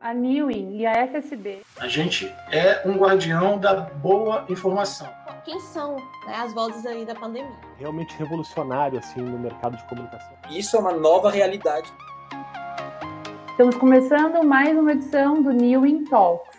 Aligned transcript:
a 0.00 0.12
Newin 0.12 0.76
e 0.76 0.86
a 0.86 1.06
FSB. 1.06 1.60
A 1.78 1.88
gente 1.88 2.32
é 2.50 2.82
um 2.86 2.96
guardião 2.96 3.58
da 3.58 3.74
boa 3.74 4.44
informação. 4.48 5.08
Quem 5.44 5.60
são 5.60 5.96
né, 5.96 6.34
as 6.36 6.52
vozes 6.52 6.84
aí 6.86 7.04
da 7.04 7.14
pandemia? 7.14 7.56
Realmente 7.78 8.16
revolucionário 8.16 8.98
assim 8.98 9.20
no 9.20 9.38
mercado 9.38 9.76
de 9.76 9.84
comunicação. 9.84 10.36
Isso 10.50 10.76
é 10.76 10.80
uma 10.80 10.92
nova 10.92 11.30
realidade. 11.30 11.92
Estamos 13.50 13.76
começando 13.76 14.44
mais 14.44 14.76
uma 14.76 14.92
edição 14.92 15.42
do 15.42 15.52
Newin 15.52 16.04
Talks. 16.04 16.56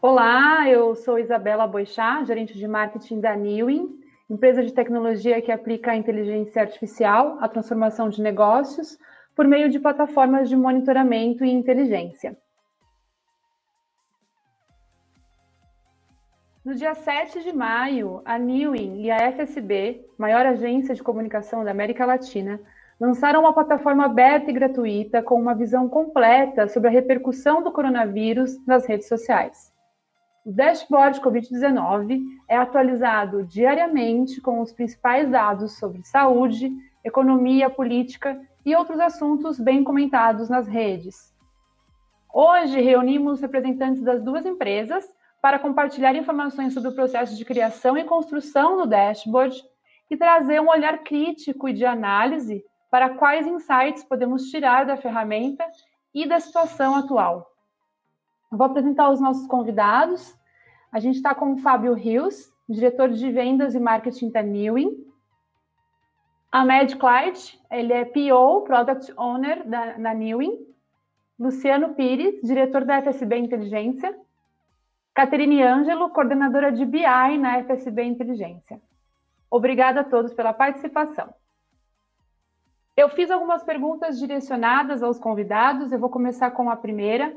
Olá, 0.00 0.68
eu 0.70 0.94
sou 0.94 1.18
Isabela 1.18 1.66
Boixá, 1.66 2.22
gerente 2.24 2.56
de 2.56 2.68
marketing 2.68 3.20
da 3.20 3.34
Newin, 3.34 3.88
empresa 4.30 4.62
de 4.62 4.72
tecnologia 4.72 5.42
que 5.42 5.50
aplica 5.50 5.90
a 5.90 5.96
inteligência 5.96 6.62
artificial 6.62 7.36
à 7.40 7.48
transformação 7.48 8.08
de 8.08 8.22
negócios 8.22 8.96
por 9.34 9.46
meio 9.46 9.68
de 9.68 9.78
plataformas 9.78 10.48
de 10.48 10.56
monitoramento 10.56 11.44
e 11.44 11.50
inteligência. 11.50 12.36
No 16.68 16.74
dia 16.74 16.94
7 16.94 17.42
de 17.42 17.50
maio, 17.50 18.20
a 18.26 18.38
Newin 18.38 19.00
e 19.00 19.10
a 19.10 19.32
FSB, 19.32 20.04
maior 20.18 20.44
agência 20.44 20.94
de 20.94 21.02
comunicação 21.02 21.64
da 21.64 21.70
América 21.70 22.04
Latina, 22.04 22.60
lançaram 23.00 23.40
uma 23.40 23.54
plataforma 23.54 24.04
aberta 24.04 24.50
e 24.50 24.52
gratuita 24.52 25.22
com 25.22 25.40
uma 25.40 25.54
visão 25.54 25.88
completa 25.88 26.68
sobre 26.68 26.90
a 26.90 26.92
repercussão 26.92 27.62
do 27.62 27.72
coronavírus 27.72 28.62
nas 28.66 28.84
redes 28.84 29.08
sociais. 29.08 29.72
O 30.44 30.52
dashboard 30.52 31.22
Covid-19 31.22 32.20
é 32.46 32.58
atualizado 32.58 33.44
diariamente 33.44 34.38
com 34.42 34.60
os 34.60 34.70
principais 34.70 35.30
dados 35.30 35.78
sobre 35.78 36.04
saúde, 36.04 36.70
economia, 37.02 37.70
política 37.70 38.38
e 38.62 38.76
outros 38.76 39.00
assuntos 39.00 39.58
bem 39.58 39.82
comentados 39.82 40.50
nas 40.50 40.68
redes. 40.68 41.34
Hoje 42.30 42.78
reunimos 42.78 43.40
representantes 43.40 44.02
das 44.02 44.22
duas 44.22 44.44
empresas 44.44 45.16
para 45.40 45.58
compartilhar 45.58 46.14
informações 46.14 46.74
sobre 46.74 46.90
o 46.90 46.94
processo 46.94 47.36
de 47.36 47.44
criação 47.44 47.96
e 47.96 48.04
construção 48.04 48.76
do 48.76 48.86
dashboard 48.86 49.62
e 50.10 50.16
trazer 50.16 50.60
um 50.60 50.68
olhar 50.68 50.98
crítico 50.98 51.68
e 51.68 51.72
de 51.72 51.84
análise 51.84 52.64
para 52.90 53.10
quais 53.10 53.46
insights 53.46 54.02
podemos 54.02 54.50
tirar 54.50 54.84
da 54.84 54.96
ferramenta 54.96 55.64
e 56.14 56.26
da 56.26 56.40
situação 56.40 56.94
atual. 56.94 57.52
vou 58.50 58.66
apresentar 58.66 59.10
os 59.10 59.20
nossos 59.20 59.46
convidados. 59.46 60.34
A 60.90 60.98
gente 60.98 61.16
está 61.16 61.34
com 61.34 61.52
o 61.52 61.58
Fábio 61.58 61.92
Rios, 61.92 62.50
diretor 62.68 63.10
de 63.10 63.30
vendas 63.30 63.74
e 63.74 63.80
marketing 63.80 64.30
da 64.30 64.42
Newin. 64.42 65.06
Ahmed 66.50 66.96
Clyde, 66.96 67.60
ele 67.70 67.92
é 67.92 68.06
PO, 68.06 68.62
Product 68.62 69.12
Owner 69.18 69.68
da, 69.68 70.14
Newin. 70.14 70.66
Luciano 71.38 71.94
Pires, 71.94 72.40
diretor 72.42 72.84
da 72.84 73.00
FSB 73.02 73.36
Inteligência. 73.36 74.18
Caterine 75.18 75.60
Ângelo, 75.64 76.10
coordenadora 76.10 76.70
de 76.70 76.86
BI 76.86 77.38
na 77.38 77.60
FSB 77.64 78.04
Inteligência. 78.04 78.80
Obrigada 79.50 80.02
a 80.02 80.04
todos 80.04 80.32
pela 80.32 80.52
participação. 80.52 81.34
Eu 82.96 83.08
fiz 83.08 83.28
algumas 83.28 83.64
perguntas 83.64 84.16
direcionadas 84.16 85.02
aos 85.02 85.18
convidados, 85.18 85.90
eu 85.90 85.98
vou 85.98 86.08
começar 86.08 86.52
com 86.52 86.70
a 86.70 86.76
primeira, 86.76 87.36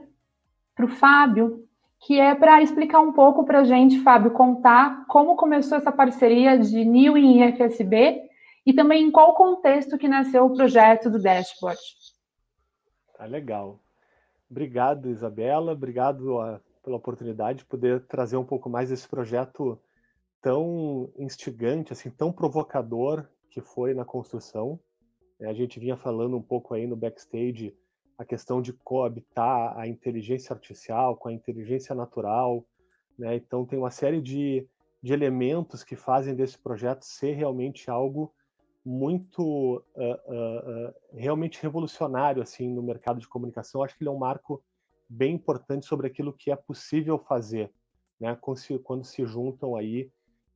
para 0.76 0.86
o 0.86 0.90
Fábio, 0.90 1.68
que 2.02 2.20
é 2.20 2.36
para 2.36 2.62
explicar 2.62 3.00
um 3.00 3.14
pouco 3.14 3.44
para 3.46 3.62
a 3.62 3.64
gente, 3.64 4.00
Fábio, 4.02 4.30
contar 4.30 5.08
como 5.08 5.36
começou 5.36 5.76
essa 5.76 5.92
parceria 5.92 6.60
de 6.60 6.86
NIL 6.86 7.18
e 7.18 7.52
FSB 7.54 8.22
e 8.64 8.74
também 8.74 9.06
em 9.06 9.12
qual 9.12 9.34
contexto 9.34 9.98
que 9.98 10.08
nasceu 10.08 10.46
o 10.46 10.54
projeto 10.54 11.10
do 11.10 11.20
Dashboard. 11.20 11.82
Tá 13.18 13.26
legal. 13.26 13.80
Obrigado, 14.48 15.10
Isabela. 15.10 15.72
Obrigado 15.72 16.40
a 16.40 16.62
pela 16.84 16.98
oportunidade 16.98 17.60
de 17.60 17.66
poder 17.66 18.06
trazer 18.08 18.38
um 18.38 18.46
pouco 18.46 18.70
mais 18.70 18.90
desse 18.90 19.08
projeto 19.08 19.80
tão 20.42 21.12
instigante, 21.18 21.94
assim, 21.94 22.10
tão 22.10 22.32
provocador 22.32 23.28
que 23.50 23.62
foi 23.62 23.94
na 23.94 24.04
construção. 24.04 24.80
É, 25.40 25.48
a 25.48 25.54
gente 25.54 25.80
vinha 25.80 25.96
falando 25.96 26.36
um 26.36 26.42
pouco 26.42 26.74
aí 26.74 26.88
no 26.88 26.96
backstage 26.96 27.76
a 28.18 28.26
questão 28.26 28.62
de 28.62 28.74
coabitar 28.74 29.78
a 29.78 29.88
inteligência 29.88 30.54
artificial 30.54 31.16
com 31.16 31.30
a 31.30 31.34
inteligência 31.34 31.96
natural, 31.96 32.66
né? 33.18 33.36
Então 33.36 33.66
tem 33.66 33.78
uma 33.78 33.92
série 33.92 34.22
de, 34.22 34.68
de 35.02 35.14
elementos 35.14 35.84
que 35.84 35.96
fazem 35.96 36.36
desse 36.36 36.58
projeto 36.58 37.04
ser 37.04 37.34
realmente 37.34 37.90
algo 37.90 38.34
muito 38.84 39.44
uh, 39.96 40.34
uh, 40.34 40.90
uh, 40.90 40.94
realmente 41.14 41.62
revolucionário 41.62 42.42
assim 42.42 42.68
no 42.68 42.82
mercado 42.82 43.20
de 43.20 43.28
comunicação. 43.28 43.84
Acho 43.84 43.96
que 43.96 44.04
ele 44.04 44.10
é 44.10 44.14
um 44.14 44.18
marco 44.18 44.64
bem 45.12 45.36
importante 45.36 45.86
sobre 45.86 46.08
aquilo 46.08 46.32
que 46.32 46.50
é 46.52 46.56
possível 46.56 47.20
fazer, 47.20 47.70
né? 48.20 48.38
Quando 48.40 49.04
se, 49.04 49.26
juntam 49.26 49.76
aí 49.76 50.10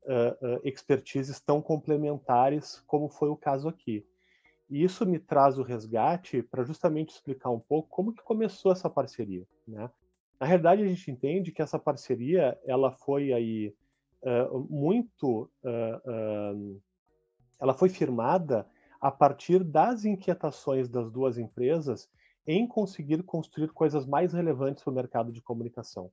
uh, 0.03 0.47
uh, 0.47 0.61
expertises 0.63 1.41
tão 1.41 1.61
complementares 1.61 2.81
como 2.87 3.09
foi 3.09 3.27
o 3.29 3.35
caso 3.35 3.67
aqui. 3.67 4.05
E 4.69 4.81
isso 4.81 5.05
me 5.05 5.19
traz 5.19 5.59
o 5.59 5.63
resgate 5.63 6.41
para 6.41 6.63
justamente 6.63 7.09
explicar 7.09 7.49
um 7.49 7.59
pouco 7.59 7.89
como 7.89 8.13
que 8.13 8.23
começou 8.23 8.71
essa 8.71 8.89
parceria, 8.89 9.45
né? 9.67 9.89
Na 10.39 10.45
realidade, 10.45 10.83
a 10.83 10.87
gente 10.87 11.11
entende 11.11 11.51
que 11.51 11.61
essa 11.61 11.79
parceria 11.79 12.57
ela 12.65 12.91
foi 12.91 13.31
aí 13.31 13.73
uh, 14.21 14.59
muito, 14.69 15.49
ela 17.59 17.73
foi 17.73 17.87
firmada 17.87 18.67
a 18.99 19.09
partir 19.09 19.63
das 19.63 20.03
inquietações 20.03 20.89
das 20.89 21.09
duas 21.09 21.37
empresas 21.37 22.09
em 22.47 22.67
conseguir 22.67 23.23
construir 23.23 23.69
coisas 23.69 24.05
mais 24.05 24.33
relevantes 24.33 24.83
para 24.83 24.91
o 24.91 24.95
mercado 24.95 25.31
de 25.31 25.41
comunicação. 25.41 26.11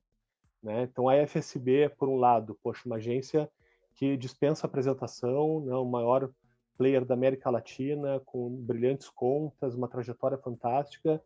Né? 0.61 0.83
Então, 0.83 1.09
a 1.09 1.15
FSB, 1.27 1.89
por 1.97 2.09
um 2.09 2.15
lado, 2.15 2.57
poxa, 2.63 2.83
uma 2.85 2.95
agência 2.95 3.49
que 3.95 4.17
dispensa 4.17 4.65
apresentação, 4.65 5.61
né, 5.65 5.75
o 5.75 5.85
maior 5.85 6.29
player 6.77 7.05
da 7.05 7.13
América 7.13 7.49
Latina, 7.49 8.19
com 8.25 8.49
brilhantes 8.49 9.09
contas, 9.09 9.75
uma 9.75 9.87
trajetória 9.87 10.37
fantástica, 10.37 11.21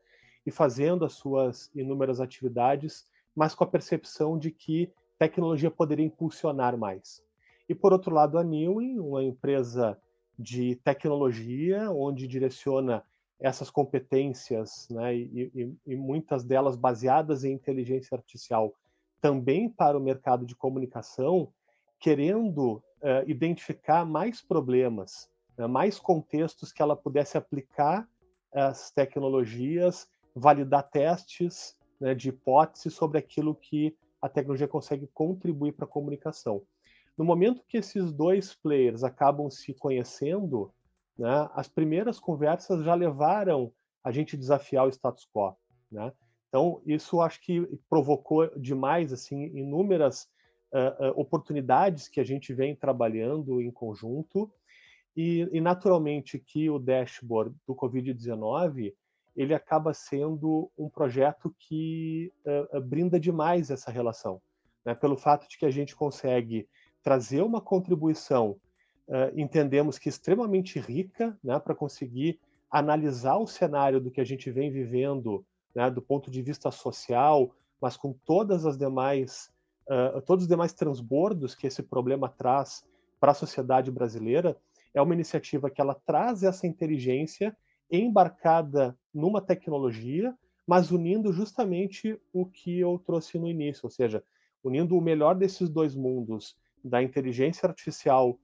e 0.46 0.51
fazendo 0.51 1.06
as 1.06 1.13
suas 1.13 1.69
inúmeras 1.75 2.19
atividades, 2.19 3.06
mas 3.35 3.53
com 3.53 3.63
a 3.63 3.67
percepção 3.67 4.38
de 4.38 4.51
que 4.51 4.91
tecnologia 5.17 5.72
poderia 5.72 6.06
impulsionar 6.06 6.78
mais. 6.78 7.23
E, 7.67 7.75
por 7.75 7.91
outro 7.91 8.13
lado, 8.13 8.38
a 8.38 8.44
Newin, 8.44 9.00
uma 9.00 9.23
empresa 9.23 10.00
de 10.38 10.75
tecnologia, 10.78 11.91
onde 11.91 12.28
direciona 12.28 13.03
essas 13.40 13.70
competências, 13.70 14.88
né, 14.90 15.16
e, 15.16 15.52
e, 15.53 15.75
e, 15.94 15.96
muitas 15.96 16.44
delas 16.44 16.75
baseadas 16.75 17.44
em 17.44 17.53
inteligência 17.53 18.16
artificial, 18.16 18.74
também 19.22 19.70
para 19.70 19.98
o 19.98 20.02
mercado 20.02 20.46
de 20.46 20.56
comunicação, 20.56 21.52
querendo 22.00 22.84
uh, 23.02 23.28
identificar 23.28 24.06
mais 24.06 24.42
problemas, 24.42 25.30
né, 25.58 25.68
mais 25.68 26.00
contextos 26.00 26.72
que 26.72 26.81
ela 26.81 26.96
pudesse 26.96 27.38
aplicar 27.38 28.08
as 28.53 28.92
tecnologias, 28.92 30.08
validar 30.36 30.90
testes 30.90 31.76
né, 32.00 32.16
de 32.16 32.30
hipóteses 32.30 32.94
sobre 32.94 33.18
aquilo 33.18 33.53
que 33.56 33.96
a 34.22 34.28
tecnologia 34.28 34.68
consegue 34.68 35.08
contribuir 35.14 35.74
para 35.74 35.86
a 35.86 35.90
comunicação. 35.90 36.64
No 37.18 37.26
momento 37.26 37.64
que 37.68 37.78
esses 37.78 38.12
dois 38.12 38.53
players 38.53 39.03
acabam 39.03 39.50
se 39.50 39.74
conhecendo, 39.74 40.72
né, 41.17 41.50
as 41.53 41.67
primeiras 41.67 42.19
conversas 42.19 42.83
já 42.83 42.94
levaram 42.94 43.72
a 44.03 44.11
gente 44.11 44.38
desafiar 44.38 44.85
o 44.85 44.89
status 44.89 45.28
quo. 45.33 45.55
Né? 45.91 46.11
Então, 46.47 46.81
isso 46.85 47.22
acho 47.22 47.41
que 47.41 47.67
provocou 47.89 48.50
demais 48.57 49.11
assim 49.11 49.45
inúmeras 49.57 50.29
uh, 50.72 51.09
uh, 51.09 51.19
oportunidades 51.19 52.07
que 52.07 52.19
a 52.19 52.23
gente 52.23 52.53
vem 52.53 52.75
trabalhando 52.75 53.61
em 53.61 53.72
conjunto. 53.72 54.51
E, 55.16 55.50
e 55.51 55.59
naturalmente 55.59 56.38
que 56.38 56.69
o 56.69 56.78
dashboard 56.78 57.55
do 57.66 57.75
Covid-19 57.75 58.94
ele 59.35 59.53
acaba 59.53 59.94
sendo 59.94 60.72
um 60.78 60.89
projeto 60.89 61.55
que 61.59 62.31
uh, 62.73 62.81
brinda 62.81 63.19
demais 63.19 63.70
essa 63.70 63.91
relação, 63.91 64.41
né? 64.85 64.96
pelo 64.96 65.17
fato 65.17 65.47
de 65.47 65.58
que 65.58 65.66
a 65.66 65.72
gente 65.72 65.96
consegue 65.96 66.67
trazer 67.03 67.41
uma 67.41 67.61
contribuição 67.61 68.58
uh, 69.08 69.32
entendemos 69.36 69.98
que 69.98 70.09
extremamente 70.09 70.80
rica, 70.80 71.38
né, 71.44 71.59
para 71.59 71.76
conseguir 71.76 72.40
analisar 72.70 73.38
o 73.38 73.48
cenário 73.48 74.00
do 74.00 74.12
que 74.12 74.22
a 74.22 74.26
gente 74.26 74.52
vem 74.52 74.70
vivendo, 74.70 75.46
né, 75.74 75.90
do 75.90 76.02
ponto 76.02 76.30
de 76.30 76.42
vista 76.42 76.70
social, 76.72 77.52
mas 77.82 77.96
com 77.96 78.14
todas 78.26 78.66
as 78.66 78.78
demais, 78.78 79.52
uh, 79.90 80.22
todos 80.22 80.44
os 80.44 80.50
demais 80.50 80.74
transbordos 80.74 81.56
que 81.56 81.68
esse 81.68 81.82
problema 81.82 82.30
traz 82.30 82.86
para 83.20 83.32
a 83.32 83.36
sociedade 83.36 83.92
brasileira, 83.92 84.58
é 84.94 85.02
uma 85.02 85.14
iniciativa 85.14 85.70
que 85.70 85.82
ela 85.82 85.96
traz 86.06 86.44
essa 86.44 86.68
inteligência 86.68 87.56
embarcada 87.90 88.98
numa 89.14 89.42
tecnologia, 89.42 90.36
mas 90.66 90.92
unindo 90.92 91.32
justamente 91.32 92.20
o 92.34 92.46
que 92.46 92.80
eu 92.80 93.02
trouxe 93.06 93.38
no 93.40 93.48
início, 93.48 93.82
ou 93.86 93.90
seja, 93.90 94.24
unindo 94.64 94.98
o 94.98 95.02
melhor 95.02 95.36
desses 95.36 95.70
dois 95.70 95.96
mundos, 95.96 96.58
da 96.84 97.02
inteligência 97.02 97.68
artificial 97.68 98.38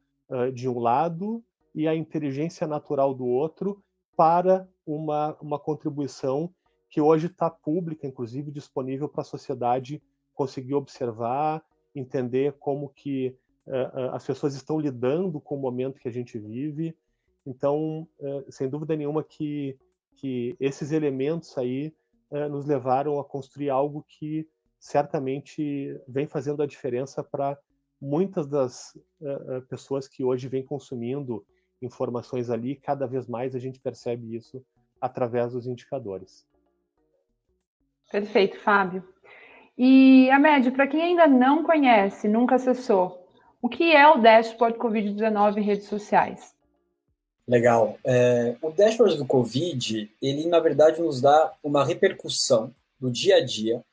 de 0.53 0.68
um 0.68 0.80
lado 0.80 1.44
e 1.75 1.88
a 1.88 1.95
inteligência 1.95 2.68
natural 2.68 3.13
do 3.13 3.25
outro 3.25 3.83
para 4.15 4.68
uma, 4.85 5.35
uma 5.41 5.59
contribuição 5.59 6.53
que 6.89 7.01
hoje 7.01 7.27
está 7.27 7.50
pública, 7.50 8.06
inclusive 8.06 8.51
disponível 8.51 9.09
para 9.09 9.21
a 9.21 9.25
sociedade 9.25 10.01
conseguir 10.33 10.75
observar, 10.75 11.63
entender 11.95 12.53
como 12.59 12.89
que 12.89 13.35
uh, 13.68 14.12
as 14.12 14.25
pessoas 14.25 14.53
estão 14.53 14.80
lidando 14.80 15.39
com 15.39 15.56
o 15.56 15.59
momento 15.59 16.00
que 16.00 16.07
a 16.07 16.12
gente 16.12 16.38
vive. 16.38 16.95
Então, 17.45 18.07
uh, 18.19 18.51
sem 18.51 18.69
dúvida 18.69 18.95
nenhuma 18.95 19.24
que, 19.24 19.77
que 20.18 20.56
esses 20.59 20.91
elementos 20.91 21.57
aí 21.57 21.94
uh, 22.29 22.50
nos 22.50 22.65
levaram 22.65 23.19
a 23.19 23.25
construir 23.25 23.71
algo 23.71 24.06
que 24.07 24.47
certamente 24.79 26.00
vem 26.07 26.27
fazendo 26.27 26.62
a 26.62 26.68
diferença 26.68 27.24
para 27.24 27.57
muitas 28.03 28.47
das 28.47 28.97
pessoas 29.69 30.07
que 30.07 30.23
hoje 30.23 30.47
vêm 30.47 30.63
consumindo 30.63 31.45
informações 31.81 32.50
ali. 32.50 32.75
Cada 32.75 33.07
vez 33.07 33.27
mais 33.27 33.55
a 33.55 33.59
gente 33.59 33.79
percebe 33.79 34.35
isso 34.35 34.63
através 35.00 35.53
dos 35.53 35.65
indicadores. 35.67 36.45
Perfeito, 38.11 38.59
Fábio. 38.59 39.03
E, 39.77 40.29
Amédio, 40.29 40.71
para 40.71 40.88
quem 40.88 41.01
ainda 41.01 41.27
não 41.27 41.63
conhece, 41.63 42.27
nunca 42.27 42.55
acessou, 42.55 43.27
o 43.61 43.67
que 43.67 43.91
é 43.91 44.07
o 44.07 44.21
Dashboard 44.21 44.77
Covid-19 44.77 45.57
em 45.57 45.63
redes 45.63 45.88
sociais? 45.88 46.53
Legal. 47.47 47.97
É, 48.05 48.55
o 48.61 48.69
Dashboard 48.69 49.17
do 49.17 49.25
Covid, 49.25 50.11
ele, 50.21 50.47
na 50.47 50.59
verdade, 50.59 51.01
nos 51.01 51.19
dá 51.21 51.53
uma 51.63 51.83
repercussão 51.83 52.73
do 53.00 53.09
dia 53.09 53.38
a 53.38 53.45
dia 53.45 53.83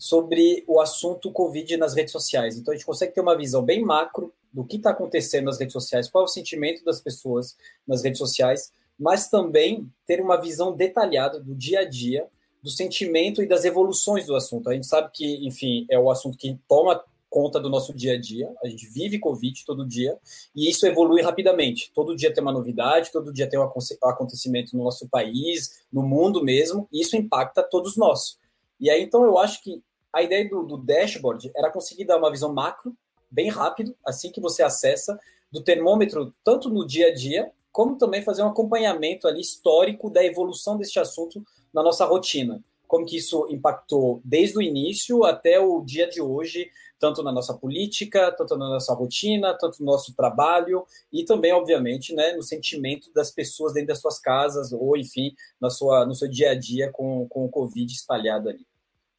sobre 0.00 0.64
o 0.66 0.80
assunto 0.80 1.30
Covid 1.30 1.76
nas 1.76 1.94
redes 1.94 2.10
sociais. 2.10 2.56
Então, 2.56 2.72
a 2.72 2.76
gente 2.76 2.86
consegue 2.86 3.12
ter 3.12 3.20
uma 3.20 3.36
visão 3.36 3.62
bem 3.62 3.84
macro 3.84 4.32
do 4.50 4.64
que 4.64 4.76
está 4.76 4.90
acontecendo 4.90 5.44
nas 5.44 5.60
redes 5.60 5.74
sociais, 5.74 6.08
qual 6.08 6.24
é 6.24 6.24
o 6.24 6.28
sentimento 6.28 6.82
das 6.82 7.02
pessoas 7.02 7.54
nas 7.86 8.02
redes 8.02 8.18
sociais, 8.18 8.72
mas 8.98 9.28
também 9.28 9.86
ter 10.06 10.22
uma 10.22 10.40
visão 10.40 10.74
detalhada 10.74 11.38
do 11.38 11.54
dia 11.54 11.80
a 11.80 11.84
dia 11.84 12.26
do 12.62 12.70
sentimento 12.70 13.42
e 13.42 13.46
das 13.46 13.66
evoluções 13.66 14.24
do 14.24 14.34
assunto. 14.34 14.70
A 14.70 14.74
gente 14.74 14.86
sabe 14.86 15.10
que, 15.12 15.46
enfim, 15.46 15.86
é 15.90 15.98
o 15.98 16.10
assunto 16.10 16.38
que 16.38 16.58
toma 16.66 17.04
conta 17.28 17.60
do 17.60 17.68
nosso 17.68 17.94
dia 17.94 18.14
a 18.14 18.18
dia. 18.18 18.50
A 18.64 18.68
gente 18.68 18.88
vive 18.88 19.18
Covid 19.18 19.64
todo 19.66 19.86
dia 19.86 20.18
e 20.56 20.68
isso 20.68 20.86
evolui 20.86 21.20
rapidamente. 21.20 21.92
Todo 21.94 22.16
dia 22.16 22.32
tem 22.32 22.42
uma 22.42 22.52
novidade, 22.52 23.12
todo 23.12 23.32
dia 23.32 23.48
tem 23.48 23.60
um 23.60 23.68
acontecimento 24.02 24.74
no 24.74 24.82
nosso 24.82 25.06
país, 25.08 25.82
no 25.92 26.02
mundo 26.02 26.42
mesmo, 26.42 26.88
e 26.90 27.02
isso 27.02 27.16
impacta 27.16 27.62
todos 27.62 27.98
nós. 27.98 28.38
E 28.80 28.88
aí, 28.88 29.02
então, 29.02 29.24
eu 29.24 29.38
acho 29.38 29.62
que 29.62 29.82
a 30.12 30.22
ideia 30.22 30.48
do, 30.48 30.62
do 30.64 30.76
dashboard 30.76 31.50
era 31.54 31.70
conseguir 31.70 32.04
dar 32.04 32.18
uma 32.18 32.30
visão 32.30 32.52
macro, 32.52 32.96
bem 33.30 33.48
rápido, 33.48 33.94
assim 34.04 34.30
que 34.30 34.40
você 34.40 34.62
acessa, 34.62 35.18
do 35.50 35.62
termômetro, 35.62 36.34
tanto 36.44 36.68
no 36.68 36.86
dia 36.86 37.08
a 37.08 37.14
dia, 37.14 37.50
como 37.72 37.96
também 37.96 38.22
fazer 38.22 38.42
um 38.42 38.48
acompanhamento 38.48 39.28
ali 39.28 39.40
histórico 39.40 40.10
da 40.10 40.24
evolução 40.24 40.76
deste 40.76 40.98
assunto 40.98 41.44
na 41.72 41.82
nossa 41.82 42.04
rotina. 42.04 42.62
Como 42.86 43.06
que 43.06 43.16
isso 43.16 43.46
impactou 43.48 44.20
desde 44.24 44.58
o 44.58 44.62
início 44.62 45.24
até 45.24 45.60
o 45.60 45.80
dia 45.80 46.08
de 46.08 46.20
hoje, 46.20 46.68
tanto 46.98 47.22
na 47.22 47.30
nossa 47.30 47.54
política, 47.54 48.32
tanto 48.32 48.56
na 48.56 48.68
nossa 48.68 48.92
rotina, 48.92 49.56
tanto 49.56 49.78
no 49.78 49.86
nosso 49.86 50.12
trabalho 50.14 50.84
e 51.12 51.24
também, 51.24 51.52
obviamente, 51.52 52.12
né, 52.12 52.32
no 52.32 52.42
sentimento 52.42 53.12
das 53.14 53.30
pessoas 53.30 53.72
dentro 53.72 53.88
das 53.88 54.00
suas 54.00 54.18
casas 54.18 54.72
ou, 54.72 54.96
enfim, 54.96 55.32
na 55.60 55.70
sua, 55.70 56.04
no 56.04 56.14
seu 56.14 56.28
dia 56.28 56.50
a 56.50 56.54
dia 56.54 56.90
com, 56.90 57.28
com 57.28 57.44
o 57.44 57.48
Covid 57.48 57.92
espalhado 57.92 58.48
ali. 58.48 58.66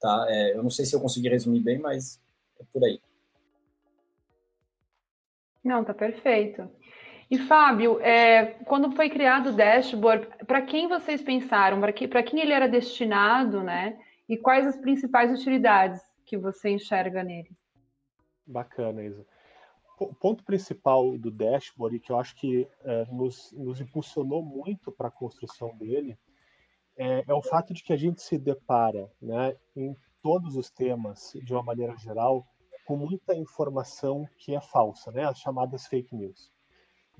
Tá? 0.01 0.25
É, 0.27 0.55
eu 0.55 0.63
não 0.63 0.69
sei 0.69 0.83
se 0.83 0.95
eu 0.95 0.99
consegui 0.99 1.29
resumir 1.29 1.59
bem, 1.59 1.77
mas 1.77 2.19
é 2.59 2.63
por 2.73 2.83
aí. 2.83 2.99
Não, 5.63 5.83
tá 5.83 5.93
perfeito. 5.93 6.67
E 7.29 7.37
Fábio, 7.37 8.01
é, 8.01 8.45
quando 8.65 8.91
foi 8.93 9.09
criado 9.09 9.51
o 9.51 9.53
dashboard, 9.53 10.27
para 10.45 10.61
quem 10.63 10.89
vocês 10.89 11.21
pensaram? 11.21 11.79
Para 11.79 11.93
que, 11.93 12.07
quem 12.23 12.41
ele 12.41 12.51
era 12.51 12.67
destinado, 12.67 13.63
né? 13.63 13.97
E 14.27 14.35
quais 14.35 14.65
as 14.65 14.77
principais 14.77 15.31
utilidades 15.31 16.01
que 16.25 16.37
você 16.37 16.71
enxerga 16.71 17.23
nele? 17.23 17.51
Bacana, 18.45 19.03
Isa. 19.03 19.25
O 19.99 20.13
ponto 20.13 20.43
principal 20.43 21.17
do 21.17 21.29
dashboard, 21.29 21.99
que 21.99 22.11
eu 22.11 22.19
acho 22.19 22.35
que 22.35 22.67
é, 22.83 23.05
nos, 23.11 23.51
nos, 23.51 23.79
impulsionou 23.79 24.43
muito 24.43 24.91
para 24.91 25.07
a 25.07 25.11
construção 25.11 25.77
dele, 25.77 26.17
é, 27.01 27.23
é, 27.27 27.33
o 27.33 27.41
fato 27.41 27.73
de 27.73 27.83
que 27.83 27.93
a 27.93 27.97
gente 27.97 28.21
se 28.21 28.37
depara, 28.37 29.11
né, 29.21 29.55
em 29.75 29.95
todos 30.21 30.55
os 30.55 30.69
temas, 30.69 31.33
de 31.43 31.53
uma 31.53 31.63
maneira 31.63 31.95
geral, 31.97 32.45
com 32.85 32.95
muita 32.95 33.35
informação 33.35 34.27
que 34.37 34.55
é 34.55 34.61
falsa, 34.61 35.11
né, 35.11 35.25
as 35.25 35.39
chamadas 35.39 35.87
fake 35.87 36.15
news 36.15 36.51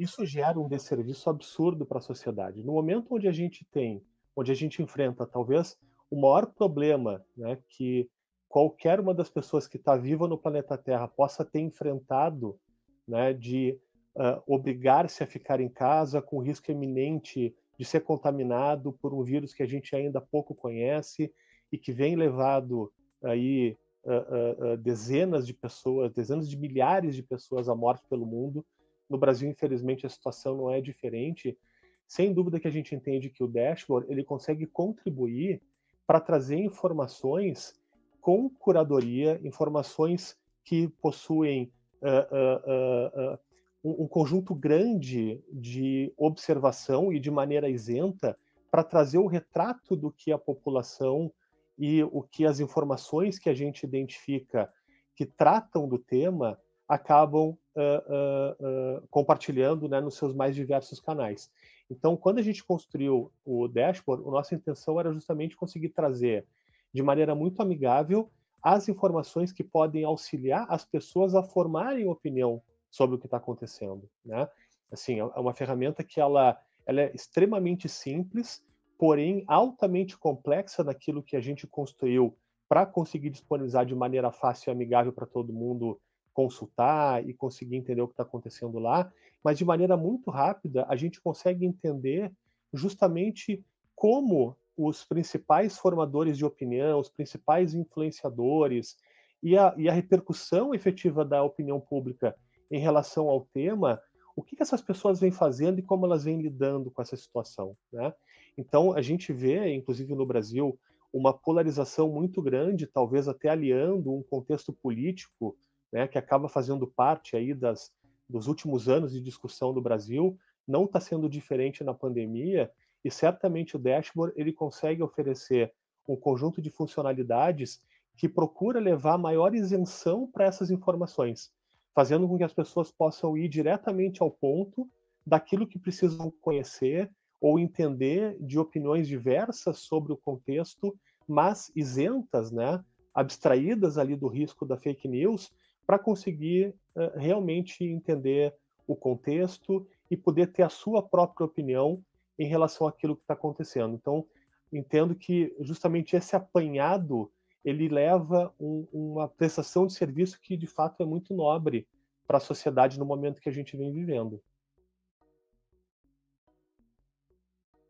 isso 0.02 0.26
gera 0.26 0.60
um 0.60 0.68
desserviço 0.68 1.30
absurdo 1.30 1.86
para 1.86 2.00
a 2.00 2.02
sociedade. 2.02 2.64
No 2.64 2.74
momento 2.74 3.14
onde 3.14 3.28
a 3.28 3.32
gente 3.32 3.64
tem, 3.66 4.04
onde 4.36 4.52
a 4.52 4.56
gente 4.56 4.82
enfrenta 4.82 5.28
talvez 5.28 5.78
o 6.10 6.20
maior 6.20 6.48
problema 6.48 7.24
né, 7.38 7.60
que 7.70 8.10
qualquer 8.50 9.00
uma 9.00 9.14
das 9.14 9.30
pessoas 9.30 9.68
que 9.68 9.78
está 9.78 9.96
viva 9.96 10.28
no 10.28 10.40
planeta 10.40 10.78
Terra 10.78 11.08
possa 11.08 11.46
ter 11.46 11.60
enfrentado, 11.60 12.60
né, 13.08 13.32
de 13.32 13.78
uh, 14.16 14.42
obrigar-se 14.48 15.24
a 15.24 15.28
ficar 15.28 15.62
em 15.62 15.70
casa 15.70 16.22
com 16.22 16.40
risco 16.40 16.72
iminente 16.72 17.56
de 17.82 17.86
ser 17.88 18.02
contaminado 18.02 18.94
por 18.94 19.12
um 19.12 19.24
vírus 19.24 19.56
que 19.56 19.64
a 19.64 19.66
gente 19.66 19.96
ainda 19.96 20.22
pouco 20.22 20.54
conhece 20.54 21.34
e 21.72 21.80
que 21.80 21.92
vem 21.92 22.16
levado 22.16 22.94
aí 23.24 23.76
uh, 24.04 24.74
uh, 24.74 24.78
dezenas 24.78 25.48
de 25.48 25.54
pessoas, 25.56 26.14
dezenas 26.14 26.48
de 26.48 26.56
milhares 26.56 27.16
de 27.16 27.24
pessoas 27.24 27.68
à 27.68 27.74
morte 27.74 28.04
pelo 28.08 28.24
mundo, 28.24 28.64
no 29.10 29.18
Brasil, 29.18 29.50
infelizmente, 29.50 30.06
a 30.06 30.10
situação 30.10 30.56
não 30.56 30.70
é 30.70 30.80
diferente. 30.80 31.58
Sem 32.06 32.32
dúvida 32.32 32.60
que 32.60 32.68
a 32.68 32.72
gente 32.72 32.94
entende 32.94 33.32
que 33.32 33.44
o 33.44 33.48
dashboard 33.48 34.06
ele 34.12 34.24
consegue 34.24 34.68
contribuir 34.68 35.60
para 36.06 36.20
trazer 36.20 36.58
informações 36.58 37.74
com 38.22 38.48
curadoria, 38.48 39.42
informações 39.44 40.38
que 40.64 40.88
possuem 41.02 41.74
uh, 42.04 43.40
um, 43.84 44.08
conjunto 44.08 44.54
grande 44.54 45.44
de 45.52 46.14
observação 46.18 47.12
e 47.12 47.20
de 47.20 47.32
maneira 47.32 47.70
isenta 47.70 48.38
para 48.70 48.84
trazer 48.84 49.18
o 49.18 49.28
retrato 49.28 49.96
do 49.96 50.12
que 50.12 50.32
a 50.32 50.38
população 50.38 51.32
e 51.78 52.04
o 52.04 52.22
que 52.22 52.46
as 52.46 52.60
informações 52.60 53.40
que 53.40 53.50
a 53.50 53.54
gente 53.54 53.84
identifica 53.84 54.72
que 55.16 55.26
tratam 55.26 55.88
do 55.88 55.98
tema 55.98 56.60
acabam 56.88 57.58
uh, 57.76 58.98
uh, 59.00 59.08
compartilhando 59.10 59.88
né, 59.88 60.00
nos 60.00 60.16
seus 60.16 60.34
mais 60.34 60.56
diversos 60.56 61.00
canais. 61.00 61.50
Então, 61.90 62.16
quando 62.16 62.40
a 62.40 62.42
gente 62.42 62.64
construiu 62.64 63.32
o 63.44 63.68
dashboard, 63.68 64.24
a 64.26 64.32
nossa 64.32 64.56
intenção 64.56 65.00
era 65.00 65.12
justamente 65.12 65.56
conseguir 65.56 65.90
trazer 65.90 66.46
de 66.94 67.02
maneira 67.02 67.34
muito 67.34 67.62
amigável 67.62 68.30
as 68.62 68.88
informações 68.88 69.52
que 69.52 69.64
podem 69.64 70.04
auxiliar 70.04 70.66
as 70.70 70.86
pessoas 70.86 71.34
a 71.34 71.42
formarem 71.42 72.08
opinião 72.08 72.62
sobre 72.92 73.16
o 73.16 73.20
que 73.20 73.26
está 73.26 73.38
acontecendo, 73.38 74.08
né? 74.24 74.48
Assim, 74.92 75.20
é 75.20 75.24
uma 75.24 75.54
ferramenta 75.54 76.04
que 76.04 76.20
ela, 76.20 76.62
ela 76.86 77.02
é 77.02 77.16
extremamente 77.16 77.88
simples, 77.88 78.62
porém 79.00 79.44
altamente 79.48 80.18
complexa 80.18 80.84
naquilo 80.84 81.24
que 81.24 81.38
a 81.38 81.42
gente 81.42 81.66
construiu 81.66 82.38
para 82.68 82.86
conseguir 82.86 83.30
disponibilizar 83.30 83.86
de 83.86 83.96
maneira 83.96 84.32
fácil 84.32 84.70
e 84.70 84.72
amigável 84.72 85.14
para 85.14 85.26
todo 85.26 85.54
mundo 85.54 86.00
consultar 86.34 87.28
e 87.28 87.34
conseguir 87.34 87.78
entender 87.78 88.02
o 88.02 88.08
que 88.08 88.14
está 88.14 88.24
acontecendo 88.24 88.80
lá, 88.80 89.12
mas 89.44 89.58
de 89.58 89.66
maneira 89.66 89.98
muito 89.98 90.30
rápida 90.30 90.86
a 90.88 90.96
gente 90.96 91.22
consegue 91.22 91.66
entender 91.66 92.32
justamente 92.74 93.64
como 93.96 94.56
os 94.78 95.04
principais 95.04 95.78
formadores 95.78 96.38
de 96.38 96.46
opinião, 96.46 97.00
os 97.00 97.10
principais 97.10 97.74
influenciadores 97.74 98.98
e 99.44 99.58
a, 99.58 99.74
e 99.78 99.90
a 99.90 99.94
repercussão 99.94 100.74
efetiva 100.74 101.26
da 101.26 101.44
opinião 101.44 101.80
pública 101.80 102.36
em 102.72 102.80
relação 102.80 103.30
ao 103.30 103.42
tema, 103.54 104.02
o 104.36 104.42
que, 104.42 104.56
essas 104.60 104.82
pessoas 104.82 105.20
vêm 105.20 105.32
fazendo 105.32 105.80
e 105.80 105.84
como 105.84 106.06
elas 106.06 106.24
vêm 106.24 106.42
lidando 106.42 106.90
com 106.90 107.02
essa 107.02 107.18
situação. 107.18 107.76
Né? 107.92 108.14
Então, 108.58 108.94
a 108.94 109.02
gente 109.02 109.34
vê, 109.34 109.74
inclusive 109.74 110.16
no 110.16 110.26
Brasil, 110.26 110.80
uma 111.14 111.34
polarização 111.34 112.10
muito 112.10 112.42
grande, 112.42 112.88
talvez 112.88 113.28
até 113.28 113.50
aliando 113.50 114.14
um 114.14 114.24
contexto 114.24 114.72
político 114.72 115.58
né, 115.92 116.08
que 116.08 116.18
acaba 116.18 116.48
fazendo 116.48 116.88
parte 116.88 117.36
aí 117.36 117.54
das, 117.54 117.92
dos 118.30 118.48
últimos 118.48 118.88
anos 118.88 119.12
de 119.12 119.20
discussão 119.20 119.74
do 119.74 119.82
Brasil, 119.82 120.38
não 120.66 120.86
está 120.86 121.00
sendo 121.02 121.28
diferente 121.28 121.84
na 121.84 121.94
pandemia 121.94 122.72
e 123.04 123.12
certamente 123.12 123.76
o 123.76 123.80
dashboard 123.80 124.34
ele 124.38 124.54
consegue 124.54 125.04
oferecer 125.04 125.74
um 126.08 126.16
conjunto 126.16 126.62
de 126.62 126.70
funcionalidades 126.70 127.82
que 128.16 128.30
procura 128.30 128.80
levar 128.80 129.18
maior 129.18 129.54
isenção 129.54 130.30
para 130.32 130.46
essas 130.46 130.70
informações, 130.70 131.52
fazendo 131.94 132.28
com 132.28 132.38
que 132.38 132.44
as 132.44 132.54
pessoas 132.54 132.92
possam 132.92 133.38
ir 133.38 133.48
diretamente 133.48 134.22
ao 134.22 134.32
ponto 134.32 134.90
daquilo 135.26 135.68
que 135.68 135.80
precisam 135.80 136.32
conhecer 136.42 137.10
ou 137.40 137.60
entender 137.60 138.38
de 138.40 138.60
opiniões 138.60 139.08
diversas 139.08 139.80
sobre 139.80 140.14
o 140.14 140.18
contexto, 140.18 140.96
mas 141.28 141.72
isentas, 141.76 142.52
né, 142.52 142.84
abstraídas 143.14 143.98
ali 143.98 144.16
do 144.16 144.28
risco 144.28 144.66
da 144.66 144.78
fake 144.78 145.08
news, 145.08 145.52
para 145.86 146.00
conseguir 146.00 146.76
uh, 146.96 147.18
realmente 147.18 147.84
entender 147.84 148.54
o 148.88 148.96
contexto 148.96 149.88
e 150.10 150.16
poder 150.16 150.48
ter 150.52 150.64
a 150.64 150.70
sua 150.70 151.02
própria 151.02 151.46
opinião 151.46 152.04
em 152.38 152.46
relação 152.46 152.88
àquilo 152.88 153.16
que 153.16 153.24
está 153.24 153.34
acontecendo. 153.34 153.96
Então, 153.96 154.26
entendo 154.72 155.16
que 155.16 155.56
justamente 155.60 156.16
esse 156.16 156.36
apanhado 156.36 157.32
ele 157.64 157.88
leva 157.88 158.54
um, 158.60 158.88
uma 158.92 159.28
prestação 159.28 159.86
de 159.86 159.94
serviço 159.94 160.40
que 160.42 160.58
de 160.58 160.68
fato 160.68 161.02
é 161.02 161.06
muito 161.06 161.34
nobre 161.34 161.88
para 162.28 162.38
a 162.38 162.42
sociedade 162.42 162.98
no 162.98 163.06
momento 163.06 163.42
que 163.42 163.50
a 163.50 163.52
gente 163.52 163.76
vem 163.78 163.92
vivendo. 163.92 164.42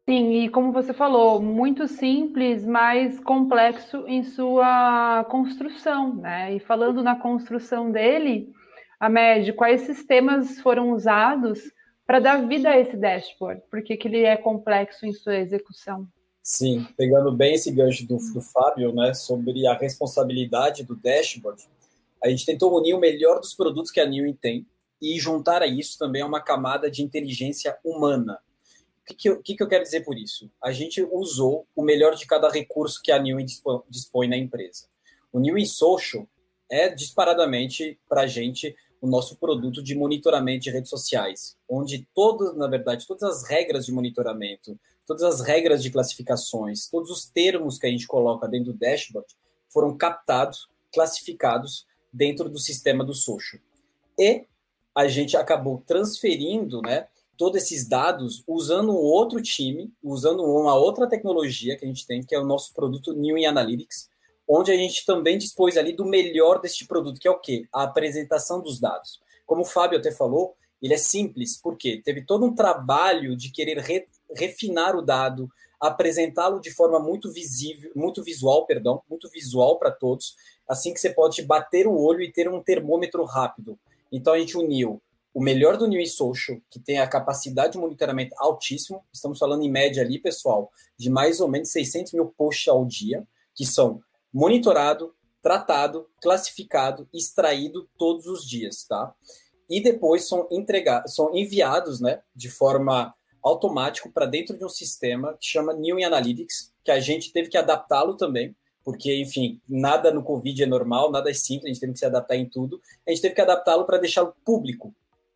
Sim, 0.10 0.44
e 0.44 0.50
como 0.50 0.72
você 0.72 0.94
falou, 0.94 1.42
muito 1.42 1.88
simples, 1.88 2.66
mas 2.66 3.20
complexo 3.20 4.06
em 4.08 4.24
sua 4.24 5.24
construção, 5.30 6.16
né? 6.16 6.56
E 6.56 6.60
falando 6.60 7.04
na 7.04 7.16
construção 7.16 7.92
dele, 7.92 8.52
a 9.00 9.08
médio, 9.08 9.56
quais 9.56 9.82
sistemas 9.82 10.60
foram 10.60 10.92
usados 10.92 11.62
para 12.06 12.20
dar 12.20 12.48
vida 12.48 12.72
a 12.72 12.78
esse 12.78 12.98
dashboard? 12.98 13.62
Por 13.70 13.82
que, 13.84 13.96
que 13.96 14.08
ele 14.08 14.24
é 14.24 14.36
complexo 14.36 15.06
em 15.06 15.14
sua 15.14 15.38
execução? 15.38 16.08
Sim, 16.44 16.88
pegando 16.98 17.32
bem 17.32 17.54
esse 17.54 17.72
gancho 17.72 18.06
do, 18.08 18.18
do 18.34 18.42
Fábio, 18.42 18.94
né, 18.94 19.14
sobre 19.14 19.66
a 19.68 19.78
responsabilidade 19.78 20.84
do 20.84 20.96
dashboard, 20.96 21.68
a 22.24 22.30
gente 22.30 22.46
tentou 22.46 22.76
unir 22.78 22.94
o 22.94 23.00
melhor 23.00 23.40
dos 23.40 23.54
produtos 23.54 23.92
que 23.92 24.00
a 24.00 24.06
Newin 24.06 24.34
tem 24.34 24.66
e 25.02 25.20
juntar 25.20 25.62
a 25.62 25.68
isso 25.68 25.98
também 25.98 26.24
uma 26.24 26.42
camada 26.42 26.90
de 26.90 27.02
inteligência 27.02 27.78
humana. 27.84 28.40
O 29.02 29.06
que, 29.06 29.14
que, 29.16 29.30
eu, 29.30 29.42
que, 29.42 29.56
que 29.56 29.64
eu 29.64 29.68
quero 29.68 29.84
dizer 29.84 30.02
por 30.02 30.18
isso? 30.18 30.50
A 30.64 30.72
gente 30.72 31.02
usou 31.12 31.68
o 31.76 31.84
melhor 31.84 32.16
de 32.16 32.26
cada 32.26 32.50
recurso 32.50 33.02
que 33.04 33.12
a 33.12 33.20
Newin 33.20 33.46
dispõe 33.90 34.28
na 34.28 34.38
empresa. 34.38 34.86
O 35.34 35.40
Newin 35.40 35.66
Social 35.66 36.28
é 36.70 36.90
disparadamente 36.90 38.00
para 38.08 38.22
a 38.22 38.28
gente 38.28 38.76
o 39.02 39.08
nosso 39.08 39.36
produto 39.38 39.82
de 39.82 39.96
monitoramento 39.96 40.64
de 40.64 40.70
redes 40.70 40.92
sociais, 40.92 41.58
onde 41.68 42.08
todas, 42.14 42.56
na 42.56 42.68
verdade, 42.68 43.08
todas 43.08 43.24
as 43.24 43.50
regras 43.50 43.86
de 43.86 43.92
monitoramento, 43.92 44.80
todas 45.12 45.24
as 45.24 45.46
regras 45.46 45.84
de 45.84 45.92
classificações, 45.92 46.88
todos 46.88 47.12
os 47.12 47.26
termos 47.26 47.78
que 47.78 47.86
a 47.86 47.90
gente 47.90 48.08
coloca 48.08 48.48
dentro 48.48 48.72
do 48.72 48.80
dashboard 48.80 49.28
foram 49.68 49.98
captados, 49.98 50.70
classificados 50.94 51.86
dentro 52.14 52.50
do 52.50 52.58
sistema 52.58 53.04
do 53.04 53.14
social. 53.14 53.62
E 54.18 54.46
a 54.96 55.10
gente 55.10 55.36
acabou 55.36 55.84
transferindo, 55.86 56.82
né, 56.82 57.08
todos 57.36 57.62
esses 57.62 57.86
dados 57.86 58.42
usando 58.48 58.94
um 58.94 59.04
outro 59.04 59.42
time, 59.42 59.92
usando 60.02 60.46
uma 60.46 60.76
outra 60.76 61.10
tecnologia 61.10 61.78
que 61.78 61.84
a 61.84 61.88
gente 61.90 62.08
tem, 62.08 62.24
que 62.24 62.34
é 62.34 62.40
o 62.40 62.46
nosso 62.46 62.74
produto 62.74 63.14
New 63.14 63.36
Analytics, 63.46 64.10
onde 64.48 64.72
a 64.72 64.78
gente 64.78 65.06
também 65.06 65.38
dispôs 65.38 65.76
ali 65.76 65.92
do 65.92 66.06
melhor 66.06 66.62
deste 66.62 66.88
produto, 66.88 67.20
que 67.20 67.28
é 67.28 67.32
o 67.32 67.40
quê? 67.40 67.68
A 67.74 67.84
apresentação 67.84 68.62
dos 68.62 68.80
dados. 68.80 69.20
Como 69.46 69.64
o 69.64 69.66
Fábio 69.66 70.00
até 70.00 70.10
falou, 70.10 70.56
ele 70.82 70.94
é 70.94 70.98
simples, 70.98 71.58
porque 71.62 72.02
teve 72.02 72.22
todo 72.22 72.46
um 72.46 72.56
trabalho 72.56 73.36
de 73.36 73.52
querer 73.52 73.78
re, 73.80 74.08
refinar 74.36 74.96
o 74.96 75.02
dado, 75.02 75.50
apresentá-lo 75.80 76.60
de 76.60 76.72
forma 76.72 77.00
muito 77.00 77.32
visível, 77.32 77.92
muito 77.96 78.24
visual, 78.24 78.66
perdão, 78.66 79.02
muito 79.10 79.30
visual 79.30 79.80
para 79.80 79.92
todos, 79.92 80.36
assim 80.68 80.94
que 80.94 81.00
você 81.00 81.10
pode 81.10 81.42
bater 81.42 81.88
o 81.88 81.98
olho 81.98 82.22
e 82.22 82.32
ter 82.32 82.48
um 82.48 82.62
termômetro 82.62 83.24
rápido. 83.24 83.80
Então 84.12 84.34
a 84.34 84.40
gente 84.40 84.58
uniu 84.58 85.02
o 85.34 85.42
melhor 85.42 85.78
do 85.78 85.88
New 85.88 86.06
Social, 86.06 86.60
que 86.70 86.80
tem 86.80 87.00
a 87.00 87.08
capacidade 87.08 87.74
de 87.74 87.80
monitoramento 87.80 88.36
altíssimo, 88.38 89.04
estamos 89.14 89.40
falando 89.40 89.64
em 89.64 89.72
média 89.72 90.04
ali, 90.04 90.20
pessoal, 90.20 90.72
de 90.98 91.10
mais 91.10 91.40
ou 91.40 91.48
menos 91.48 91.72
600 91.72 92.14
mil 92.14 92.28
posts 92.38 92.68
ao 92.68 92.86
dia, 92.86 93.26
que 93.56 93.66
são 93.66 94.02
monitorado, 94.34 95.16
tratado, 95.42 96.08
classificado, 96.22 97.08
extraído 97.14 97.90
todos 97.98 98.28
os 98.28 98.48
dias, 98.48 98.84
tá? 98.84 99.14
E 99.70 99.82
depois 99.82 100.28
são 100.28 100.48
entregados, 100.52 101.16
são 101.16 101.36
enviados, 101.36 102.02
né, 102.02 102.22
de 102.36 102.50
forma 102.50 103.14
automática 103.44 104.10
para 104.10 104.26
dentro 104.26 104.58
de 104.58 104.66
um 104.66 104.70
sistema 104.70 105.34
que 105.40 105.46
chama 105.46 105.74
New 105.74 106.04
Analytics, 106.04 106.74
que 106.84 106.92
a 106.92 107.00
gente 107.00 107.32
teve 107.32 107.50
que 107.50 107.58
adaptá-lo 107.58 108.16
também, 108.16 108.56
porque, 108.84 109.16
enfim, 109.22 109.62
nada 109.70 110.12
no 110.12 110.24
Covid 110.24 110.64
é 110.64 110.66
normal, 110.66 111.12
nada 111.12 111.30
é 111.30 111.34
simples, 111.34 111.66
a 111.66 111.68
gente 111.70 111.80
teve 111.80 111.94
que 111.94 112.00
se 112.00 112.06
adaptar 112.06 112.36
em 112.36 112.50
tudo. 112.50 112.82
A 113.08 113.12
gente 113.12 113.22
teve 113.22 113.36
que 113.36 113.42
adaptá-lo 113.42 113.86
para 113.86 113.98
deixá-lo 113.98 114.34
público. 114.44 114.94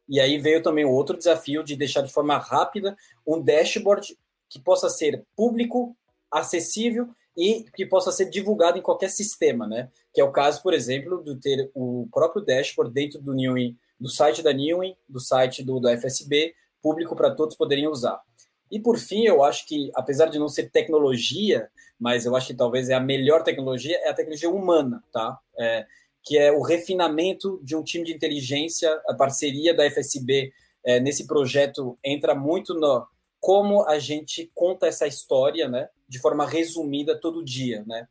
E 0.07 0.19
aí 0.19 0.37
veio 0.39 0.61
também 0.61 0.85
o 0.85 0.91
outro 0.91 1.17
desafio 1.17 1.63
de 1.63 1.75
deixar 1.75 2.01
de 2.01 2.11
forma 2.11 2.37
rápida 2.37 2.97
um 3.25 3.41
dashboard 3.41 4.17
que 4.49 4.59
possa 4.59 4.89
ser 4.89 5.23
público, 5.35 5.95
acessível 6.31 7.09
e 7.37 7.65
que 7.75 7.85
possa 7.85 8.11
ser 8.11 8.29
divulgado 8.29 8.77
em 8.77 8.81
qualquer 8.81 9.09
sistema, 9.09 9.67
né? 9.67 9.89
Que 10.13 10.21
é 10.21 10.23
o 10.23 10.31
caso, 10.31 10.61
por 10.61 10.73
exemplo, 10.73 11.23
de 11.23 11.35
ter 11.35 11.69
o 11.73 12.07
próprio 12.11 12.43
dashboard 12.43 12.93
dentro 12.93 13.21
do 13.21 13.33
Newin, 13.33 13.77
do 13.99 14.09
site 14.09 14.41
da 14.41 14.53
Newin, 14.53 14.95
do 15.07 15.19
site 15.19 15.63
do, 15.63 15.79
do 15.79 15.89
FSB, 15.89 16.53
público 16.85 17.15
para 17.15 17.33
todos 17.33 17.55
poderem 17.55 17.87
usar. 17.87 18.21
E 18.69 18.79
por 18.79 18.99
fim, 18.99 19.25
eu 19.25 19.43
acho 19.43 19.65
que, 19.65 19.89
apesar 19.95 20.27
de 20.27 20.37
não 20.37 20.47
ser 20.47 20.69
tecnologia, 20.69 21.67
mas 21.99 22.25
eu 22.27 22.35
acho 22.35 22.47
que 22.47 22.53
talvez 22.53 22.89
é 22.89 22.93
a 22.93 22.99
melhor 22.99 23.41
tecnologia, 23.41 23.97
é 24.03 24.09
a 24.09 24.13
tecnologia 24.13 24.49
humana, 24.49 25.03
tá? 25.11 25.39
É, 25.57 25.87
que 26.23 26.37
é 26.37 26.51
o 26.51 26.61
refinamento 26.61 27.59
de 27.63 27.75
um 27.75 27.83
time 27.83 28.05
de 28.05 28.13
inteligência, 28.13 28.91
a 29.07 29.15
parceria 29.15 29.73
da 29.73 29.89
FSB 29.89 30.51
é, 30.85 30.99
nesse 30.99 31.25
projeto 31.25 31.97
entra 32.03 32.35
muito 32.35 32.75
no 32.75 33.07
como 33.39 33.83
a 33.87 33.97
gente 33.97 34.51
conta 34.53 34.85
essa 34.85 35.07
história, 35.07 35.67
né? 35.67 35.87
de 36.07 36.19
forma 36.19 36.45
resumida 36.45 37.19
todo 37.19 37.43
dia, 37.43 37.83
né? 37.85 38.07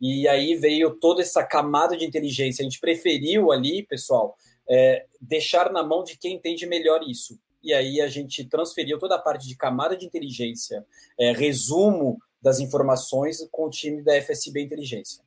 E 0.00 0.28
aí 0.28 0.54
veio 0.54 0.94
toda 0.94 1.22
essa 1.22 1.42
camada 1.42 1.96
de 1.96 2.04
inteligência. 2.04 2.62
A 2.62 2.64
gente 2.64 2.78
preferiu 2.78 3.50
ali, 3.50 3.82
pessoal, 3.82 4.36
é, 4.68 5.06
deixar 5.20 5.72
na 5.72 5.82
mão 5.82 6.04
de 6.04 6.16
quem 6.16 6.34
entende 6.34 6.66
melhor 6.66 7.00
isso. 7.02 7.38
E 7.62 7.72
aí 7.72 8.00
a 8.00 8.08
gente 8.08 8.48
transferiu 8.48 8.98
toda 8.98 9.16
a 9.16 9.18
parte 9.18 9.46
de 9.46 9.56
camada 9.56 9.96
de 9.96 10.06
inteligência, 10.06 10.84
é, 11.18 11.32
resumo 11.32 12.18
das 12.40 12.60
informações 12.60 13.38
com 13.50 13.66
o 13.66 13.70
time 13.70 14.02
da 14.02 14.14
FSB 14.20 14.62
Inteligência. 14.62 15.24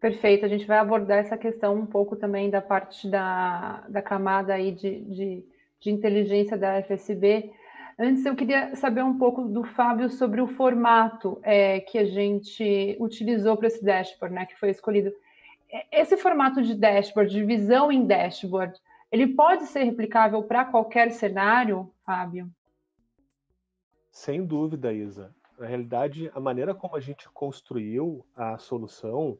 Perfeito, 0.00 0.46
a 0.46 0.48
gente 0.48 0.64
vai 0.64 0.78
abordar 0.78 1.18
essa 1.18 1.36
questão 1.36 1.74
um 1.74 1.84
pouco 1.84 2.16
também 2.16 2.48
da 2.48 2.62
parte 2.62 3.06
da, 3.06 3.86
da 3.88 4.00
camada 4.00 4.54
aí 4.54 4.72
de, 4.72 5.00
de, 5.02 5.44
de 5.78 5.90
inteligência 5.90 6.56
da 6.56 6.82
FSB, 6.82 7.52
Antes, 8.02 8.24
eu 8.24 8.34
queria 8.34 8.74
saber 8.76 9.04
um 9.04 9.18
pouco 9.18 9.42
do 9.42 9.62
Fábio 9.62 10.08
sobre 10.08 10.40
o 10.40 10.46
formato 10.46 11.38
é, 11.42 11.80
que 11.80 11.98
a 11.98 12.04
gente 12.06 12.96
utilizou 12.98 13.58
para 13.58 13.66
esse 13.66 13.84
dashboard, 13.84 14.34
né, 14.34 14.46
que 14.46 14.58
foi 14.58 14.70
escolhido. 14.70 15.12
Esse 15.92 16.16
formato 16.16 16.62
de 16.62 16.74
dashboard, 16.74 17.30
de 17.30 17.44
visão 17.44 17.92
em 17.92 18.06
dashboard, 18.06 18.72
ele 19.10 19.28
pode 19.28 19.66
ser 19.66 19.84
replicável 19.84 20.42
para 20.42 20.64
qualquer 20.64 21.10
cenário, 21.12 21.92
Fábio? 22.04 22.50
Sem 24.10 24.44
dúvida, 24.44 24.92
Isa. 24.92 25.34
Na 25.58 25.66
realidade, 25.66 26.30
a 26.34 26.40
maneira 26.40 26.74
como 26.74 26.96
a 26.96 27.00
gente 27.00 27.28
construiu 27.30 28.24
a 28.34 28.56
solução 28.58 29.38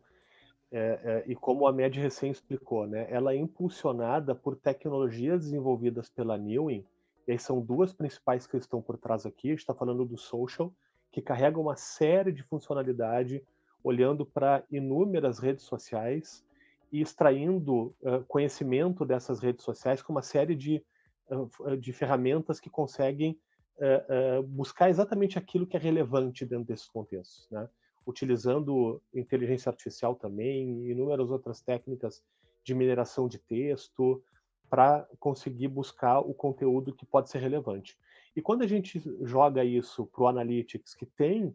é, 0.73 0.79
é, 1.03 1.25
e 1.27 1.35
como 1.35 1.67
a 1.67 1.73
Med 1.73 1.99
recém 1.99 2.31
explicou, 2.31 2.87
né, 2.87 3.07
ela 3.11 3.33
é 3.33 3.37
impulsionada 3.37 4.35
por 4.35 4.55
tecnologias 4.55 5.45
desenvolvidas 5.45 6.09
pela 6.09 6.39
Newin, 6.39 6.85
e 7.27 7.33
aí 7.33 7.39
são 7.39 7.61
duas 7.61 7.93
principais 7.93 8.47
que 8.47 8.57
estão 8.57 8.81
por 8.81 8.97
trás 8.97 9.27
aqui. 9.27 9.49
A 9.49 9.51
gente 9.51 9.61
está 9.61 9.75
falando 9.75 10.05
do 10.05 10.17
social, 10.17 10.73
que 11.11 11.21
carrega 11.21 11.59
uma 11.59 11.77
série 11.77 12.33
de 12.33 12.43
funcionalidade, 12.43 13.43
olhando 13.83 14.25
para 14.27 14.63
inúmeras 14.71 15.39
redes 15.39 15.65
sociais 15.65 16.45
e 16.93 17.01
extraindo 17.01 17.95
uh, 18.03 18.25
conhecimento 18.27 19.05
dessas 19.05 19.41
redes 19.41 19.65
sociais 19.65 20.03
com 20.03 20.13
uma 20.13 20.23
série 20.23 20.55
de, 20.55 20.83
uh, 21.31 21.77
de 21.77 21.93
ferramentas 21.93 22.59
que 22.59 22.69
conseguem 22.69 23.39
uh, 23.79 24.43
buscar 24.43 24.91
exatamente 24.91 25.39
aquilo 25.39 25.67
que 25.67 25.77
é 25.77 25.81
relevante 25.81 26.45
dentro 26.45 26.67
desses 26.67 26.89
contextos, 26.89 27.49
né? 27.51 27.69
utilizando 28.07 29.01
inteligência 29.15 29.71
artificial 29.71 30.17
também, 30.17 30.91
inúmeras 30.91 31.31
outras 31.31 31.61
técnicas 31.61 32.25
de 32.65 32.75
mineração 32.75 33.29
de 33.29 33.39
texto, 33.39 34.23
para 34.69 35.07
conseguir 35.19 35.69
buscar 35.69 36.21
o 36.21 36.35
conteúdo 36.35 36.95
que 36.95 37.07
pode 37.07 37.31
ser 37.31 37.39
relevante. 37.39 37.99
E 38.35 38.41
quando 38.41 38.63
a 38.63 38.67
gente 38.67 39.03
joga 39.23 39.65
isso 39.65 40.07
para 40.07 40.23
o 40.23 40.29
Analytics, 40.29 40.95
que 40.95 41.05
tem 41.05 41.55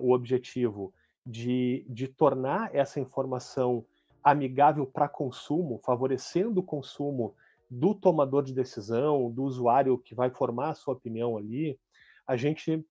o 0.00 0.12
objetivo 0.12 0.92
de, 1.24 1.84
de 1.88 2.08
tornar 2.08 2.74
essa 2.74 2.98
informação 2.98 3.84
amigável 4.26 4.84
para 4.84 5.08
consumo, 5.08 5.80
favorecendo 5.84 6.58
o 6.58 6.62
consumo 6.64 7.36
do 7.70 7.94
tomador 7.94 8.42
de 8.42 8.52
decisão, 8.52 9.30
do 9.30 9.44
usuário 9.44 9.96
que 9.98 10.16
vai 10.16 10.30
formar 10.30 10.70
a 10.70 10.74
sua 10.74 10.94
opinião 10.94 11.36
ali, 11.36 11.78
a 12.26 12.36
gente 12.36 12.84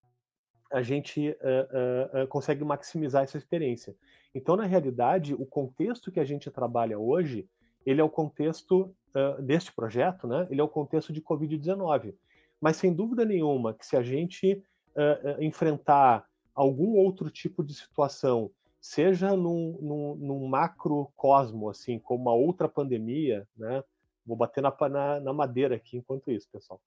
a 0.71 0.81
gente 0.81 1.29
uh, 1.29 2.23
uh, 2.23 2.27
consegue 2.27 2.63
maximizar 2.63 3.23
essa 3.23 3.37
experiência. 3.37 3.95
Então, 4.33 4.55
na 4.55 4.65
realidade, 4.65 5.33
o 5.33 5.45
contexto 5.45 6.11
que 6.11 6.19
a 6.19 6.25
gente 6.25 6.49
trabalha 6.49 6.97
hoje, 6.97 7.47
ele 7.85 8.01
é 8.01 8.03
o 8.03 8.09
contexto 8.09 8.93
uh, 9.13 9.41
deste 9.41 9.71
projeto, 9.73 10.27
né, 10.27 10.47
ele 10.49 10.59
é 10.59 10.63
o 10.63 10.67
contexto 10.67 11.13
de 11.13 11.21
Covid-19. 11.21 12.15
Mas 12.59 12.77
sem 12.77 12.93
dúvida 12.93 13.23
nenhuma 13.23 13.73
que 13.73 13.85
se 13.85 13.95
a 13.95 14.01
gente 14.01 14.63
enfrentar 15.39 16.25
algum 16.53 16.95
outro 16.95 17.29
tipo 17.29 17.61
de 17.61 17.73
situação, 17.73 18.49
seja 18.85 19.35
num, 19.35 19.79
num, 19.81 20.15
num 20.15 20.47
macrocosmo, 20.47 21.69
assim, 21.71 21.97
como 21.97 22.21
uma 22.21 22.33
outra 22.35 22.69
pandemia, 22.69 23.47
né, 23.57 23.83
vou 24.23 24.37
bater 24.37 24.61
na, 24.61 24.71
na, 24.87 25.19
na 25.19 25.33
madeira 25.33 25.75
aqui 25.75 25.97
enquanto 25.97 26.29
isso, 26.29 26.47
pessoal. 26.51 26.79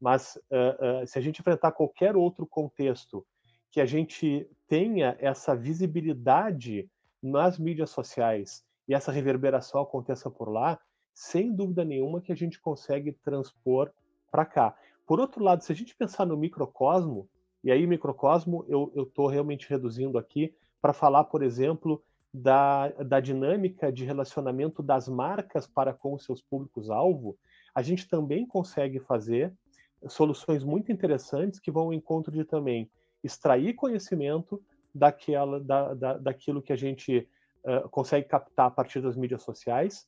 Mas 0.00 0.36
uh, 0.50 1.06
se 1.06 1.18
a 1.18 1.22
gente 1.22 1.40
enfrentar 1.40 1.72
qualquer 1.72 2.16
outro 2.16 2.46
contexto 2.46 3.26
que 3.70 3.78
a 3.78 3.84
gente 3.84 4.48
tenha 4.66 5.16
essa 5.20 5.54
visibilidade 5.54 6.88
nas 7.22 7.58
mídias 7.58 7.90
sociais 7.90 8.64
e 8.88 8.94
essa 8.94 9.12
reverberação 9.12 9.82
aconteça 9.82 10.30
por 10.30 10.48
lá, 10.48 10.80
sem 11.12 11.54
dúvida 11.54 11.84
nenhuma 11.84 12.22
que 12.22 12.32
a 12.32 12.36
gente 12.36 12.58
consegue 12.58 13.12
transpor 13.12 13.90
para 14.30 14.46
cá. 14.46 14.74
Por 15.06 15.20
outro 15.20 15.44
lado, 15.44 15.62
se 15.62 15.70
a 15.70 15.76
gente 15.76 15.94
pensar 15.94 16.24
no 16.24 16.38
microcosmo, 16.38 17.28
e 17.62 17.70
aí 17.70 17.86
microcosmo 17.86 18.64
eu 18.66 18.90
estou 18.96 19.26
realmente 19.26 19.68
reduzindo 19.68 20.16
aqui 20.16 20.54
para 20.84 20.92
falar, 20.92 21.24
por 21.24 21.42
exemplo, 21.42 22.04
da, 22.30 22.90
da 22.90 23.18
dinâmica 23.18 23.90
de 23.90 24.04
relacionamento 24.04 24.82
das 24.82 25.08
marcas 25.08 25.66
para 25.66 25.94
com 25.94 26.18
seus 26.18 26.42
públicos-alvo, 26.42 27.38
a 27.74 27.80
gente 27.80 28.06
também 28.06 28.46
consegue 28.46 29.00
fazer 29.00 29.50
soluções 30.08 30.62
muito 30.62 30.92
interessantes 30.92 31.58
que 31.58 31.70
vão 31.70 31.84
ao 31.84 31.94
encontro 31.94 32.30
de 32.30 32.44
também 32.44 32.90
extrair 33.22 33.72
conhecimento 33.72 34.62
daquela, 34.94 35.58
da, 35.58 35.94
da, 35.94 36.18
daquilo 36.18 36.60
que 36.60 36.74
a 36.74 36.76
gente 36.76 37.26
uh, 37.64 37.88
consegue 37.88 38.28
captar 38.28 38.66
a 38.66 38.70
partir 38.70 39.00
das 39.00 39.16
mídias 39.16 39.42
sociais, 39.42 40.06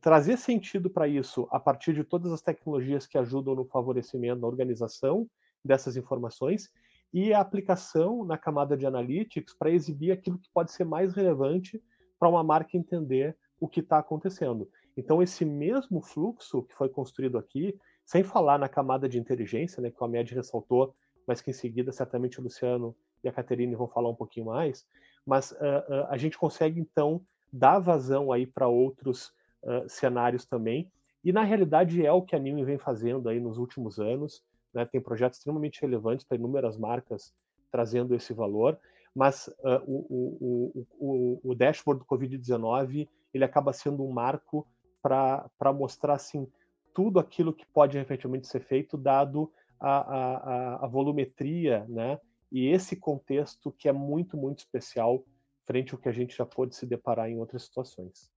trazer 0.00 0.38
sentido 0.38 0.90
para 0.90 1.06
isso 1.06 1.46
a 1.52 1.60
partir 1.60 1.94
de 1.94 2.02
todas 2.02 2.32
as 2.32 2.42
tecnologias 2.42 3.06
que 3.06 3.16
ajudam 3.16 3.54
no 3.54 3.64
favorecimento, 3.64 4.40
na 4.40 4.48
organização 4.48 5.30
dessas 5.64 5.96
informações 5.96 6.68
e 7.12 7.32
a 7.32 7.40
aplicação 7.40 8.24
na 8.24 8.38
camada 8.38 8.76
de 8.76 8.86
analytics 8.86 9.54
para 9.54 9.70
exibir 9.70 10.12
aquilo 10.12 10.38
que 10.38 10.50
pode 10.52 10.72
ser 10.72 10.84
mais 10.84 11.12
relevante 11.14 11.82
para 12.18 12.28
uma 12.28 12.44
marca 12.44 12.76
entender 12.76 13.36
o 13.58 13.68
que 13.68 13.80
está 13.80 13.98
acontecendo. 13.98 14.68
Então, 14.96 15.22
esse 15.22 15.44
mesmo 15.44 16.00
fluxo 16.00 16.62
que 16.62 16.74
foi 16.74 16.88
construído 16.88 17.38
aqui, 17.38 17.78
sem 18.04 18.22
falar 18.22 18.58
na 18.58 18.68
camada 18.68 19.08
de 19.08 19.18
inteligência, 19.18 19.80
né, 19.80 19.90
que 19.90 20.00
o 20.00 20.04
Ahmed 20.04 20.34
ressaltou, 20.34 20.94
mas 21.26 21.40
que 21.40 21.50
em 21.50 21.54
seguida 21.54 21.92
certamente 21.92 22.40
o 22.40 22.42
Luciano 22.42 22.96
e 23.22 23.28
a 23.28 23.32
Caterine 23.32 23.74
vão 23.74 23.88
falar 23.88 24.08
um 24.08 24.14
pouquinho 24.14 24.46
mais, 24.46 24.86
mas 25.24 25.52
uh, 25.52 25.54
uh, 25.54 26.06
a 26.08 26.16
gente 26.16 26.38
consegue 26.38 26.80
então 26.80 27.22
dar 27.52 27.78
vazão 27.78 28.32
aí 28.32 28.46
para 28.46 28.68
outros 28.68 29.28
uh, 29.62 29.88
cenários 29.88 30.44
também, 30.44 30.90
e 31.22 31.32
na 31.32 31.42
realidade 31.42 32.04
é 32.04 32.10
o 32.10 32.22
que 32.22 32.34
a 32.34 32.38
Nime 32.38 32.64
vem 32.64 32.78
fazendo 32.78 33.28
aí 33.28 33.38
nos 33.38 33.58
últimos 33.58 33.98
anos, 33.98 34.42
né, 34.72 34.84
tem 34.84 35.00
projetos 35.00 35.38
extremamente 35.38 35.80
relevantes 35.80 36.24
para 36.24 36.36
inúmeras 36.36 36.76
marcas 36.76 37.34
trazendo 37.70 38.14
esse 38.14 38.32
valor, 38.32 38.78
mas 39.14 39.48
o, 39.86 40.06
o, 40.08 40.86
o, 40.98 41.40
o, 41.50 41.54
dashboard 41.54 42.00
do 42.00 42.06
Covid-19 42.06 43.08
ele 43.34 43.44
acaba 43.44 43.72
sendo 43.72 44.04
um 44.04 44.12
marco 44.12 44.66
para 45.02 45.72
mostrar 45.74 46.14
assim 46.14 46.46
tudo 46.94 47.18
aquilo 47.18 47.52
que 47.52 47.66
pode 47.66 47.98
efetivamente 47.98 48.46
ser 48.46 48.60
feito 48.60 48.96
dado 48.96 49.52
a, 49.80 49.96
a, 49.98 50.84
a 50.84 50.86
volumetria, 50.86 51.86
né, 51.88 52.20
e 52.52 52.66
esse 52.66 52.96
contexto 52.96 53.72
que 53.72 53.88
é 53.88 53.92
muito, 53.92 54.36
muito 54.36 54.58
especial 54.58 55.24
frente 55.64 55.94
ao 55.94 56.00
que 56.00 56.08
a 56.08 56.12
gente 56.12 56.36
já 56.36 56.44
pôde 56.44 56.74
se 56.74 56.84
deparar 56.84 57.30
em 57.30 57.38
outras 57.38 57.62
situações. 57.64 58.30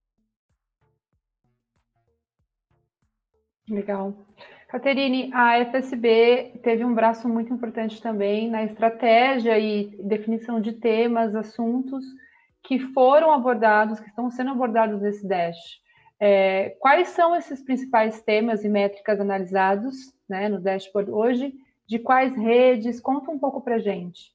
Legal. 3.68 4.14
Caterine, 4.74 5.30
a 5.32 5.64
FSB 5.66 6.58
teve 6.60 6.84
um 6.84 6.92
braço 6.92 7.28
muito 7.28 7.54
importante 7.54 8.02
também 8.02 8.50
na 8.50 8.64
estratégia 8.64 9.56
e 9.56 9.86
definição 10.02 10.60
de 10.60 10.72
temas, 10.72 11.32
assuntos 11.36 12.04
que 12.60 12.80
foram 12.92 13.30
abordados, 13.30 14.00
que 14.00 14.08
estão 14.08 14.28
sendo 14.32 14.50
abordados 14.50 15.00
nesse 15.00 15.24
Dash. 15.28 15.80
É, 16.18 16.70
quais 16.80 17.10
são 17.10 17.36
esses 17.36 17.62
principais 17.62 18.20
temas 18.22 18.64
e 18.64 18.68
métricas 18.68 19.20
analisados 19.20 20.12
né, 20.28 20.48
no 20.48 20.60
dashboard 20.60 21.08
hoje 21.08 21.54
de 21.86 22.00
quais 22.00 22.34
redes? 22.34 22.98
Conta 22.98 23.30
um 23.30 23.38
pouco 23.38 23.60
para 23.60 23.78
gente. 23.78 24.34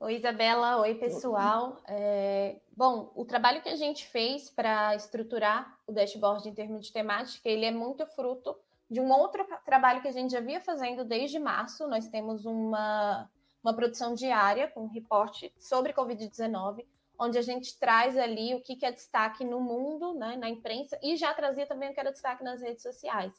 Oi, 0.00 0.16
Isabela. 0.16 0.78
Oi, 0.80 0.94
pessoal. 0.94 1.76
É, 1.86 2.56
bom, 2.76 3.10
o 3.14 3.24
trabalho 3.24 3.62
que 3.62 3.68
a 3.68 3.76
gente 3.76 4.06
fez 4.06 4.50
para 4.50 4.94
estruturar 4.94 5.78
o 5.86 5.92
dashboard 5.92 6.48
em 6.48 6.54
termos 6.54 6.86
de 6.86 6.92
temática, 6.92 7.48
ele 7.48 7.64
é 7.64 7.70
muito 7.70 8.06
fruto 8.06 8.56
de 8.90 9.00
um 9.00 9.10
outro 9.10 9.46
trabalho 9.64 10.02
que 10.02 10.08
a 10.08 10.12
gente 10.12 10.32
já 10.32 10.40
vinha 10.40 10.60
fazendo 10.60 11.04
desde 11.04 11.38
março. 11.38 11.88
Nós 11.88 12.08
temos 12.08 12.44
uma, 12.44 13.30
uma 13.62 13.74
produção 13.74 14.14
diária 14.14 14.68
com 14.68 14.84
um 14.84 14.88
reporte 14.88 15.52
sobre 15.58 15.92
Covid-19, 15.92 16.84
onde 17.18 17.38
a 17.38 17.42
gente 17.42 17.78
traz 17.78 18.18
ali 18.18 18.54
o 18.54 18.60
que, 18.60 18.76
que 18.76 18.84
é 18.84 18.92
destaque 18.92 19.44
no 19.44 19.60
mundo, 19.60 20.14
né, 20.14 20.36
na 20.36 20.48
imprensa, 20.48 20.98
e 21.02 21.16
já 21.16 21.32
trazia 21.32 21.66
também 21.66 21.90
o 21.90 21.94
que 21.94 22.00
era 22.00 22.12
destaque 22.12 22.42
nas 22.42 22.60
redes 22.60 22.82
sociais 22.82 23.32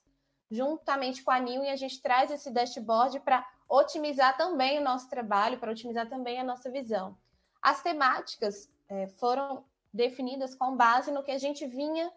juntamente 0.50 1.24
com 1.24 1.32
a 1.32 1.39
e 1.39 1.69
a 1.69 1.76
gente 1.76 2.02
traz 2.02 2.32
esse 2.32 2.52
dashboard 2.52 3.19
para 3.21 3.45
otimizar 3.67 4.38
também 4.38 4.80
o 4.80 4.84
nosso 4.84 5.10
trabalho, 5.10 5.60
para 5.60 5.71
otimizar 5.71 6.08
também 6.08 6.39
a 6.39 6.43
nossa 6.43 6.69
visão. 6.69 7.17
As 7.62 7.82
temáticas 7.82 8.69
é, 8.89 9.08
foram 9.08 9.65
definidas 9.93 10.56
com 10.56 10.76
base 10.76 11.12
no 11.12 11.24
que 11.24 11.32
a 11.32 11.38
gente 11.38 11.65
vinha 11.65 12.12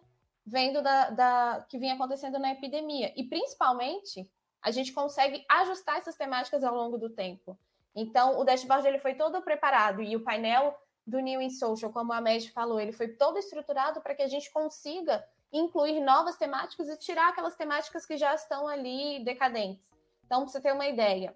vendo 0.45 0.81
da, 0.81 1.09
da, 1.09 1.65
que 1.69 1.77
vinha 1.77 1.93
acontecendo 1.93 2.39
na 2.39 2.51
epidemia. 2.51 3.13
E 3.15 3.23
principalmente, 3.23 4.29
a 4.61 4.71
gente 4.71 4.91
consegue 4.91 5.45
ajustar 5.47 5.97
essas 5.97 6.15
temáticas 6.15 6.63
ao 6.63 6.75
longo 6.75 6.97
do 6.97 7.09
tempo. 7.09 7.57
Então, 7.95 8.39
o 8.39 8.43
dashboard 8.43 8.87
ele 8.87 8.99
foi 8.99 9.13
todo 9.13 9.41
preparado 9.41 10.01
e 10.01 10.15
o 10.15 10.23
painel 10.23 10.75
do 11.05 11.19
New 11.19 11.41
in 11.41 11.49
Social, 11.49 11.91
como 11.91 12.13
a 12.13 12.21
Med 12.21 12.51
falou, 12.51 12.79
ele 12.79 12.91
foi 12.91 13.09
todo 13.09 13.37
estruturado 13.37 14.01
para 14.01 14.13
que 14.13 14.21
a 14.21 14.27
gente 14.27 14.51
consiga 14.51 15.25
incluir 15.51 15.99
novas 15.99 16.37
temáticas 16.37 16.87
e 16.87 16.97
tirar 16.97 17.29
aquelas 17.29 17.55
temáticas 17.55 18.05
que 18.05 18.17
já 18.17 18.35
estão 18.35 18.67
ali 18.67 19.23
decadentes. 19.23 19.91
Então, 20.25 20.43
para 20.43 20.51
você 20.51 20.61
ter 20.61 20.71
uma 20.71 20.87
ideia, 20.87 21.35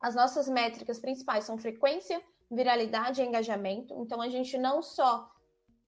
as 0.00 0.14
nossas 0.14 0.48
métricas 0.48 0.98
principais 0.98 1.44
são 1.44 1.58
frequência, 1.58 2.22
viralidade 2.50 3.20
e 3.20 3.24
engajamento. 3.24 3.94
Então, 4.00 4.20
a 4.20 4.28
gente 4.28 4.56
não 4.56 4.82
só 4.82 5.30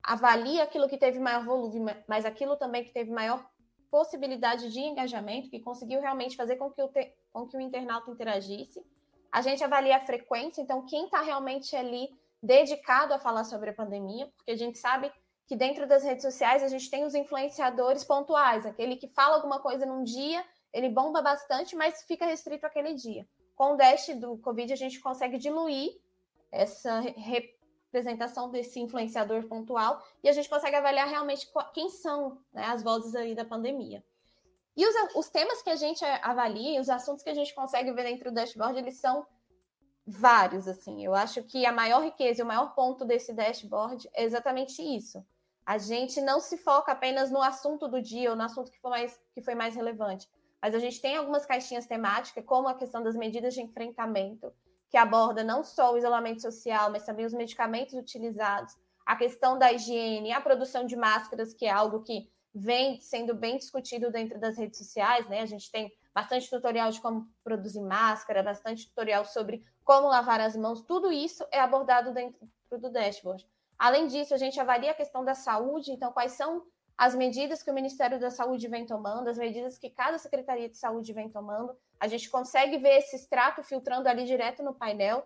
avalia 0.02 0.62
aquilo 0.62 0.88
que 0.88 0.96
teve 0.96 1.18
maior 1.18 1.44
volume, 1.44 1.94
mas 2.08 2.24
aquilo 2.24 2.56
também 2.56 2.84
que 2.84 2.92
teve 2.92 3.10
maior 3.10 3.44
possibilidade 3.90 4.70
de 4.70 4.80
engajamento, 4.80 5.50
que 5.50 5.60
conseguiu 5.60 6.00
realmente 6.00 6.36
fazer 6.36 6.56
com 6.56 6.70
que 6.70 6.82
o, 6.82 6.88
te... 6.88 7.12
com 7.32 7.46
que 7.46 7.56
o 7.56 7.60
internauta 7.60 8.10
interagisse. 8.10 8.84
A 9.30 9.40
gente 9.40 9.62
avalia 9.62 9.96
a 9.96 10.06
frequência, 10.06 10.60
então, 10.60 10.84
quem 10.84 11.04
está 11.04 11.20
realmente 11.22 11.74
ali 11.74 12.08
dedicado 12.42 13.12
a 13.14 13.18
falar 13.18 13.44
sobre 13.44 13.70
a 13.70 13.74
pandemia, 13.74 14.26
porque 14.36 14.52
a 14.52 14.56
gente 14.56 14.78
sabe 14.78 15.10
que 15.46 15.56
dentro 15.56 15.86
das 15.86 16.04
redes 16.04 16.22
sociais 16.22 16.62
a 16.62 16.68
gente 16.68 16.90
tem 16.90 17.04
os 17.04 17.14
influenciadores 17.14 18.04
pontuais, 18.04 18.66
aquele 18.66 18.96
que 18.96 19.08
fala 19.08 19.36
alguma 19.36 19.60
coisa 19.60 19.86
num 19.86 20.04
dia, 20.04 20.44
ele 20.72 20.88
bomba 20.88 21.22
bastante, 21.22 21.74
mas 21.74 22.02
fica 22.02 22.26
restrito 22.26 22.66
àquele 22.66 22.94
dia. 22.94 23.26
Com 23.56 23.72
o 23.72 23.76
Dash 23.76 24.08
do 24.20 24.36
Covid, 24.38 24.72
a 24.72 24.76
gente 24.76 25.00
consegue 25.00 25.38
diluir 25.38 25.98
essa 26.50 27.00
representação 27.00 28.50
desse 28.50 28.80
influenciador 28.80 29.44
pontual 29.46 30.02
e 30.22 30.28
a 30.28 30.32
gente 30.32 30.48
consegue 30.48 30.76
avaliar 30.76 31.08
realmente 31.08 31.48
quem 31.72 31.88
são 31.90 32.38
né, 32.52 32.64
as 32.64 32.82
vozes 32.82 33.14
aí 33.14 33.34
da 33.34 33.44
pandemia. 33.44 34.04
E 34.76 34.86
os, 34.86 34.94
os 35.16 35.28
temas 35.28 35.60
que 35.62 35.70
a 35.70 35.76
gente 35.76 36.04
avalia, 36.04 36.80
os 36.80 36.88
assuntos 36.88 37.22
que 37.22 37.30
a 37.30 37.34
gente 37.34 37.54
consegue 37.54 37.92
ver 37.92 38.04
dentro 38.04 38.30
do 38.30 38.34
dashboard, 38.34 38.78
eles 38.78 38.98
são 38.98 39.26
vários, 40.06 40.68
assim. 40.68 41.04
Eu 41.04 41.14
acho 41.14 41.42
que 41.42 41.66
a 41.66 41.72
maior 41.72 42.02
riqueza 42.02 42.40
e 42.40 42.44
o 42.44 42.46
maior 42.46 42.74
ponto 42.74 43.04
desse 43.04 43.32
dashboard 43.32 44.08
é 44.14 44.22
exatamente 44.22 44.80
isso 44.80 45.24
a 45.68 45.76
gente 45.76 46.18
não 46.22 46.40
se 46.40 46.56
foca 46.56 46.92
apenas 46.92 47.30
no 47.30 47.42
assunto 47.42 47.86
do 47.86 48.00
dia 48.00 48.30
ou 48.30 48.36
no 48.36 48.42
assunto 48.42 48.72
que 48.72 48.80
foi 48.80 48.90
mais, 48.90 49.20
que 49.34 49.42
foi 49.42 49.54
mais 49.54 49.76
relevante, 49.76 50.26
mas 50.62 50.74
a 50.74 50.78
gente 50.78 50.98
tem 50.98 51.14
algumas 51.14 51.44
caixinhas 51.44 51.86
temáticas, 51.86 52.42
como 52.46 52.68
a 52.68 52.74
questão 52.74 53.02
das 53.02 53.14
medidas 53.14 53.52
de 53.52 53.60
enfrentamento, 53.60 54.50
que 54.90 54.96
aborda 54.96 55.44
não 55.44 55.62
só 55.62 55.92
o 55.92 55.98
isolamento 55.98 56.40
social, 56.42 56.90
mas 56.90 57.04
também 57.04 57.26
os 57.26 57.34
medicamentos 57.34 57.94
utilizados, 57.94 58.74
a 59.04 59.16
questão 59.16 59.58
da 59.58 59.72
higiene, 59.72 60.32
a 60.32 60.40
produção 60.40 60.84
de 60.84 60.96
máscaras, 60.96 61.54
que 61.54 61.66
é 61.66 61.70
algo 61.70 62.02
que 62.02 62.30
vem 62.54 63.00
sendo 63.00 63.34
bem 63.34 63.56
discutido 63.56 64.10
dentro 64.10 64.38
das 64.38 64.56
redes 64.56 64.78
sociais, 64.78 65.28
né? 65.28 65.40
A 65.40 65.46
gente 65.46 65.70
tem 65.70 65.92
bastante 66.14 66.50
tutorial 66.50 66.90
de 66.90 67.00
como 67.00 67.28
produzir 67.44 67.80
máscara, 67.80 68.42
bastante 68.42 68.88
tutorial 68.88 69.24
sobre 69.24 69.64
como 69.84 70.08
lavar 70.08 70.40
as 70.40 70.56
mãos, 70.56 70.82
tudo 70.82 71.12
isso 71.12 71.46
é 71.50 71.60
abordado 71.60 72.12
dentro 72.12 72.46
do 72.70 72.90
dashboard. 72.90 73.46
Além 73.78 74.08
disso, 74.08 74.34
a 74.34 74.36
gente 74.36 74.58
avalia 74.58 74.90
a 74.90 74.94
questão 74.94 75.24
da 75.24 75.34
saúde, 75.34 75.92
então, 75.92 76.12
quais 76.12 76.32
são 76.32 76.64
as 76.98 77.14
medidas 77.14 77.62
que 77.62 77.70
o 77.70 77.74
Ministério 77.74 78.18
da 78.18 78.28
Saúde 78.28 78.66
vem 78.66 78.84
tomando, 78.84 79.28
as 79.28 79.38
medidas 79.38 79.78
que 79.78 79.88
cada 79.88 80.18
Secretaria 80.18 80.68
de 80.68 80.76
Saúde 80.76 81.12
vem 81.12 81.30
tomando. 81.30 81.76
A 82.00 82.08
gente 82.08 82.28
consegue 82.28 82.76
ver 82.76 82.98
esse 82.98 83.14
extrato 83.14 83.62
filtrando 83.62 84.08
ali 84.08 84.24
direto 84.24 84.64
no 84.64 84.74
painel. 84.74 85.24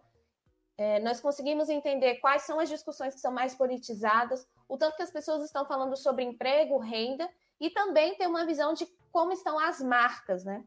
É, 0.77 1.01
nós 1.01 1.19
conseguimos 1.19 1.71
entender 1.71 2.17
quais 2.17 2.43
são 2.43 2.61
as 2.61 2.69
discussões 2.69 3.15
que 3.15 3.21
são 3.21 3.33
mais 3.33 3.55
politizadas, 3.55 4.47
o 4.69 4.77
tanto 4.77 4.97
que 4.97 5.03
as 5.03 5.11
pessoas 5.11 5.43
estão 5.45 5.65
falando 5.65 5.97
sobre 5.97 6.23
emprego, 6.23 6.77
renda, 6.77 7.27
e 7.59 7.71
também 7.71 8.17
ter 8.17 8.27
uma 8.27 8.45
visão 8.45 8.75
de 8.75 8.87
como 9.11 9.33
estão 9.33 9.59
as 9.59 9.81
marcas, 9.81 10.45
né? 10.45 10.63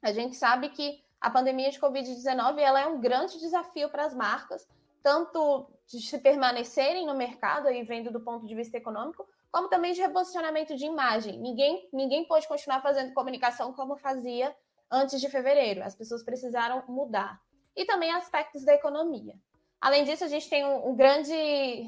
A 0.00 0.12
gente 0.12 0.34
sabe 0.34 0.70
que 0.70 1.02
a 1.20 1.28
pandemia 1.28 1.70
de 1.70 1.78
Covid-19 1.78 2.58
ela 2.58 2.80
é 2.80 2.86
um 2.86 3.00
grande 3.00 3.38
desafio 3.38 3.90
para 3.90 4.06
as 4.06 4.14
marcas, 4.14 4.66
tanto 5.02 5.68
de 5.86 6.00
se 6.00 6.18
permanecerem 6.18 7.06
no 7.06 7.14
mercado, 7.14 7.66
aí 7.66 7.82
vendo 7.82 8.10
do 8.10 8.20
ponto 8.20 8.46
de 8.46 8.54
vista 8.54 8.76
econômico, 8.76 9.26
como 9.50 9.68
também 9.68 9.92
de 9.92 10.00
reposicionamento 10.00 10.76
de 10.76 10.84
imagem. 10.84 11.38
Ninguém, 11.38 11.88
ninguém 11.92 12.24
pode 12.24 12.46
continuar 12.46 12.80
fazendo 12.82 13.14
comunicação 13.14 13.72
como 13.72 13.96
fazia 13.96 14.54
antes 14.90 15.20
de 15.20 15.28
fevereiro. 15.28 15.82
As 15.82 15.94
pessoas 15.94 16.22
precisaram 16.22 16.82
mudar. 16.88 17.40
e 17.76 17.84
também 17.84 18.10
aspectos 18.10 18.64
da 18.64 18.74
economia. 18.74 19.34
Além 19.80 20.02
disso, 20.02 20.24
a 20.24 20.28
gente 20.28 20.50
tem 20.50 20.64
um, 20.64 20.88
um, 20.88 20.96
grande 20.96 21.32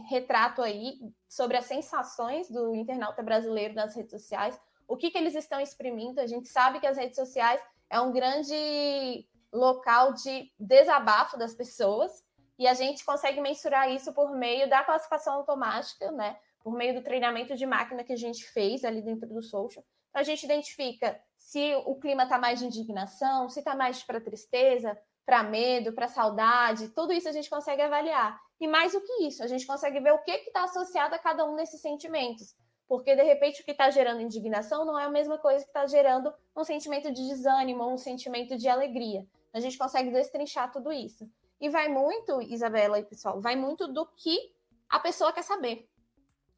retrato 0.08 0.62
aí 0.62 1.00
sobre 1.28 1.56
as 1.56 1.64
sensações 1.64 2.48
do 2.48 2.72
internauta 2.76 3.22
brasileiro 3.24 3.74
nas 3.74 3.96
redes 3.96 4.12
sociais, 4.12 4.58
o 4.86 4.96
que, 4.96 5.10
que 5.10 5.18
eles 5.18 5.34
estão 5.34 5.60
exprimindo. 5.60 6.20
A 6.20 6.26
gente 6.28 6.46
sabe 6.46 6.78
que 6.78 6.86
as 6.86 6.96
redes 6.96 7.16
sociais 7.16 7.60
é 7.88 8.00
um 8.00 8.12
grande 8.12 9.26
local 9.52 10.12
de 10.12 10.52
desabafo 10.58 11.36
das 11.36 11.54
pessoas, 11.54 12.24
e 12.56 12.68
a 12.68 12.74
gente 12.74 13.04
consegue 13.04 13.40
mensurar 13.40 13.90
isso 13.90 14.12
por 14.12 14.30
meio 14.36 14.68
da 14.68 14.84
classificação 14.84 15.34
automática, 15.34 16.12
né? 16.12 16.38
Por 16.62 16.74
meio 16.74 16.94
do 16.94 17.02
treinamento 17.02 17.56
de 17.56 17.66
máquina 17.66 18.04
que 18.04 18.12
a 18.12 18.16
gente 18.16 18.44
fez 18.44 18.84
ali 18.84 19.02
dentro 19.02 19.28
do 19.28 19.42
social. 19.42 19.84
Então, 20.10 20.20
a 20.20 20.24
gente 20.24 20.44
identifica 20.44 21.20
se 21.38 21.74
o 21.86 21.94
clima 21.96 22.24
está 22.24 22.38
mais 22.38 22.58
de 22.58 22.66
indignação, 22.66 23.48
se 23.48 23.60
está 23.60 23.74
mais 23.74 24.02
para 24.02 24.20
tristeza, 24.20 24.96
para 25.24 25.42
medo, 25.42 25.92
para 25.92 26.08
saudade, 26.08 26.88
tudo 26.88 27.12
isso 27.12 27.28
a 27.28 27.32
gente 27.32 27.48
consegue 27.48 27.82
avaliar. 27.82 28.38
E 28.60 28.66
mais 28.66 28.92
do 28.92 29.00
que 29.00 29.24
isso, 29.24 29.42
a 29.42 29.46
gente 29.46 29.66
consegue 29.66 30.00
ver 30.00 30.12
o 30.12 30.22
que 30.22 30.32
está 30.32 30.64
associado 30.64 31.14
a 31.14 31.18
cada 31.18 31.44
um 31.44 31.56
desses 31.56 31.80
sentimentos. 31.80 32.54
Porque, 32.88 33.14
de 33.14 33.22
repente, 33.22 33.62
o 33.62 33.64
que 33.64 33.70
está 33.70 33.88
gerando 33.88 34.20
indignação 34.20 34.84
não 34.84 34.98
é 34.98 35.04
a 35.04 35.10
mesma 35.10 35.38
coisa 35.38 35.62
que 35.62 35.70
está 35.70 35.86
gerando 35.86 36.32
um 36.56 36.64
sentimento 36.64 37.12
de 37.12 37.26
desânimo 37.28 37.88
um 37.88 37.96
sentimento 37.96 38.58
de 38.58 38.68
alegria. 38.68 39.24
A 39.52 39.60
gente 39.60 39.78
consegue 39.78 40.10
destrinchar 40.10 40.72
tudo 40.72 40.92
isso. 40.92 41.30
E 41.60 41.68
vai 41.68 41.88
muito, 41.88 42.40
Isabela 42.42 42.98
e 42.98 43.04
pessoal, 43.04 43.40
vai 43.40 43.54
muito 43.54 43.86
do 43.86 44.06
que 44.06 44.52
a 44.88 44.98
pessoa 44.98 45.32
quer 45.32 45.42
saber. 45.42 45.88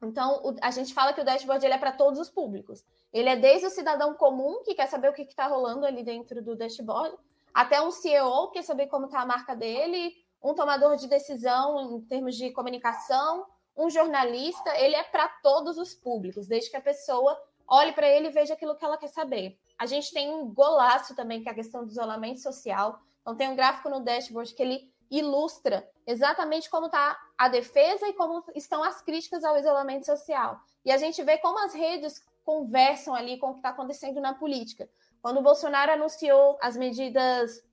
Então, 0.05 0.41
a 0.61 0.71
gente 0.71 0.93
fala 0.93 1.13
que 1.13 1.21
o 1.21 1.25
dashboard 1.25 1.65
ele 1.65 1.73
é 1.73 1.77
para 1.77 1.91
todos 1.91 2.19
os 2.19 2.29
públicos. 2.29 2.83
Ele 3.11 3.29
é 3.29 3.35
desde 3.35 3.67
o 3.67 3.69
cidadão 3.69 4.13
comum, 4.13 4.63
que 4.63 4.75
quer 4.75 4.87
saber 4.87 5.09
o 5.09 5.13
que 5.13 5.23
está 5.23 5.47
rolando 5.47 5.85
ali 5.85 6.03
dentro 6.03 6.41
do 6.41 6.55
dashboard, 6.55 7.15
até 7.53 7.81
um 7.81 7.91
CEO, 7.91 8.47
que 8.47 8.53
quer 8.53 8.63
saber 8.63 8.87
como 8.87 9.05
está 9.05 9.21
a 9.21 9.25
marca 9.25 9.55
dele, 9.55 10.13
um 10.41 10.53
tomador 10.53 10.95
de 10.95 11.07
decisão 11.07 11.79
em 11.79 12.01
termos 12.01 12.35
de 12.35 12.51
comunicação, 12.51 13.45
um 13.75 13.89
jornalista, 13.89 14.77
ele 14.77 14.95
é 14.95 15.03
para 15.03 15.27
todos 15.41 15.77
os 15.77 15.93
públicos, 15.95 16.47
desde 16.47 16.69
que 16.69 16.77
a 16.77 16.81
pessoa 16.81 17.39
olhe 17.67 17.93
para 17.93 18.07
ele 18.07 18.27
e 18.27 18.31
veja 18.31 18.53
aquilo 18.53 18.75
que 18.75 18.83
ela 18.83 18.97
quer 18.97 19.07
saber. 19.07 19.57
A 19.77 19.85
gente 19.85 20.13
tem 20.13 20.31
um 20.31 20.53
golaço 20.53 21.15
também, 21.15 21.41
que 21.41 21.49
é 21.49 21.51
a 21.51 21.55
questão 21.55 21.83
do 21.83 21.91
isolamento 21.91 22.39
social. 22.39 22.99
Então, 23.21 23.35
tem 23.35 23.49
um 23.49 23.55
gráfico 23.55 23.89
no 23.89 24.01
dashboard 24.01 24.53
que 24.53 24.61
ele 24.61 24.92
ilustra 25.17 25.87
exatamente 26.05 26.69
como 26.69 26.87
está 26.87 27.17
a 27.37 27.47
defesa 27.47 28.07
e 28.07 28.13
como 28.13 28.43
estão 28.55 28.83
as 28.83 29.01
críticas 29.01 29.43
ao 29.43 29.57
isolamento 29.57 30.05
social. 30.05 30.59
E 30.83 30.91
a 30.91 30.97
gente 30.97 31.21
vê 31.23 31.37
como 31.37 31.59
as 31.59 31.73
redes 31.73 32.21
conversam 32.43 33.13
ali 33.15 33.37
com 33.37 33.47
o 33.47 33.53
que 33.53 33.59
está 33.59 33.69
acontecendo 33.69 34.19
na 34.19 34.33
política. 34.33 34.89
Quando 35.21 35.37
o 35.37 35.43
Bolsonaro 35.43 35.91
anunciou 35.91 36.57
as 36.61 36.75
medidas 36.75 37.63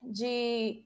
de 0.00 0.84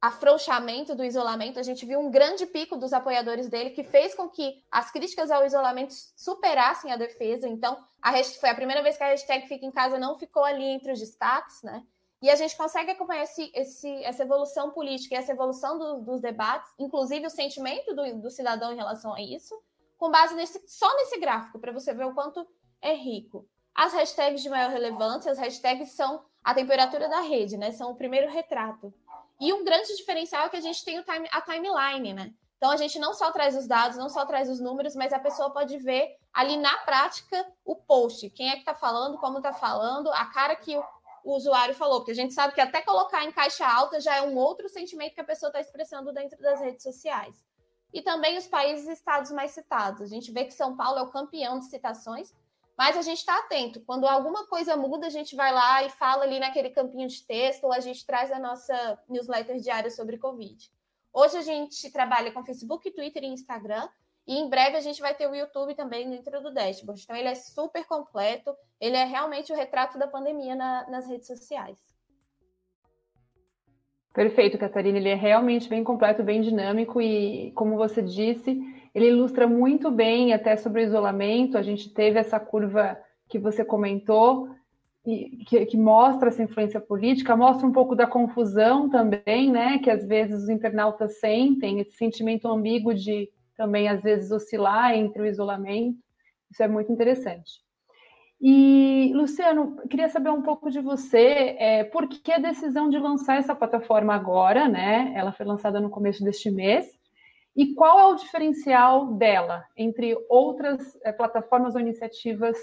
afrouxamento 0.00 0.94
do 0.94 1.04
isolamento, 1.04 1.58
a 1.58 1.62
gente 1.62 1.84
viu 1.84 1.98
um 1.98 2.10
grande 2.10 2.46
pico 2.46 2.76
dos 2.76 2.92
apoiadores 2.92 3.48
dele, 3.48 3.70
que 3.70 3.82
fez 3.82 4.14
com 4.14 4.28
que 4.28 4.62
as 4.70 4.90
críticas 4.90 5.30
ao 5.30 5.44
isolamento 5.44 5.94
superassem 6.16 6.92
a 6.92 6.96
defesa. 6.96 7.48
Então, 7.48 7.76
a 8.00 8.12
foi 8.24 8.48
a 8.48 8.54
primeira 8.54 8.82
vez 8.82 8.96
que 8.96 9.02
a 9.02 9.08
hashtag 9.08 9.48
Fica 9.48 9.66
em 9.66 9.72
Casa 9.72 9.98
não 9.98 10.18
ficou 10.18 10.44
ali 10.44 10.64
entre 10.64 10.92
os 10.92 11.00
destaques, 11.00 11.62
né? 11.62 11.82
E 12.26 12.30
a 12.30 12.34
gente 12.34 12.56
consegue 12.56 12.90
acompanhar 12.90 13.22
esse, 13.22 13.52
esse, 13.54 14.02
essa 14.02 14.24
evolução 14.24 14.72
política 14.72 15.14
e 15.14 15.16
essa 15.16 15.30
evolução 15.30 15.78
do, 15.78 16.00
dos 16.00 16.20
debates, 16.20 16.68
inclusive 16.76 17.24
o 17.24 17.30
sentimento 17.30 17.94
do, 17.94 18.20
do 18.20 18.30
cidadão 18.32 18.72
em 18.72 18.76
relação 18.76 19.14
a 19.14 19.20
isso, 19.20 19.54
com 19.96 20.10
base 20.10 20.34
nesse, 20.34 20.60
só 20.66 20.92
nesse 20.96 21.20
gráfico, 21.20 21.60
para 21.60 21.70
você 21.70 21.94
ver 21.94 22.04
o 22.04 22.14
quanto 22.14 22.44
é 22.82 22.92
rico. 22.94 23.48
As 23.72 23.92
hashtags 23.92 24.42
de 24.42 24.48
maior 24.48 24.70
relevância, 24.70 25.30
as 25.30 25.38
hashtags 25.38 25.92
são 25.92 26.24
a 26.42 26.52
temperatura 26.52 27.08
da 27.08 27.20
rede, 27.20 27.56
né? 27.56 27.70
São 27.70 27.92
o 27.92 27.96
primeiro 27.96 28.28
retrato. 28.28 28.92
E 29.40 29.52
um 29.52 29.62
grande 29.62 29.96
diferencial 29.96 30.46
é 30.46 30.48
que 30.48 30.56
a 30.56 30.60
gente 30.60 30.84
tem 30.84 31.00
time, 31.02 31.28
a 31.30 31.40
timeline, 31.40 32.12
né? 32.12 32.34
Então 32.56 32.72
a 32.72 32.76
gente 32.76 32.98
não 32.98 33.14
só 33.14 33.30
traz 33.30 33.56
os 33.56 33.68
dados, 33.68 33.96
não 33.96 34.08
só 34.08 34.26
traz 34.26 34.50
os 34.50 34.58
números, 34.58 34.96
mas 34.96 35.12
a 35.12 35.20
pessoa 35.20 35.50
pode 35.50 35.78
ver 35.78 36.16
ali 36.32 36.56
na 36.56 36.76
prática 36.78 37.46
o 37.64 37.76
post, 37.76 38.28
quem 38.30 38.48
é 38.48 38.54
que 38.54 38.60
está 38.60 38.74
falando, 38.74 39.16
como 39.18 39.36
está 39.36 39.52
falando, 39.52 40.10
a 40.10 40.24
cara 40.26 40.56
que 40.56 40.76
o, 40.76 40.82
o 41.26 41.34
usuário 41.34 41.74
falou, 41.74 41.98
porque 41.98 42.12
a 42.12 42.14
gente 42.14 42.32
sabe 42.32 42.54
que 42.54 42.60
até 42.60 42.80
colocar 42.80 43.24
em 43.24 43.32
caixa 43.32 43.66
alta 43.66 44.00
já 44.00 44.14
é 44.14 44.22
um 44.22 44.36
outro 44.36 44.68
sentimento 44.68 45.12
que 45.12 45.20
a 45.20 45.24
pessoa 45.24 45.48
está 45.48 45.60
expressando 45.60 46.12
dentro 46.12 46.40
das 46.40 46.60
redes 46.60 46.84
sociais. 46.84 47.44
E 47.92 48.00
também 48.00 48.38
os 48.38 48.46
países 48.46 48.86
e 48.86 48.92
estados 48.92 49.32
mais 49.32 49.50
citados. 49.50 50.02
A 50.02 50.06
gente 50.06 50.30
vê 50.30 50.44
que 50.44 50.54
São 50.54 50.76
Paulo 50.76 51.00
é 51.00 51.02
o 51.02 51.10
campeão 51.10 51.58
de 51.58 51.66
citações, 51.66 52.32
mas 52.78 52.96
a 52.96 53.02
gente 53.02 53.18
está 53.18 53.36
atento. 53.40 53.80
Quando 53.80 54.06
alguma 54.06 54.46
coisa 54.46 54.76
muda, 54.76 55.08
a 55.08 55.10
gente 55.10 55.34
vai 55.34 55.52
lá 55.52 55.82
e 55.82 55.90
fala 55.90 56.22
ali 56.22 56.38
naquele 56.38 56.70
campinho 56.70 57.08
de 57.08 57.20
texto, 57.26 57.64
ou 57.64 57.72
a 57.72 57.80
gente 57.80 58.06
traz 58.06 58.30
a 58.30 58.38
nossa 58.38 58.96
newsletter 59.08 59.58
diária 59.58 59.90
sobre 59.90 60.18
Covid. 60.18 60.70
Hoje 61.12 61.38
a 61.38 61.42
gente 61.42 61.90
trabalha 61.90 62.30
com 62.30 62.44
Facebook, 62.44 62.88
Twitter 62.92 63.24
e 63.24 63.28
Instagram, 63.28 63.88
e 64.26 64.38
em 64.38 64.48
breve 64.48 64.76
a 64.76 64.80
gente 64.80 65.00
vai 65.00 65.14
ter 65.14 65.28
o 65.28 65.34
YouTube 65.34 65.74
também 65.74 66.10
dentro 66.10 66.42
do 66.42 66.52
dashboard. 66.52 67.00
Então 67.02 67.16
ele 67.16 67.28
é 67.28 67.34
super 67.34 67.86
completo, 67.86 68.54
ele 68.80 68.96
é 68.96 69.04
realmente 69.04 69.52
o 69.52 69.56
retrato 69.56 69.98
da 69.98 70.08
pandemia 70.08 70.54
na, 70.54 70.88
nas 70.90 71.08
redes 71.08 71.26
sociais. 71.26 71.76
Perfeito, 74.12 74.56
Catarina. 74.56 74.96
Ele 74.96 75.10
é 75.10 75.14
realmente 75.14 75.68
bem 75.68 75.84
completo, 75.84 76.24
bem 76.24 76.40
dinâmico 76.40 77.02
e, 77.02 77.52
como 77.52 77.76
você 77.76 78.00
disse, 78.00 78.58
ele 78.94 79.08
ilustra 79.08 79.46
muito 79.46 79.90
bem 79.90 80.32
até 80.32 80.56
sobre 80.56 80.80
o 80.80 80.84
isolamento. 80.86 81.58
A 81.58 81.62
gente 81.62 81.92
teve 81.92 82.18
essa 82.18 82.40
curva 82.40 82.98
que 83.28 83.38
você 83.38 83.62
comentou, 83.62 84.48
que, 85.04 85.66
que, 85.66 85.76
mostra 85.76 86.30
essa 86.30 86.42
influência 86.42 86.80
política, 86.80 87.36
mostra 87.36 87.66
um 87.66 87.72
pouco 87.72 87.94
da 87.94 88.06
confusão 88.06 88.88
também, 88.88 89.52
né? 89.52 89.78
Que 89.78 89.90
às 89.90 90.04
vezes 90.06 90.44
os 90.44 90.48
internautas 90.48 91.20
sentem, 91.20 91.78
esse 91.78 91.92
sentimento 91.92 92.48
ambíguo 92.48 92.94
de 92.94 93.28
também 93.56 93.88
às 93.88 94.02
vezes 94.02 94.30
oscilar 94.30 94.94
entre 94.94 95.22
o 95.22 95.26
isolamento. 95.26 95.98
Isso 96.50 96.62
é 96.62 96.68
muito 96.68 96.92
interessante. 96.92 97.66
E, 98.40 99.12
Luciano, 99.14 99.76
queria 99.88 100.08
saber 100.08 100.30
um 100.30 100.42
pouco 100.42 100.70
de 100.70 100.80
você, 100.80 101.56
é, 101.58 101.84
por 101.84 102.06
que 102.06 102.30
a 102.30 102.38
decisão 102.38 102.88
de 102.90 102.98
lançar 102.98 103.38
essa 103.38 103.54
plataforma 103.54 104.14
agora, 104.14 104.68
né? 104.68 105.12
Ela 105.16 105.32
foi 105.32 105.46
lançada 105.46 105.80
no 105.80 105.88
começo 105.88 106.22
deste 106.22 106.50
mês. 106.50 106.86
E 107.56 107.74
qual 107.74 107.98
é 107.98 108.04
o 108.06 108.16
diferencial 108.16 109.14
dela 109.14 109.64
entre 109.76 110.14
outras 110.28 110.98
é, 111.02 111.10
plataformas 111.10 111.74
ou 111.74 111.80
iniciativas 111.80 112.56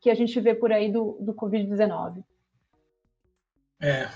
que 0.00 0.10
a 0.10 0.14
gente 0.14 0.40
vê 0.40 0.54
por 0.54 0.72
aí 0.72 0.90
do, 0.90 1.16
do 1.20 1.32
Covid-19? 1.32 2.24
É. 3.80 4.08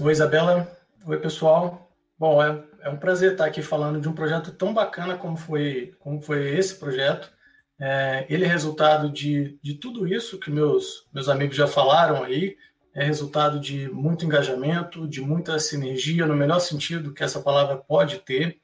Oi, 0.00 0.12
Isabela. 0.12 0.70
Oi, 1.06 1.18
pessoal. 1.18 1.87
Bom, 2.18 2.42
é, 2.42 2.64
é, 2.80 2.90
um 2.90 2.96
prazer 2.96 3.32
estar 3.32 3.44
aqui 3.44 3.62
falando 3.62 4.00
de 4.00 4.08
um 4.08 4.12
projeto 4.12 4.50
tão 4.50 4.74
bacana 4.74 5.16
como 5.16 5.36
foi, 5.36 5.94
como 6.00 6.20
foi 6.20 6.58
esse 6.58 6.74
projeto. 6.74 7.30
É, 7.78 8.26
ele 8.28 8.44
é 8.44 8.48
resultado 8.48 9.08
de, 9.08 9.56
de 9.62 9.74
tudo 9.74 10.04
isso 10.04 10.40
que 10.40 10.50
meus, 10.50 11.06
meus 11.12 11.28
amigos 11.28 11.56
já 11.56 11.68
falaram 11.68 12.24
aí, 12.24 12.56
é 12.92 13.04
resultado 13.04 13.60
de 13.60 13.88
muito 13.90 14.24
engajamento, 14.24 15.06
de 15.06 15.20
muita 15.20 15.60
sinergia, 15.60 16.26
no 16.26 16.34
melhor 16.34 16.58
sentido 16.58 17.14
que 17.14 17.22
essa 17.22 17.40
palavra 17.40 17.76
pode 17.76 18.18
ter 18.18 18.58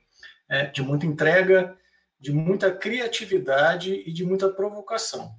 é, 0.49 0.67
de 0.67 0.83
muita 0.83 1.07
entrega, 1.07 1.77
de 2.19 2.33
muita 2.33 2.73
criatividade 2.73 4.03
e 4.05 4.13
de 4.13 4.25
muita 4.25 4.49
provocação. 4.49 5.31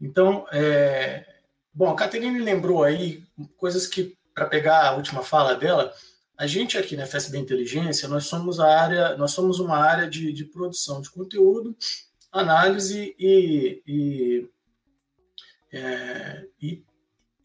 Então, 0.00 0.46
é, 0.52 1.26
bom, 1.74 1.90
a 1.90 1.96
Caterine 1.96 2.38
lembrou 2.38 2.84
aí 2.84 3.24
coisas 3.56 3.88
que, 3.88 4.16
para 4.32 4.46
pegar 4.46 4.86
a 4.86 4.94
última 4.94 5.22
fala 5.24 5.56
dela, 5.56 5.92
a 6.38 6.46
gente 6.46 6.76
aqui 6.76 6.96
na 6.96 7.06
FSB 7.06 7.38
Inteligência, 7.38 8.08
nós 8.08 8.26
somos 8.26 8.60
a 8.60 8.66
área, 8.66 9.16
nós 9.16 9.32
somos 9.32 9.58
uma 9.58 9.78
área 9.78 10.08
de, 10.08 10.32
de 10.32 10.44
produção 10.44 11.00
de 11.00 11.10
conteúdo, 11.10 11.76
análise 12.30 13.14
e, 13.18 13.82
e, 13.86 14.48
é, 15.72 16.44
e, 16.60 16.84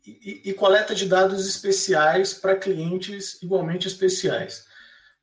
e 0.04 0.54
coleta 0.54 0.94
de 0.94 1.08
dados 1.08 1.48
especiais 1.48 2.34
para 2.34 2.58
clientes 2.58 3.42
igualmente 3.42 3.88
especiais. 3.88 4.66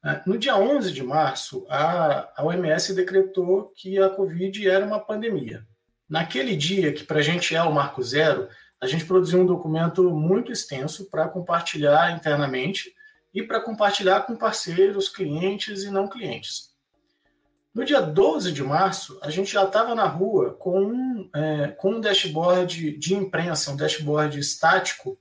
É, 0.05 0.23
no 0.25 0.39
dia 0.39 0.57
11 0.57 0.93
de 0.93 1.03
março, 1.03 1.67
a, 1.69 2.33
a 2.41 2.45
OMS 2.45 2.95
decretou 2.95 3.73
que 3.77 3.99
a 3.99 4.09
Covid 4.09 4.67
era 4.67 4.87
uma 4.87 5.01
pandemia. 5.01 5.67
Naquele 6.09 6.57
dia, 6.57 6.93
que 6.93 7.05
para 7.05 7.19
a 7.19 7.23
gente 7.23 7.55
é 7.55 7.63
o 7.63 7.75
marco 7.75 8.03
zero, 8.03 8.49
a 8.81 8.87
gente 8.87 9.05
produziu 9.05 9.41
um 9.41 9.47
documento 9.47 10.09
muito 10.11 10.53
extenso 10.53 11.11
para 11.11 11.29
compartilhar 11.29 12.17
internamente 12.17 12.97
e 13.35 13.43
para 13.43 13.61
compartilhar 13.61 14.23
com 14.23 14.37
parceiros, 14.37 15.09
clientes 15.09 15.83
e 15.83 15.91
não 15.91 16.09
clientes. 16.09 16.69
No 17.75 17.85
dia 17.85 18.01
12 18.01 18.51
de 18.53 18.63
março, 18.63 19.19
a 19.23 19.31
gente 19.31 19.53
já 19.53 19.65
estava 19.65 19.95
na 19.95 20.07
rua 20.07 20.55
com 20.55 20.81
um, 20.81 21.31
é, 21.35 21.69
com 21.69 21.93
um 21.93 22.01
dashboard 22.01 22.99
de 22.99 23.15
imprensa, 23.15 23.71
um 23.71 23.77
dashboard 23.77 24.39
estático, 24.39 25.19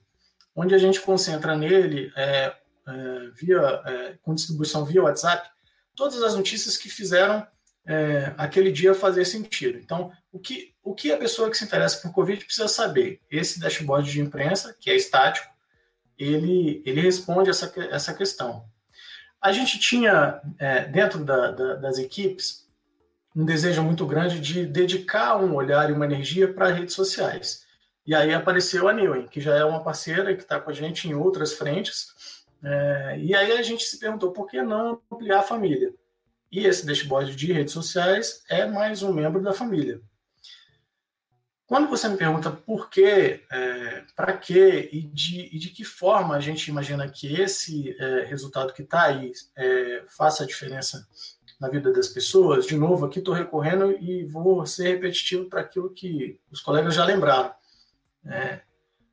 onde 0.56 0.74
a 0.74 0.78
gente 0.78 1.00
concentra 1.00 1.56
nele 1.56 2.12
é, 2.16 2.52
é, 2.88 3.30
via, 3.34 3.60
é, 3.86 4.18
com 4.22 4.34
distribuição 4.34 4.84
via 4.84 5.02
WhatsApp, 5.02 5.48
todas 5.94 6.22
as 6.22 6.34
notícias 6.34 6.76
que 6.76 6.88
fizeram 6.88 7.46
é, 7.86 8.34
aquele 8.36 8.72
dia 8.72 8.94
fazer 8.94 9.24
sentido. 9.24 9.78
Então, 9.78 10.10
o 10.32 10.38
que, 10.38 10.74
o 10.82 10.94
que 10.94 11.12
a 11.12 11.16
pessoa 11.16 11.50
que 11.50 11.56
se 11.56 11.64
interessa 11.64 12.00
por 12.02 12.12
Covid 12.12 12.44
precisa 12.44 12.66
saber? 12.68 13.20
Esse 13.30 13.60
dashboard 13.60 14.10
de 14.10 14.20
imprensa, 14.20 14.76
que 14.80 14.90
é 14.90 14.96
estático, 14.96 15.48
ele, 16.18 16.82
ele 16.84 17.00
responde 17.00 17.48
essa, 17.48 17.72
essa 17.90 18.12
questão. 18.12 18.64
A 19.40 19.52
gente 19.52 19.78
tinha, 19.78 20.40
é, 20.58 20.84
dentro 20.86 21.24
da, 21.24 21.50
da, 21.52 21.74
das 21.76 21.98
equipes, 21.98 22.66
um 23.34 23.44
desejo 23.44 23.82
muito 23.82 24.04
grande 24.04 24.40
de 24.40 24.66
dedicar 24.66 25.36
um 25.36 25.54
olhar 25.54 25.88
e 25.88 25.92
uma 25.92 26.04
energia 26.04 26.52
para 26.52 26.72
redes 26.72 26.94
sociais. 26.94 27.64
E 28.04 28.14
aí 28.14 28.34
apareceu 28.34 28.88
a 28.88 28.92
Newen, 28.92 29.28
que 29.28 29.40
já 29.40 29.54
é 29.54 29.64
uma 29.64 29.82
parceira 29.82 30.34
que 30.34 30.42
está 30.42 30.58
com 30.58 30.70
a 30.70 30.74
gente 30.74 31.08
em 31.08 31.14
outras 31.14 31.52
frentes. 31.52 32.08
É, 32.64 33.18
e 33.20 33.34
aí 33.34 33.52
a 33.52 33.62
gente 33.62 33.84
se 33.84 33.98
perguntou 33.98 34.32
por 34.32 34.46
que 34.46 34.60
não 34.60 35.00
ampliar 35.12 35.40
a 35.40 35.42
família. 35.42 35.94
E 36.50 36.66
esse 36.66 36.86
dashboard 36.86 37.36
de 37.36 37.52
redes 37.52 37.74
sociais 37.74 38.42
é 38.48 38.66
mais 38.66 39.02
um 39.02 39.12
membro 39.12 39.42
da 39.42 39.52
família. 39.52 40.00
Quando 41.68 41.86
você 41.86 42.08
me 42.08 42.16
pergunta 42.16 42.50
por 42.50 42.88
quê, 42.88 43.44
é, 43.52 44.02
para 44.16 44.32
quê 44.32 44.88
e 44.90 45.02
de, 45.02 45.54
e 45.54 45.58
de, 45.58 45.68
que 45.68 45.84
forma 45.84 46.34
a 46.34 46.40
gente 46.40 46.66
imagina 46.68 47.06
que 47.06 47.38
esse 47.38 47.94
é, 48.00 48.24
resultado 48.24 48.72
que 48.72 48.80
está 48.80 49.02
aí 49.02 49.30
é, 49.54 50.02
faça 50.08 50.44
a 50.44 50.46
diferença 50.46 51.06
na 51.60 51.68
vida 51.68 51.92
das 51.92 52.08
pessoas, 52.08 52.66
de 52.66 52.74
novo, 52.74 53.04
aqui 53.04 53.18
estou 53.18 53.34
recorrendo 53.34 53.92
e 54.00 54.24
vou 54.24 54.64
ser 54.64 54.94
repetitivo 54.94 55.44
para 55.44 55.60
aquilo 55.60 55.90
que 55.90 56.40
os 56.50 56.62
colegas 56.62 56.94
já 56.94 57.04
lembraram. 57.04 57.52
É, 58.24 58.62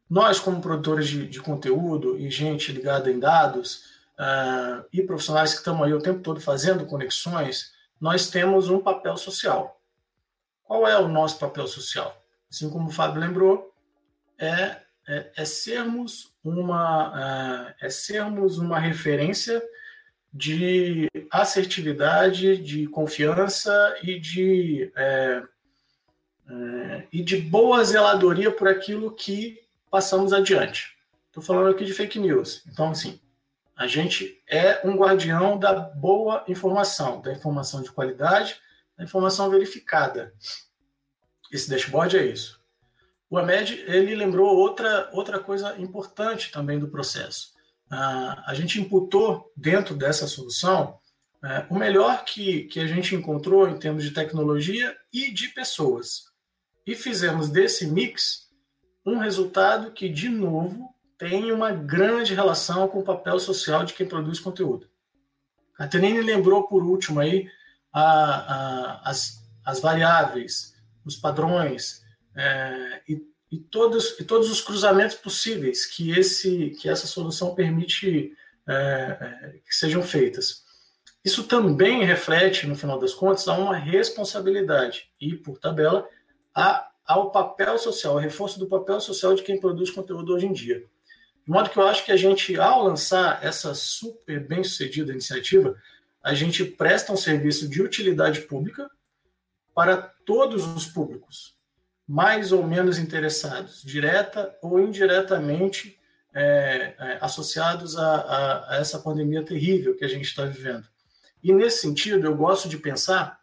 nós, 0.09 0.39
como 0.39 0.61
produtores 0.61 1.09
de, 1.09 1.27
de, 1.27 1.41
conteúdo 1.41 2.17
e 2.17 2.29
gente 2.29 2.71
ligada 2.71 3.11
em 3.11 3.19
dados 3.19 3.83
uh, 4.17 4.85
e 4.93 5.01
profissionais 5.01 5.51
que 5.51 5.57
estão 5.57 5.83
aí 5.83 5.93
o 5.93 6.01
tempo 6.01 6.21
todo 6.21 6.39
fazendo 6.39 6.85
conexões, 6.85 7.73
nós 7.99 8.29
temos 8.29 8.69
um 8.69 8.79
papel 8.79 9.17
social. 9.17 9.81
Qual 10.63 10.87
é 10.87 10.97
o 10.97 11.09
nosso 11.09 11.37
papel 11.37 11.67
social? 11.67 12.24
Assim 12.55 12.69
como 12.69 12.87
o 12.87 12.91
Fábio 12.91 13.19
lembrou, 13.19 13.73
é, 14.39 14.77
é, 15.07 15.31
é 15.35 15.45
sermos 15.45 16.33
uma 16.43 17.75
é, 17.81 17.87
é 17.87 17.89
sermos 17.89 18.57
uma 18.57 18.79
referência 18.79 19.61
de 20.33 21.09
assertividade, 21.29 22.57
de 22.57 22.87
confiança 22.87 23.97
e 24.01 24.19
de 24.19 24.91
é, 24.95 25.43
é, 26.49 27.07
e 27.11 27.21
de 27.21 27.37
boa 27.37 27.83
zeladoria 27.83 28.51
por 28.51 28.67
aquilo 28.67 29.11
que 29.11 29.61
passamos 29.91 30.31
adiante. 30.31 30.97
Estou 31.27 31.43
falando 31.43 31.73
aqui 31.73 31.83
de 31.83 31.93
fake 31.93 32.19
news. 32.19 32.63
Então, 32.67 32.91
assim, 32.91 33.19
a 33.75 33.87
gente 33.87 34.41
é 34.47 34.79
um 34.87 34.95
guardião 34.95 35.59
da 35.59 35.73
boa 35.73 36.45
informação, 36.47 37.21
da 37.21 37.33
informação 37.33 37.81
de 37.81 37.91
qualidade, 37.91 38.57
da 38.97 39.03
informação 39.03 39.49
verificada. 39.49 40.33
Esse 41.51 41.69
dashboard 41.69 42.17
é 42.17 42.25
isso. 42.25 42.60
O 43.29 43.38
Ahmed, 43.38 43.73
ele 43.88 44.15
lembrou 44.15 44.55
outra, 44.55 45.10
outra 45.12 45.39
coisa 45.39 45.75
importante 45.79 46.51
também 46.51 46.79
do 46.79 46.88
processo. 46.88 47.53
Uh, 47.91 48.41
a 48.45 48.53
gente 48.53 48.79
imputou 48.79 49.51
dentro 49.55 49.95
dessa 49.95 50.27
solução 50.27 50.99
uh, 51.43 51.73
o 51.73 51.77
melhor 51.77 52.23
que, 52.23 52.63
que 52.63 52.79
a 52.79 52.88
gente 52.88 53.15
encontrou 53.15 53.67
em 53.67 53.77
termos 53.77 54.03
de 54.03 54.12
tecnologia 54.12 54.95
e 55.12 55.31
de 55.31 55.49
pessoas. 55.49 56.25
E 56.86 56.95
fizemos 56.95 57.49
desse 57.49 57.88
mix 57.88 58.45
um 59.05 59.17
resultado 59.17 59.91
que, 59.91 60.08
de 60.08 60.29
novo, 60.29 60.93
tem 61.17 61.51
uma 61.51 61.71
grande 61.71 62.34
relação 62.34 62.88
com 62.88 62.99
o 62.99 63.03
papel 63.03 63.39
social 63.39 63.84
de 63.84 63.93
quem 63.93 64.08
produz 64.08 64.39
conteúdo. 64.39 64.88
A 65.77 65.88
Tenine 65.88 66.21
lembrou 66.21 66.67
por 66.67 66.84
último 66.84 67.19
aí 67.19 67.49
a, 67.91 68.03
a, 68.03 69.10
as, 69.10 69.43
as 69.65 69.79
variáveis 69.79 70.74
os 71.05 71.15
padrões 71.15 72.03
é, 72.35 73.01
e, 73.07 73.21
e, 73.51 73.59
todos, 73.59 74.19
e 74.19 74.23
todos 74.23 74.49
os 74.49 74.61
cruzamentos 74.61 75.15
possíveis 75.15 75.85
que, 75.85 76.11
esse, 76.11 76.71
que 76.81 76.89
essa 76.89 77.07
solução 77.07 77.53
permite 77.53 78.33
é, 78.67 78.73
é, 78.73 79.49
que 79.65 79.75
sejam 79.75 80.01
feitas. 80.01 80.65
Isso 81.23 81.43
também 81.43 82.03
reflete, 82.03 82.67
no 82.67 82.75
final 82.75 82.99
das 82.99 83.13
contas, 83.13 83.47
a 83.47 83.57
uma 83.57 83.75
responsabilidade 83.75 85.09
e, 85.19 85.35
por 85.35 85.59
tabela, 85.59 86.07
a, 86.53 86.89
ao 87.05 87.31
papel 87.31 87.77
social, 87.77 88.13
ao 88.13 88.19
reforço 88.19 88.59
do 88.59 88.67
papel 88.67 88.99
social 88.99 89.33
de 89.35 89.43
quem 89.43 89.59
produz 89.59 89.89
conteúdo 89.89 90.33
hoje 90.33 90.45
em 90.45 90.53
dia. 90.53 90.83
De 91.45 91.51
modo 91.51 91.69
que 91.69 91.77
eu 91.77 91.87
acho 91.87 92.03
que 92.03 92.11
a 92.11 92.17
gente, 92.17 92.59
ao 92.59 92.83
lançar 92.83 93.43
essa 93.43 93.73
super 93.75 94.39
bem-sucedida 94.47 95.11
iniciativa, 95.11 95.75
a 96.23 96.33
gente 96.33 96.65
presta 96.65 97.13
um 97.13 97.17
serviço 97.17 97.69
de 97.69 97.83
utilidade 97.83 98.41
pública 98.41 98.89
para 99.75 99.97
todos 100.25 100.65
os 100.65 100.88
públicos, 100.88 101.57
mais 102.07 102.53
ou 102.53 102.65
menos 102.65 102.97
interessados, 102.97 103.81
direta 103.83 104.57
ou 104.61 104.79
indiretamente 104.79 105.99
é, 106.33 106.95
é, 106.97 107.17
associados 107.19 107.97
a, 107.97 108.15
a, 108.15 108.71
a, 108.71 108.77
essa 108.77 108.99
pandemia 108.99 109.43
terrível 109.43 109.95
que 109.95 110.05
a 110.05 110.07
gente 110.07 110.25
está 110.25 110.45
vivendo. 110.45 110.88
E 111.43 111.53
nesse 111.53 111.81
sentido, 111.81 112.25
eu 112.25 112.35
gosto 112.35 112.69
de 112.69 112.77
pensar 112.77 113.39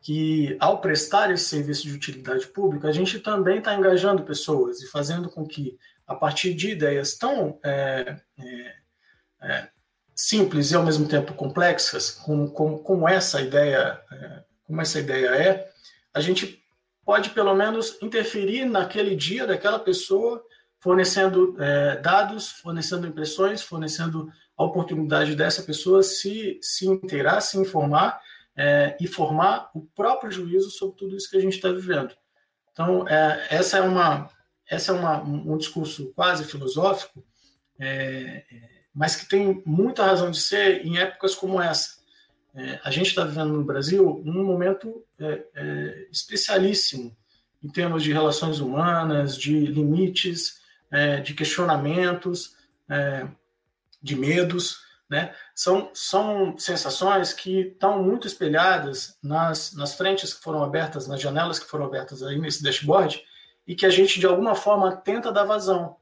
que, 0.00 0.56
ao 0.58 0.80
prestar 0.80 1.30
esse 1.30 1.44
serviço 1.44 1.82
de 1.82 1.92
utilidade 1.92 2.46
pública, 2.48 2.88
a 2.88 2.92
gente 2.92 3.20
também 3.20 3.58
está 3.58 3.74
engajando 3.74 4.24
pessoas 4.24 4.80
e 4.80 4.88
fazendo 4.88 5.28
com 5.28 5.46
que, 5.46 5.78
a 6.06 6.14
partir 6.14 6.54
de 6.54 6.70
ideias 6.70 7.16
tão 7.16 7.60
é, 7.62 8.16
é, 8.38 8.74
é 9.42 9.68
simples 10.14 10.70
e 10.70 10.74
ao 10.74 10.82
mesmo 10.82 11.06
tempo 11.06 11.34
complexas, 11.34 12.10
como, 12.10 12.50
como, 12.50 12.78
como 12.80 13.08
essa 13.08 13.40
ideia 13.40 14.00
é, 14.10 14.49
como 14.70 14.80
essa 14.80 15.00
ideia 15.00 15.30
é, 15.30 15.68
a 16.14 16.20
gente 16.20 16.64
pode 17.04 17.30
pelo 17.30 17.52
menos 17.54 18.00
interferir 18.00 18.64
naquele 18.64 19.16
dia 19.16 19.44
daquela 19.44 19.80
pessoa, 19.80 20.44
fornecendo 20.78 21.56
é, 21.58 21.96
dados, 21.96 22.52
fornecendo 22.52 23.04
impressões, 23.04 23.62
fornecendo 23.62 24.30
a 24.56 24.62
oportunidade 24.62 25.34
dessa 25.34 25.64
pessoa 25.64 26.04
se, 26.04 26.60
se 26.62 26.86
inteirar, 26.86 27.40
se 27.40 27.58
informar 27.58 28.20
é, 28.56 28.96
e 29.00 29.08
formar 29.08 29.70
o 29.74 29.80
próprio 29.80 30.30
juízo 30.30 30.70
sobre 30.70 30.96
tudo 30.96 31.16
isso 31.16 31.28
que 31.28 31.36
a 31.36 31.40
gente 31.40 31.56
está 31.56 31.72
vivendo. 31.72 32.14
Então, 32.70 33.08
é, 33.08 33.48
essa 33.50 33.78
é, 33.78 33.80
uma, 33.80 34.30
essa 34.68 34.92
é 34.92 34.94
uma, 34.94 35.20
um 35.20 35.58
discurso 35.58 36.12
quase 36.14 36.44
filosófico, 36.44 37.24
é, 37.80 38.44
mas 38.94 39.16
que 39.16 39.28
tem 39.28 39.60
muita 39.66 40.06
razão 40.06 40.30
de 40.30 40.38
ser 40.38 40.86
em 40.86 40.96
épocas 40.96 41.34
como 41.34 41.60
essa, 41.60 41.99
é, 42.54 42.80
a 42.82 42.90
gente 42.90 43.08
está 43.08 43.24
vivendo 43.24 43.52
no 43.52 43.64
Brasil 43.64 44.22
um 44.24 44.44
momento 44.44 45.04
é, 45.18 45.44
é, 45.54 46.08
especialíssimo 46.10 47.16
em 47.62 47.68
termos 47.68 48.02
de 48.02 48.12
relações 48.12 48.58
humanas, 48.60 49.36
de 49.36 49.66
limites, 49.66 50.60
é, 50.90 51.20
de 51.20 51.34
questionamentos, 51.34 52.56
é, 52.88 53.26
de 54.02 54.16
medos. 54.16 54.80
Né? 55.08 55.34
São, 55.54 55.90
são 55.92 56.56
sensações 56.56 57.32
que 57.32 57.60
estão 57.60 58.02
muito 58.02 58.26
espelhadas 58.26 59.18
nas, 59.22 59.74
nas 59.74 59.94
frentes 59.94 60.32
que 60.32 60.42
foram 60.42 60.62
abertas, 60.62 61.06
nas 61.06 61.20
janelas 61.20 61.58
que 61.58 61.66
foram 61.66 61.84
abertas 61.84 62.22
aí 62.22 62.38
nesse 62.38 62.62
dashboard, 62.62 63.22
e 63.66 63.74
que 63.74 63.86
a 63.86 63.90
gente, 63.90 64.18
de 64.18 64.26
alguma 64.26 64.54
forma, 64.54 64.96
tenta 64.96 65.30
dar 65.30 65.44
vazão. 65.44 65.96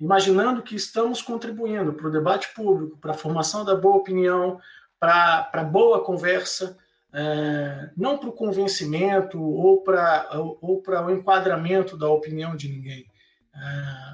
Imaginando 0.00 0.62
que 0.62 0.74
estamos 0.74 1.22
contribuindo 1.22 1.92
para 1.92 2.08
o 2.08 2.10
debate 2.10 2.52
público, 2.54 2.98
para 2.98 3.12
a 3.12 3.16
formação 3.16 3.64
da 3.64 3.76
boa 3.76 3.96
opinião, 3.96 4.60
para 5.02 5.64
boa 5.64 6.04
conversa, 6.04 6.78
é, 7.12 7.90
não 7.96 8.16
para 8.16 8.28
o 8.28 8.32
convencimento 8.32 9.42
ou 9.42 9.82
para 9.82 10.28
ou 10.32 10.80
o 10.80 11.10
enquadramento 11.10 11.96
da 11.96 12.08
opinião 12.08 12.54
de 12.54 12.68
ninguém. 12.68 13.04
É, 13.52 13.58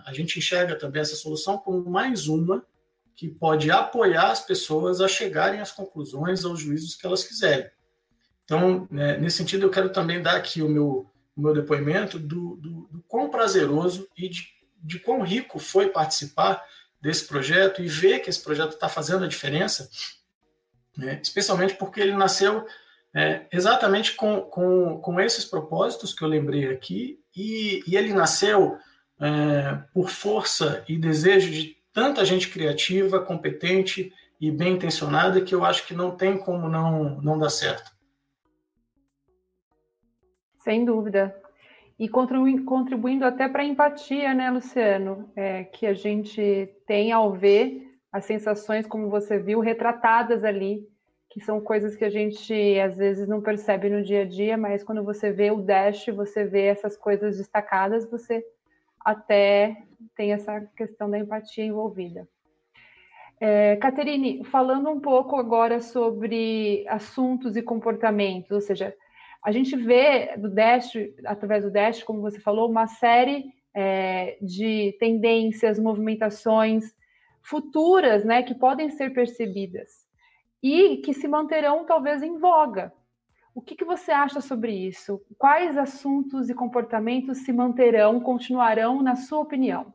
a 0.07 0.13
gente 0.15 0.39
enxerga 0.39 0.79
também 0.79 1.03
essa 1.03 1.15
solução 1.15 1.59
como 1.59 1.91
mais 1.91 2.27
uma 2.27 2.65
que 3.15 3.29
pode 3.29 3.71
apoiar 3.71 4.31
as 4.31 4.41
pessoas 4.41 5.03
a 5.03 5.09
chegarem 5.09 5.61
às 5.61 5.71
conclusões, 5.71 6.43
aos 6.43 6.61
juízos 6.61 6.95
que 6.95 7.07
elas 7.07 7.23
quiserem. 7.23 7.69
Então, 8.45 8.89
né, 8.91 9.19
nesse 9.19 9.37
sentido, 9.37 9.67
eu 9.67 9.71
quero 9.71 9.91
também 9.91 10.23
dar 10.23 10.37
aqui 10.37 10.63
o 10.63 10.71
meu, 10.71 11.07
o 11.37 11.43
meu 11.43 11.53
depoimento 11.53 12.19
do, 12.19 12.57
do, 12.57 12.89
do 12.91 13.05
quão 13.07 13.29
prazeroso 13.29 14.09
e 14.17 14.27
de, 14.27 14.49
de 14.83 14.99
quão 15.01 15.21
rico 15.21 15.59
foi 15.59 15.91
participar 15.91 16.65
desse 16.99 17.27
projeto 17.27 17.83
e 17.83 17.89
ver 17.89 18.21
que 18.21 18.31
esse 18.31 18.43
projeto 18.43 18.73
está 18.73 18.89
fazendo 18.89 19.25
a 19.25 19.29
diferença 19.29 19.91
né? 20.99 21.21
especialmente 21.23 21.75
porque 21.77 22.01
ele 22.01 22.15
nasceu 22.15 22.67
é, 23.15 23.47
exatamente 23.53 24.15
com, 24.15 24.43
com, 24.43 25.01
com 25.01 25.21
esses 25.21 25.45
propósitos 25.45 26.13
que 26.13 26.23
eu 26.23 26.29
lembrei 26.29 26.71
aqui, 26.71 27.21
e, 27.35 27.83
e 27.87 27.97
ele 27.97 28.13
nasceu 28.13 28.77
é, 29.21 29.79
por 29.95 30.11
força 30.11 30.85
e 30.89 30.99
desejo 30.99 31.51
de 31.51 31.77
tanta 31.93 32.25
gente 32.25 32.49
criativa, 32.51 33.21
competente 33.21 34.13
e 34.41 34.51
bem 34.51 34.75
intencionada 34.75 35.41
que 35.41 35.55
eu 35.55 35.65
acho 35.65 35.87
que 35.87 35.95
não 35.95 36.17
tem 36.17 36.37
como 36.37 36.69
não, 36.69 37.21
não 37.21 37.39
dar 37.39 37.51
certo. 37.51 37.91
Sem 40.59 40.85
dúvida. 40.85 41.35
E 41.99 42.09
contribuindo 42.09 43.25
até 43.25 43.49
para 43.49 43.63
a 43.63 43.67
empatia, 43.67 44.33
né, 44.33 44.51
Luciano? 44.51 45.29
É, 45.35 45.65
que 45.65 45.87
a 45.87 45.95
gente 45.95 46.69
tem 46.87 47.11
ao 47.11 47.33
ver 47.33 47.88
as 48.13 48.25
sensações, 48.25 48.87
como 48.87 49.11
você 49.11 49.39
viu, 49.39 49.61
retratadas 49.61 50.45
ali, 50.45 50.87
que 51.31 51.41
são 51.41 51.61
coisas 51.61 51.95
que 51.95 52.05
a 52.05 52.11
gente 52.11 52.81
às 52.81 52.97
vezes 52.97 53.29
não 53.29 53.43
percebe 53.43 53.91
no 53.91 54.03
dia 54.03 54.23
a 54.23 54.25
dia, 54.25 54.57
mas 54.57 54.83
quando 54.83 55.05
você 55.05 55.31
vê 55.31 55.51
o 55.51 55.61
Dash, 55.61 56.07
você 56.07 56.45
vê 56.45 56.65
essas 56.65 56.97
coisas 56.97 57.37
destacadas, 57.37 58.11
você 58.11 58.43
até 59.05 59.77
tem 60.17 60.33
essa 60.33 60.61
questão 60.77 61.11
da 61.11 61.19
empatia 61.19 61.65
envolvida. 61.65 62.27
É, 63.41 63.77
Caterine, 63.77 64.43
falando 64.45 64.91
um 64.91 65.01
pouco 65.01 65.37
agora 65.37 65.81
sobre 65.81 66.85
assuntos 66.89 67.57
e 67.57 67.63
comportamentos, 67.63 68.51
ou 68.51 68.61
seja, 68.61 68.95
a 69.45 69.53
gente 69.53 69.77
vê 69.77 70.37
do 70.37 70.51
Dash, 70.51 70.93
através 71.25 71.63
do 71.63 71.71
Dash, 71.71 72.03
como 72.03 72.21
você 72.21 72.41
falou, 72.41 72.69
uma 72.69 72.89
série 72.89 73.53
é, 73.73 74.39
de 74.41 74.97
tendências, 74.99 75.79
movimentações 75.79 76.93
futuras, 77.49 78.25
né, 78.25 78.43
que 78.43 78.55
podem 78.55 78.91
ser 78.91 79.15
percebidas 79.15 80.07
e 80.63 80.99
que 80.99 81.15
se 81.15 81.27
manterão 81.27 81.87
talvez 81.87 82.23
em 82.23 82.37
voga. 82.39 82.93
O 83.55 83.63
que, 83.63 83.75
que 83.75 83.85
você 83.85 84.13
acha 84.13 84.41
sobre 84.41 84.73
isso? 84.73 85.25
Quais 85.39 85.79
assuntos 85.79 86.51
e 86.51 86.55
comportamentos 86.55 87.39
se 87.39 87.53
manterão, 87.53 88.21
continuarão, 88.21 89.03
na 89.03 89.17
sua 89.17 89.39
opinião? 89.39 89.95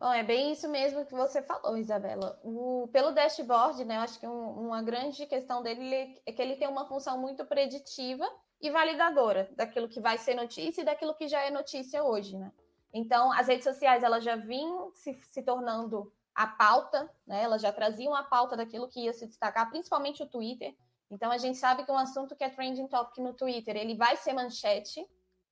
Bom, 0.00 0.12
é 0.12 0.22
bem 0.22 0.52
isso 0.52 0.68
mesmo 0.68 1.06
que 1.06 1.14
você 1.14 1.42
falou, 1.42 1.76
Isabela. 1.76 2.38
O, 2.42 2.88
pelo 2.92 3.12
dashboard, 3.12 3.84
né, 3.84 3.96
eu 3.96 4.00
acho 4.00 4.18
que 4.18 4.26
um, 4.26 4.66
uma 4.66 4.82
grande 4.82 5.26
questão 5.26 5.62
dele 5.62 6.20
é 6.26 6.32
que 6.32 6.42
ele 6.42 6.56
tem 6.56 6.68
uma 6.68 6.86
função 6.86 7.20
muito 7.20 7.44
preditiva 7.44 8.24
e 8.60 8.70
validadora 8.70 9.48
daquilo 9.56 9.88
que 9.88 10.00
vai 10.00 10.18
ser 10.18 10.34
notícia 10.34 10.82
e 10.82 10.84
daquilo 10.84 11.14
que 11.14 11.28
já 11.28 11.40
é 11.42 11.50
notícia 11.50 12.02
hoje, 12.02 12.36
né? 12.36 12.52
Então, 12.92 13.32
as 13.32 13.48
redes 13.48 13.64
sociais, 13.64 14.02
elas 14.02 14.24
já 14.24 14.36
vinham 14.36 14.90
se, 14.94 15.14
se 15.24 15.42
tornando 15.42 16.12
a 16.34 16.46
pauta, 16.46 17.10
né? 17.26 17.42
Elas 17.42 17.60
já 17.60 17.72
traziam 17.72 18.14
a 18.14 18.22
pauta 18.22 18.56
daquilo 18.56 18.88
que 18.88 19.00
ia 19.00 19.12
se 19.12 19.26
destacar, 19.26 19.68
principalmente 19.70 20.22
o 20.22 20.26
Twitter. 20.26 20.74
Então, 21.10 21.30
a 21.30 21.38
gente 21.38 21.58
sabe 21.58 21.84
que 21.84 21.92
um 21.92 21.98
assunto 21.98 22.36
que 22.36 22.44
é 22.44 22.48
trending 22.48 22.86
topic 22.86 23.18
no 23.18 23.34
Twitter, 23.34 23.76
ele 23.76 23.94
vai 23.94 24.16
ser 24.16 24.32
manchete, 24.32 25.06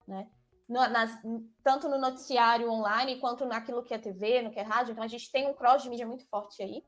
né? 0.07 0.29
no, 0.69 0.87
nas, 0.89 1.19
tanto 1.63 1.89
no 1.89 1.99
noticiário 1.99 2.71
online 2.71 3.21
quanto 3.21 3.45
naquilo 3.45 3.83
que 3.83 3.95
é 3.95 3.99
TV, 3.99 4.43
no 4.43 4.51
que 4.51 4.59
é 4.59 4.63
rádio. 4.63 4.93
Então 4.93 5.05
a 5.05 5.09
gente 5.09 5.31
tem 5.31 5.47
um 5.47 5.55
cross 5.55 5.83
de 5.83 5.91
mídia 5.91 6.07
muito 6.07 6.27
forte 6.27 6.63
aí. 6.63 6.83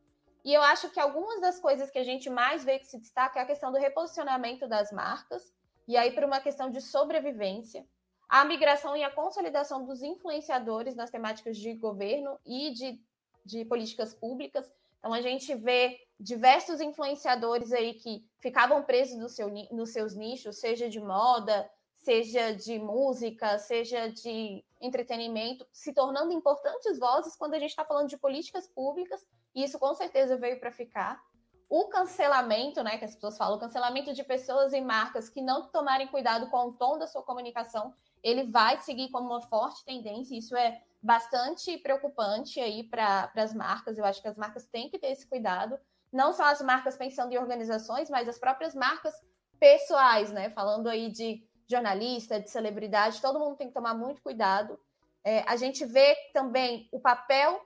E 0.44 0.52
eu 0.52 0.62
acho 0.62 0.90
que 0.90 1.00
algumas 1.00 1.40
das 1.40 1.60
coisas 1.60 1.90
que 1.90 1.98
a 1.98 2.04
gente 2.04 2.30
mais 2.30 2.64
vê 2.64 2.78
que 2.78 2.86
se 2.86 2.98
destaca 2.98 3.38
é 3.38 3.42
a 3.42 3.46
questão 3.46 3.70
do 3.70 3.78
reposicionamento 3.78 4.66
das 4.68 4.90
marcas, 4.92 5.42
e 5.86 5.96
aí 5.96 6.12
por 6.12 6.24
uma 6.24 6.40
questão 6.40 6.70
de 6.70 6.80
sobrevivência, 6.80 7.84
a 8.28 8.44
migração 8.44 8.96
e 8.96 9.02
a 9.02 9.10
consolidação 9.10 9.84
dos 9.84 10.02
influenciadores 10.02 10.94
nas 10.94 11.10
temáticas 11.10 11.56
de 11.56 11.72
governo 11.74 12.38
e 12.44 12.70
de, 12.70 13.00
de 13.44 13.64
políticas 13.64 14.12
públicas. 14.12 14.70
Então 14.98 15.14
a 15.14 15.22
gente 15.22 15.54
vê 15.54 15.98
diversos 16.20 16.80
influenciadores 16.80 17.72
aí 17.72 17.94
que 17.94 18.24
ficavam 18.38 18.82
presos 18.82 19.16
no 19.16 19.28
seu, 19.28 19.48
nos 19.70 19.90
seus 19.90 20.14
nichos, 20.14 20.58
seja 20.58 20.88
de 20.88 21.00
moda, 21.00 21.70
seja 21.94 22.52
de 22.52 22.78
música, 22.78 23.58
seja 23.58 24.08
de 24.08 24.64
entretenimento, 24.80 25.66
se 25.72 25.92
tornando 25.92 26.32
importantes 26.32 26.98
vozes 26.98 27.36
quando 27.36 27.54
a 27.54 27.58
gente 27.58 27.70
está 27.70 27.84
falando 27.84 28.08
de 28.08 28.16
políticas 28.16 28.68
públicas, 28.68 29.26
e 29.54 29.64
isso 29.64 29.78
com 29.78 29.94
certeza 29.94 30.36
veio 30.36 30.60
para 30.60 30.70
ficar. 30.70 31.20
O 31.68 31.86
cancelamento, 31.88 32.82
né, 32.82 32.96
que 32.96 33.04
as 33.04 33.14
pessoas 33.14 33.36
falam, 33.36 33.56
o 33.56 33.60
cancelamento 33.60 34.14
de 34.14 34.24
pessoas 34.24 34.72
e 34.72 34.80
marcas 34.80 35.28
que 35.28 35.42
não 35.42 35.68
tomarem 35.68 36.06
cuidado 36.06 36.48
com 36.48 36.68
o 36.68 36.72
tom 36.72 36.98
da 36.98 37.06
sua 37.06 37.22
comunicação, 37.22 37.92
ele 38.22 38.50
vai 38.50 38.80
seguir 38.80 39.10
como 39.10 39.28
uma 39.28 39.40
forte 39.42 39.84
tendência, 39.84 40.36
isso 40.36 40.56
é 40.56 40.80
bastante 41.02 41.78
preocupante 41.78 42.60
aí 42.60 42.84
para 42.84 43.30
as 43.36 43.54
marcas, 43.54 43.96
eu 43.96 44.04
acho 44.04 44.20
que 44.20 44.28
as 44.28 44.36
marcas 44.36 44.66
têm 44.66 44.90
que 44.90 44.98
ter 44.98 45.08
esse 45.08 45.26
cuidado, 45.26 45.78
não 46.12 46.32
só 46.32 46.44
as 46.44 46.60
marcas 46.60 46.96
pensando 46.96 47.32
em 47.32 47.38
organizações, 47.38 48.10
mas 48.10 48.28
as 48.28 48.38
próprias 48.38 48.74
marcas 48.74 49.14
pessoais, 49.60 50.32
né, 50.32 50.50
falando 50.50 50.88
aí 50.88 51.10
de 51.10 51.46
jornalista, 51.68 52.40
de 52.40 52.50
celebridade, 52.50 53.20
todo 53.20 53.38
mundo 53.38 53.56
tem 53.56 53.68
que 53.68 53.74
tomar 53.74 53.94
muito 53.94 54.22
cuidado. 54.22 54.78
É, 55.22 55.44
a 55.46 55.56
gente 55.56 55.84
vê 55.84 56.16
também 56.32 56.88
o 56.90 56.98
papel 56.98 57.60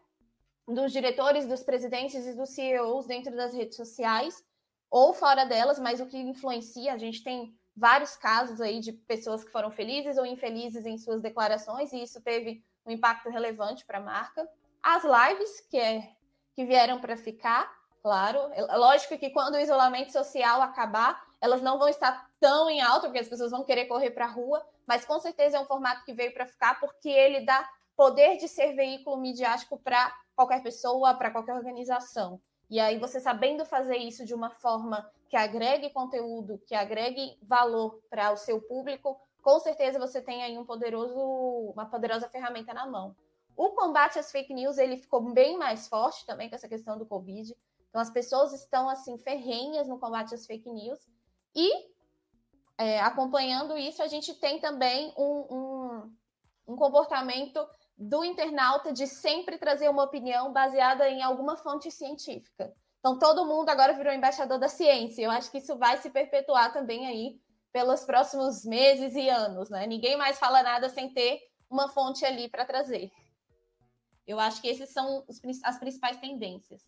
dos 0.66 0.92
diretores, 0.92 1.46
dos 1.46 1.62
presidentes 1.62 2.26
e 2.26 2.34
dos 2.34 2.50
CEOs 2.50 3.06
dentro 3.06 3.34
das 3.36 3.54
redes 3.54 3.76
sociais 3.76 4.42
ou 4.90 5.14
fora 5.14 5.44
delas, 5.44 5.78
mas 5.78 6.00
o 6.00 6.06
que 6.06 6.18
influencia, 6.18 6.92
a 6.92 6.98
gente 6.98 7.24
tem 7.24 7.56
vários 7.76 8.16
casos 8.16 8.60
aí 8.60 8.80
de 8.80 8.92
pessoas 8.92 9.42
que 9.42 9.50
foram 9.50 9.70
felizes 9.70 10.18
ou 10.18 10.26
infelizes 10.26 10.86
em 10.86 10.98
suas 10.98 11.22
declarações, 11.22 11.92
e 11.92 12.02
isso 12.02 12.20
teve 12.20 12.64
um 12.84 12.90
impacto 12.90 13.28
relevante 13.30 13.84
para 13.84 13.98
a 13.98 14.02
marca. 14.02 14.48
As 14.82 15.02
lives, 15.04 15.60
que, 15.70 15.78
é, 15.78 16.10
que 16.54 16.64
vieram 16.64 17.00
para 17.00 17.16
ficar, 17.16 17.72
claro. 18.02 18.38
É 18.52 18.76
lógico 18.76 19.16
que 19.16 19.30
quando 19.30 19.54
o 19.54 19.60
isolamento 19.60 20.12
social 20.12 20.60
acabar, 20.60 21.22
elas 21.40 21.62
não 21.62 21.78
vão 21.78 21.88
estar 21.88 22.30
tão 22.40 22.68
em 22.68 22.80
alta, 22.80 23.06
porque 23.06 23.20
as 23.20 23.28
pessoas 23.28 23.50
vão 23.50 23.64
querer 23.64 23.86
correr 23.86 24.10
para 24.10 24.26
a 24.26 24.30
rua, 24.30 24.64
mas 24.86 25.04
com 25.04 25.18
certeza 25.20 25.56
é 25.56 25.60
um 25.60 25.66
formato 25.66 26.04
que 26.04 26.12
veio 26.12 26.32
para 26.34 26.46
ficar, 26.46 26.78
porque 26.80 27.08
ele 27.08 27.40
dá 27.44 27.68
poder 27.96 28.36
de 28.36 28.48
ser 28.48 28.74
veículo 28.74 29.16
midiático 29.16 29.78
para 29.78 30.12
qualquer 30.34 30.62
pessoa, 30.62 31.14
para 31.14 31.30
qualquer 31.30 31.54
organização. 31.54 32.40
E 32.72 32.80
aí, 32.80 32.98
você 32.98 33.20
sabendo 33.20 33.66
fazer 33.66 33.98
isso 33.98 34.24
de 34.24 34.32
uma 34.32 34.48
forma 34.48 35.06
que 35.28 35.36
agregue 35.36 35.90
conteúdo, 35.90 36.58
que 36.66 36.74
agregue 36.74 37.36
valor 37.42 38.00
para 38.08 38.32
o 38.32 38.36
seu 38.38 38.62
público, 38.62 39.20
com 39.42 39.60
certeza 39.60 39.98
você 39.98 40.22
tem 40.22 40.42
aí 40.42 40.56
um 40.56 40.64
poderoso, 40.64 41.14
uma 41.74 41.84
poderosa 41.84 42.30
ferramenta 42.30 42.72
na 42.72 42.86
mão. 42.86 43.14
O 43.54 43.72
combate 43.72 44.18
às 44.18 44.32
fake 44.32 44.54
news 44.54 44.78
ele 44.78 44.96
ficou 44.96 45.20
bem 45.34 45.58
mais 45.58 45.86
forte 45.86 46.24
também 46.24 46.48
com 46.48 46.54
essa 46.54 46.66
questão 46.66 46.96
do 46.96 47.04
Covid. 47.04 47.54
Então, 47.90 48.00
as 48.00 48.08
pessoas 48.08 48.54
estão 48.54 48.88
assim 48.88 49.18
ferrenhas 49.18 49.86
no 49.86 50.00
combate 50.00 50.34
às 50.34 50.46
fake 50.46 50.70
news. 50.70 50.98
E 51.54 51.70
é, 52.78 53.00
acompanhando 53.00 53.76
isso, 53.76 54.02
a 54.02 54.06
gente 54.06 54.32
tem 54.32 54.58
também 54.58 55.12
um, 55.18 55.46
um, 55.54 56.16
um 56.68 56.76
comportamento 56.76 57.68
do 57.96 58.24
internauta 58.24 58.92
de 58.92 59.06
sempre 59.06 59.58
trazer 59.58 59.88
uma 59.88 60.04
opinião 60.04 60.52
baseada 60.52 61.08
em 61.08 61.22
alguma 61.22 61.56
fonte 61.56 61.90
científica. 61.90 62.72
Então, 62.98 63.18
todo 63.18 63.46
mundo 63.46 63.68
agora 63.68 63.92
virou 63.92 64.12
embaixador 64.12 64.58
da 64.58 64.68
ciência. 64.68 65.22
Eu 65.22 65.30
acho 65.30 65.50
que 65.50 65.58
isso 65.58 65.76
vai 65.76 65.98
se 65.98 66.10
perpetuar 66.10 66.72
também 66.72 67.06
aí 67.06 67.40
pelos 67.72 68.04
próximos 68.04 68.64
meses 68.64 69.14
e 69.14 69.28
anos, 69.28 69.70
né? 69.70 69.86
Ninguém 69.86 70.16
mais 70.16 70.38
fala 70.38 70.62
nada 70.62 70.88
sem 70.88 71.12
ter 71.12 71.40
uma 71.68 71.88
fonte 71.88 72.24
ali 72.24 72.48
para 72.48 72.64
trazer. 72.64 73.10
Eu 74.26 74.38
acho 74.38 74.60
que 74.60 74.68
esses 74.68 74.90
são 74.90 75.24
os, 75.26 75.40
as 75.64 75.78
principais 75.78 76.18
tendências. 76.18 76.82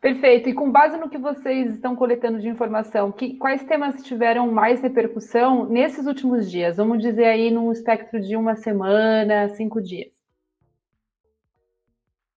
Perfeito. 0.00 0.48
E 0.48 0.54
com 0.54 0.72
base 0.72 0.96
no 0.96 1.10
que 1.10 1.18
vocês 1.18 1.74
estão 1.74 1.94
coletando 1.94 2.40
de 2.40 2.48
informação, 2.48 3.12
que, 3.12 3.36
quais 3.36 3.62
temas 3.64 4.02
tiveram 4.02 4.50
mais 4.50 4.80
repercussão 4.80 5.66
nesses 5.66 6.06
últimos 6.06 6.50
dias? 6.50 6.78
Vamos 6.78 7.00
dizer 7.02 7.26
aí 7.26 7.50
num 7.50 7.70
espectro 7.70 8.18
de 8.18 8.34
uma 8.34 8.56
semana, 8.56 9.50
cinco 9.50 9.80
dias. 9.82 10.10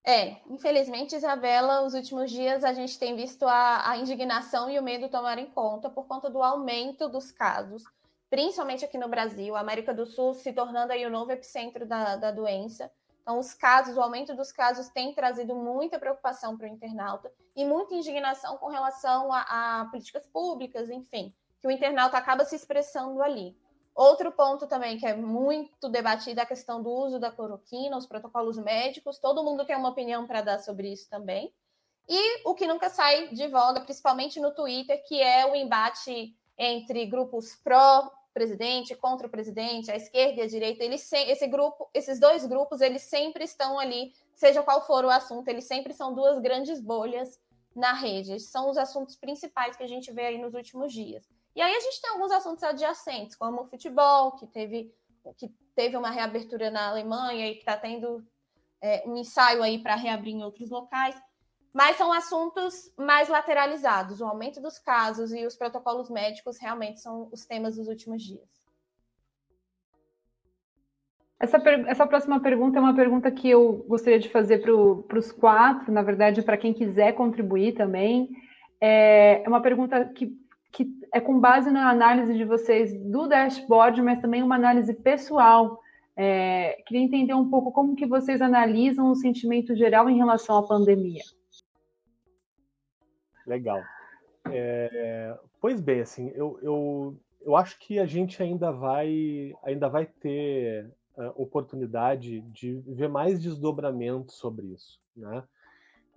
É, 0.06 0.36
infelizmente, 0.50 1.16
Isabela, 1.16 1.82
os 1.86 1.94
últimos 1.94 2.30
dias 2.30 2.62
a 2.62 2.74
gente 2.74 2.98
tem 2.98 3.16
visto 3.16 3.46
a, 3.46 3.90
a 3.90 3.96
indignação 3.96 4.68
e 4.68 4.78
o 4.78 4.82
medo 4.82 5.08
tomar 5.08 5.38
em 5.38 5.46
conta 5.46 5.88
por 5.88 6.06
conta 6.06 6.28
do 6.28 6.42
aumento 6.42 7.08
dos 7.08 7.32
casos, 7.32 7.82
principalmente 8.28 8.84
aqui 8.84 8.98
no 8.98 9.08
Brasil, 9.08 9.56
a 9.56 9.60
América 9.60 9.94
do 9.94 10.04
Sul 10.04 10.34
se 10.34 10.52
tornando 10.52 10.92
aí 10.92 11.06
o 11.06 11.10
novo 11.10 11.32
epicentro 11.32 11.86
da, 11.86 12.16
da 12.16 12.30
doença. 12.30 12.90
Então, 13.24 13.38
os 13.38 13.54
casos, 13.54 13.96
o 13.96 14.02
aumento 14.02 14.36
dos 14.36 14.52
casos 14.52 14.90
tem 14.90 15.14
trazido 15.14 15.54
muita 15.54 15.98
preocupação 15.98 16.58
para 16.58 16.66
o 16.66 16.68
internauta 16.68 17.32
e 17.56 17.64
muita 17.64 17.94
indignação 17.94 18.58
com 18.58 18.68
relação 18.68 19.32
a, 19.32 19.80
a, 19.80 19.84
políticas 19.86 20.26
públicas, 20.26 20.90
enfim, 20.90 21.34
que 21.58 21.66
o 21.66 21.70
internauta 21.70 22.18
acaba 22.18 22.44
se 22.44 22.54
expressando 22.54 23.22
ali. 23.22 23.56
Outro 23.94 24.30
ponto 24.30 24.66
também 24.66 24.98
que 24.98 25.06
é 25.06 25.16
muito 25.16 25.88
debatido 25.88 26.38
é 26.38 26.42
a 26.42 26.46
questão 26.46 26.82
do 26.82 26.90
uso 26.90 27.18
da 27.18 27.30
cloroquina, 27.30 27.96
os 27.96 28.06
protocolos 28.06 28.58
médicos. 28.58 29.18
Todo 29.18 29.42
mundo 29.42 29.64
tem 29.64 29.76
uma 29.76 29.88
opinião 29.88 30.26
para 30.26 30.42
dar 30.42 30.58
sobre 30.58 30.92
isso 30.92 31.08
também. 31.08 31.50
E 32.06 32.46
o 32.46 32.54
que 32.54 32.66
nunca 32.66 32.90
sai 32.90 33.28
de 33.28 33.48
voga, 33.48 33.80
principalmente 33.80 34.38
no 34.38 34.52
Twitter, 34.52 35.02
que 35.08 35.22
é 35.22 35.46
o 35.46 35.56
embate 35.56 36.36
entre 36.58 37.06
grupos 37.06 37.54
pró 37.64 38.12
presidente, 38.34 38.96
contra 38.96 39.28
o 39.28 39.30
presidente, 39.30 39.90
a 39.90 39.96
esquerda 39.96 40.40
e 40.40 40.42
a 40.42 40.48
direita, 40.48 40.82
eles 40.82 41.10
esse 41.12 41.46
grupo, 41.46 41.88
esses 41.94 42.18
dois 42.18 42.44
grupos, 42.44 42.80
eles 42.80 43.02
sempre 43.02 43.44
estão 43.44 43.78
ali, 43.78 44.12
seja 44.34 44.62
qual 44.62 44.84
for 44.84 45.04
o 45.04 45.10
assunto, 45.10 45.48
eles 45.48 45.64
sempre 45.64 45.94
são 45.94 46.12
duas 46.12 46.40
grandes 46.40 46.80
bolhas 46.80 47.40
na 47.74 47.92
rede. 47.92 48.40
São 48.40 48.68
os 48.68 48.76
assuntos 48.76 49.16
principais 49.16 49.76
que 49.76 49.84
a 49.84 49.86
gente 49.86 50.12
vê 50.12 50.26
aí 50.26 50.38
nos 50.38 50.52
últimos 50.52 50.92
dias. 50.92 51.24
E 51.54 51.62
aí 51.62 51.74
a 51.74 51.80
gente 51.80 52.02
tem 52.02 52.10
alguns 52.10 52.32
assuntos 52.32 52.64
adjacentes, 52.64 53.36
como 53.36 53.62
o 53.62 53.66
futebol, 53.66 54.32
que 54.32 54.46
teve, 54.48 54.92
que 55.36 55.48
teve 55.74 55.96
uma 55.96 56.10
reabertura 56.10 56.70
na 56.70 56.88
Alemanha 56.88 57.48
e 57.48 57.54
que 57.54 57.60
está 57.60 57.76
tendo 57.76 58.26
é, 58.80 59.04
um 59.06 59.16
ensaio 59.16 59.62
aí 59.62 59.78
para 59.78 59.94
reabrir 59.94 60.34
em 60.34 60.42
outros 60.42 60.70
locais 60.70 61.16
mas 61.74 61.96
são 61.96 62.12
assuntos 62.12 62.94
mais 62.96 63.28
lateralizados. 63.28 64.20
O 64.20 64.24
aumento 64.24 64.60
dos 64.60 64.78
casos 64.78 65.32
e 65.32 65.44
os 65.44 65.56
protocolos 65.56 66.08
médicos 66.08 66.56
realmente 66.58 67.00
são 67.00 67.28
os 67.32 67.44
temas 67.44 67.74
dos 67.76 67.88
últimos 67.88 68.22
dias. 68.22 68.48
Essa, 71.40 71.58
essa 71.88 72.06
próxima 72.06 72.38
pergunta 72.38 72.78
é 72.78 72.80
uma 72.80 72.94
pergunta 72.94 73.28
que 73.30 73.50
eu 73.50 73.84
gostaria 73.88 74.20
de 74.20 74.28
fazer 74.28 74.62
para 74.62 75.18
os 75.18 75.32
quatro, 75.32 75.92
na 75.92 76.00
verdade, 76.00 76.40
para 76.42 76.56
quem 76.56 76.72
quiser 76.72 77.12
contribuir 77.12 77.74
também. 77.74 78.30
É, 78.80 79.42
é 79.44 79.48
uma 79.48 79.60
pergunta 79.60 80.04
que, 80.14 80.32
que 80.70 80.86
é 81.12 81.20
com 81.20 81.40
base 81.40 81.72
na 81.72 81.90
análise 81.90 82.32
de 82.34 82.44
vocês 82.44 82.94
do 83.10 83.26
dashboard, 83.26 84.00
mas 84.00 84.20
também 84.20 84.42
uma 84.42 84.54
análise 84.54 84.94
pessoal 84.94 85.82
É, 86.16 86.80
queria 86.86 87.02
entender 87.02 87.34
um 87.34 87.50
pouco 87.50 87.72
como 87.72 87.96
que 87.96 88.06
vocês 88.06 88.40
analisam 88.40 89.10
o 89.10 89.16
sentimento 89.16 89.74
geral 89.74 90.08
em 90.08 90.16
relação 90.16 90.56
à 90.56 90.62
pandemia. 90.62 91.24
Legal. 93.46 93.82
É, 94.50 95.38
pois 95.60 95.80
bem, 95.80 96.00
assim, 96.00 96.30
eu, 96.34 96.58
eu, 96.62 97.16
eu 97.42 97.56
acho 97.56 97.78
que 97.78 97.98
a 97.98 98.06
gente 98.06 98.42
ainda 98.42 98.70
vai, 98.70 99.54
ainda 99.62 99.88
vai 99.88 100.06
ter 100.06 100.86
uh, 101.16 101.42
oportunidade 101.42 102.40
de 102.40 102.74
ver 102.86 103.08
mais 103.08 103.40
desdobramento 103.40 104.32
sobre 104.32 104.66
isso. 104.66 105.00
Né? 105.16 105.42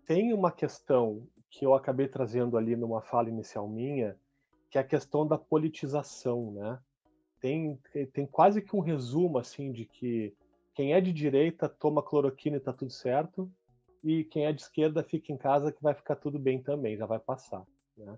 Tem 0.06 0.34
uma 0.34 0.52
questão 0.52 1.28
que 1.50 1.66
eu 1.66 1.74
acabei 1.74 2.08
trazendo 2.08 2.58
ali 2.58 2.76
numa 2.76 3.02
fala 3.02 3.30
inicial 3.30 3.68
minha, 3.68 4.18
que 4.70 4.78
é 4.78 4.82
a 4.82 4.88
questão 4.88 5.26
da 5.26 5.38
politização, 5.38 6.52
né? 6.52 6.80
Tem, 7.40 7.80
tem 8.12 8.26
quase 8.26 8.62
que 8.62 8.76
um 8.76 8.80
resumo 8.80 9.38
assim 9.38 9.72
de 9.72 9.86
que 9.86 10.34
quem 10.74 10.94
é 10.94 11.00
de 11.00 11.14
direita 11.14 11.70
toma 11.70 12.04
cloroquina 12.04 12.58
e 12.58 12.60
tá 12.60 12.74
tudo 12.74 12.92
certo, 12.92 13.50
e 14.10 14.24
quem 14.24 14.46
é 14.46 14.54
de 14.54 14.62
esquerda 14.62 15.04
fica 15.04 15.32
em 15.32 15.38
casa 15.38 15.72
que 15.72 15.84
vai 15.84 15.94
ficar 15.94 16.16
tudo 16.16 16.40
bem 16.40 16.62
também, 16.62 16.98
já 16.98 17.06
vai 17.06 17.20
passar, 17.20 17.66
né? 17.98 18.18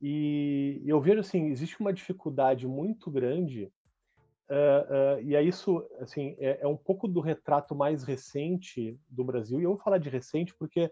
E 0.00 0.80
eu 0.86 1.00
vejo 1.00 1.20
assim, 1.20 1.46
existe 1.46 1.80
uma 1.80 1.92
dificuldade 1.92 2.66
muito 2.68 3.10
grande 3.10 3.72
Uh, 4.48 5.18
uh, 5.18 5.22
e 5.22 5.36
é 5.36 5.42
isso, 5.42 5.86
assim, 6.00 6.34
é, 6.38 6.60
é, 6.62 6.66
um 6.66 6.76
pouco 6.76 7.06
do 7.06 7.20
retrato 7.20 7.74
mais 7.74 8.02
recente 8.02 8.98
do 9.06 9.22
Brasil. 9.22 9.60
E 9.60 9.64
eu 9.64 9.72
vou 9.74 9.78
falar 9.78 9.98
de 9.98 10.08
recente 10.08 10.54
porque 10.54 10.86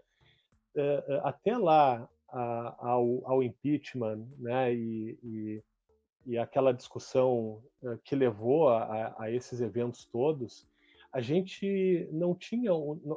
uh, 0.75 1.21
até 1.23 1.57
lá 1.57 2.07
a, 2.29 2.89
ao, 2.89 3.25
ao, 3.25 3.41
impeachment, 3.41 4.27
né, 4.37 4.75
e, 4.75 5.17
e, 5.23 5.63
e 6.27 6.37
aquela 6.37 6.71
discussão 6.71 7.63
que 8.03 8.15
levou 8.15 8.69
a, 8.69 9.15
a, 9.17 9.31
esses 9.31 9.59
eventos 9.59 10.05
todos, 10.05 10.67
a 11.17 11.21
gente 11.21 12.07
não 12.11 12.35
tinha, 12.35 12.69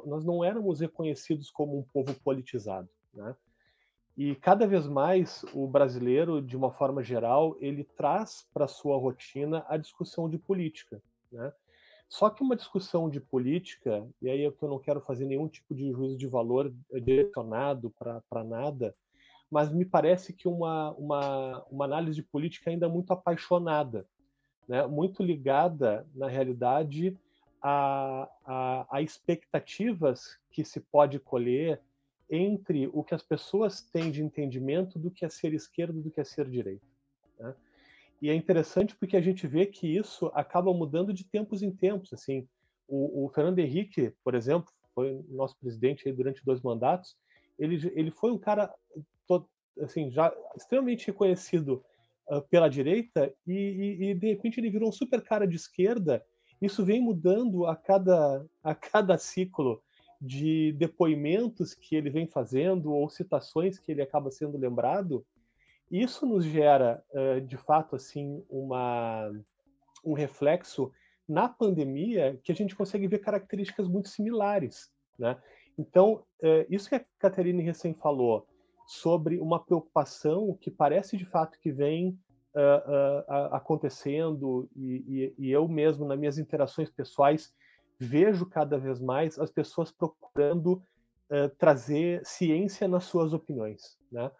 nós 0.07 0.25
não 0.25 0.43
éramos 0.43 0.79
reconhecidos 0.79 1.51
como 1.51 1.77
um 1.77 1.83
povo 1.83 2.19
politizado, 2.23 2.89
né? 3.13 3.35
E 4.17 4.33
cada 4.37 4.65
vez 4.65 4.87
mais 4.87 5.45
o 5.53 5.67
brasileiro, 5.67 6.41
de 6.41 6.57
uma 6.57 6.71
forma 6.71 7.03
geral, 7.03 7.55
ele 7.59 7.83
traz 7.83 8.47
para 8.51 8.67
sua 8.67 8.97
rotina 8.97 9.63
a 9.67 9.77
discussão 9.77 10.27
de 10.27 10.39
política, 10.39 10.99
né? 11.31 11.53
Só 12.09 12.27
que 12.31 12.41
uma 12.41 12.55
discussão 12.55 13.07
de 13.07 13.21
política, 13.21 14.03
e 14.19 14.31
aí 14.31 14.45
é 14.45 14.51
que 14.51 14.63
eu 14.63 14.69
não 14.69 14.79
quero 14.79 15.01
fazer 15.01 15.25
nenhum 15.25 15.47
tipo 15.47 15.75
de 15.75 15.91
juízo 15.91 16.17
de 16.17 16.25
valor 16.25 16.73
direcionado 17.03 17.93
para 17.99 18.43
nada, 18.43 18.95
mas 19.47 19.71
me 19.71 19.85
parece 19.85 20.33
que 20.33 20.47
uma, 20.47 20.89
uma, 20.93 21.63
uma 21.69 21.85
análise 21.85 22.15
de 22.15 22.23
política 22.23 22.71
ainda 22.71 22.89
muito 22.89 23.13
apaixonada, 23.13 24.07
né? 24.67 24.87
muito 24.87 25.21
ligada, 25.21 26.07
na 26.15 26.27
realidade, 26.27 27.15
a, 27.61 28.29
a, 28.45 28.97
a 28.97 29.01
expectativas 29.01 30.37
que 30.49 30.63
se 30.63 30.79
pode 30.79 31.19
colher 31.19 31.81
entre 32.29 32.87
o 32.93 33.03
que 33.03 33.13
as 33.13 33.21
pessoas 33.21 33.81
têm 33.81 34.09
de 34.09 34.23
entendimento 34.23 34.97
do 34.97 35.11
que 35.11 35.25
é 35.25 35.29
ser 35.29 35.53
esquerdo 35.53 36.01
do 36.01 36.09
que 36.09 36.21
é 36.21 36.23
ser 36.23 36.49
direita. 36.49 36.85
Né? 37.39 37.53
E 38.21 38.29
é 38.29 38.35
interessante 38.35 38.95
porque 38.95 39.17
a 39.17 39.21
gente 39.21 39.45
vê 39.47 39.65
que 39.65 39.87
isso 39.87 40.31
acaba 40.33 40.73
mudando 40.73 41.11
de 41.13 41.25
tempos 41.25 41.61
em 41.61 41.71
tempos. 41.71 42.13
Assim, 42.13 42.47
o, 42.87 43.25
o 43.25 43.29
Fernando 43.29 43.59
Henrique, 43.59 44.13
por 44.23 44.35
exemplo, 44.35 44.71
foi 44.93 45.23
nosso 45.29 45.57
presidente 45.57 46.11
durante 46.11 46.45
dois 46.45 46.61
mandatos. 46.61 47.17
Ele, 47.59 47.91
ele 47.95 48.11
foi 48.11 48.31
um 48.31 48.37
cara 48.37 48.73
assim 49.79 50.11
já 50.11 50.33
extremamente 50.55 51.07
reconhecido 51.07 51.83
uh, 52.29 52.41
pela 52.49 52.69
direita 52.69 53.33
e, 53.47 53.53
e, 53.53 54.03
e, 54.09 54.13
de 54.13 54.27
repente 54.27 54.59
ele 54.59 54.69
virou 54.69 54.89
um 54.89 54.91
super 54.91 55.21
cara 55.21 55.47
de 55.47 55.55
esquerda. 55.55 56.23
Isso 56.61 56.85
vem 56.85 57.01
mudando 57.01 57.65
a 57.65 57.75
cada 57.75 58.45
a 58.63 58.75
cada 58.75 59.17
ciclo 59.17 59.81
de 60.21 60.71
depoimentos 60.73 61.73
que 61.73 61.95
ele 61.95 62.11
vem 62.11 62.27
fazendo 62.27 62.93
ou 62.93 63.09
citações 63.09 63.79
que 63.79 63.91
ele 63.91 64.03
acaba 64.03 64.29
sendo 64.29 64.55
lembrado, 64.55 65.25
isso 65.91 66.25
nos 66.25 66.45
gera, 66.45 67.03
de 67.45 67.57
fato, 67.57 67.97
assim, 67.97 68.41
uma, 68.49 69.29
um 70.05 70.13
reflexo 70.13 70.91
na 71.27 71.49
pandemia 71.49 72.39
que 72.43 72.51
a 72.51 72.55
gente 72.55 72.75
consegue 72.75 73.07
ver 73.07 73.19
características 73.19 73.87
muito 73.87 74.07
similares, 74.07 74.89
né? 75.19 75.37
Então, 75.77 76.23
isso 76.69 76.87
que 76.87 76.95
a 76.95 77.05
Caterine 77.19 77.63
recém 77.63 77.93
falou 77.93 78.47
sobre 78.87 79.39
uma 79.39 79.59
preocupação 79.59 80.57
que 80.61 80.69
parece 80.69 81.17
de 81.17 81.25
fato 81.25 81.59
que 81.59 81.71
vem 81.71 82.17
acontecendo 83.51 84.69
e, 84.75 85.33
e, 85.37 85.47
e 85.47 85.51
eu 85.51 85.67
mesmo 85.67 86.05
nas 86.05 86.19
minhas 86.19 86.37
interações 86.37 86.89
pessoais 86.89 87.53
vejo 88.01 88.47
cada 88.47 88.77
vez 88.79 88.99
mais 88.99 89.37
as 89.37 89.51
pessoas 89.51 89.91
procurando 89.91 90.83
uh, 91.29 91.49
trazer 91.57 92.25
ciência 92.25 92.87
nas 92.87 93.03
suas 93.03 93.31
opiniões, 93.31 93.97
né? 94.11 94.31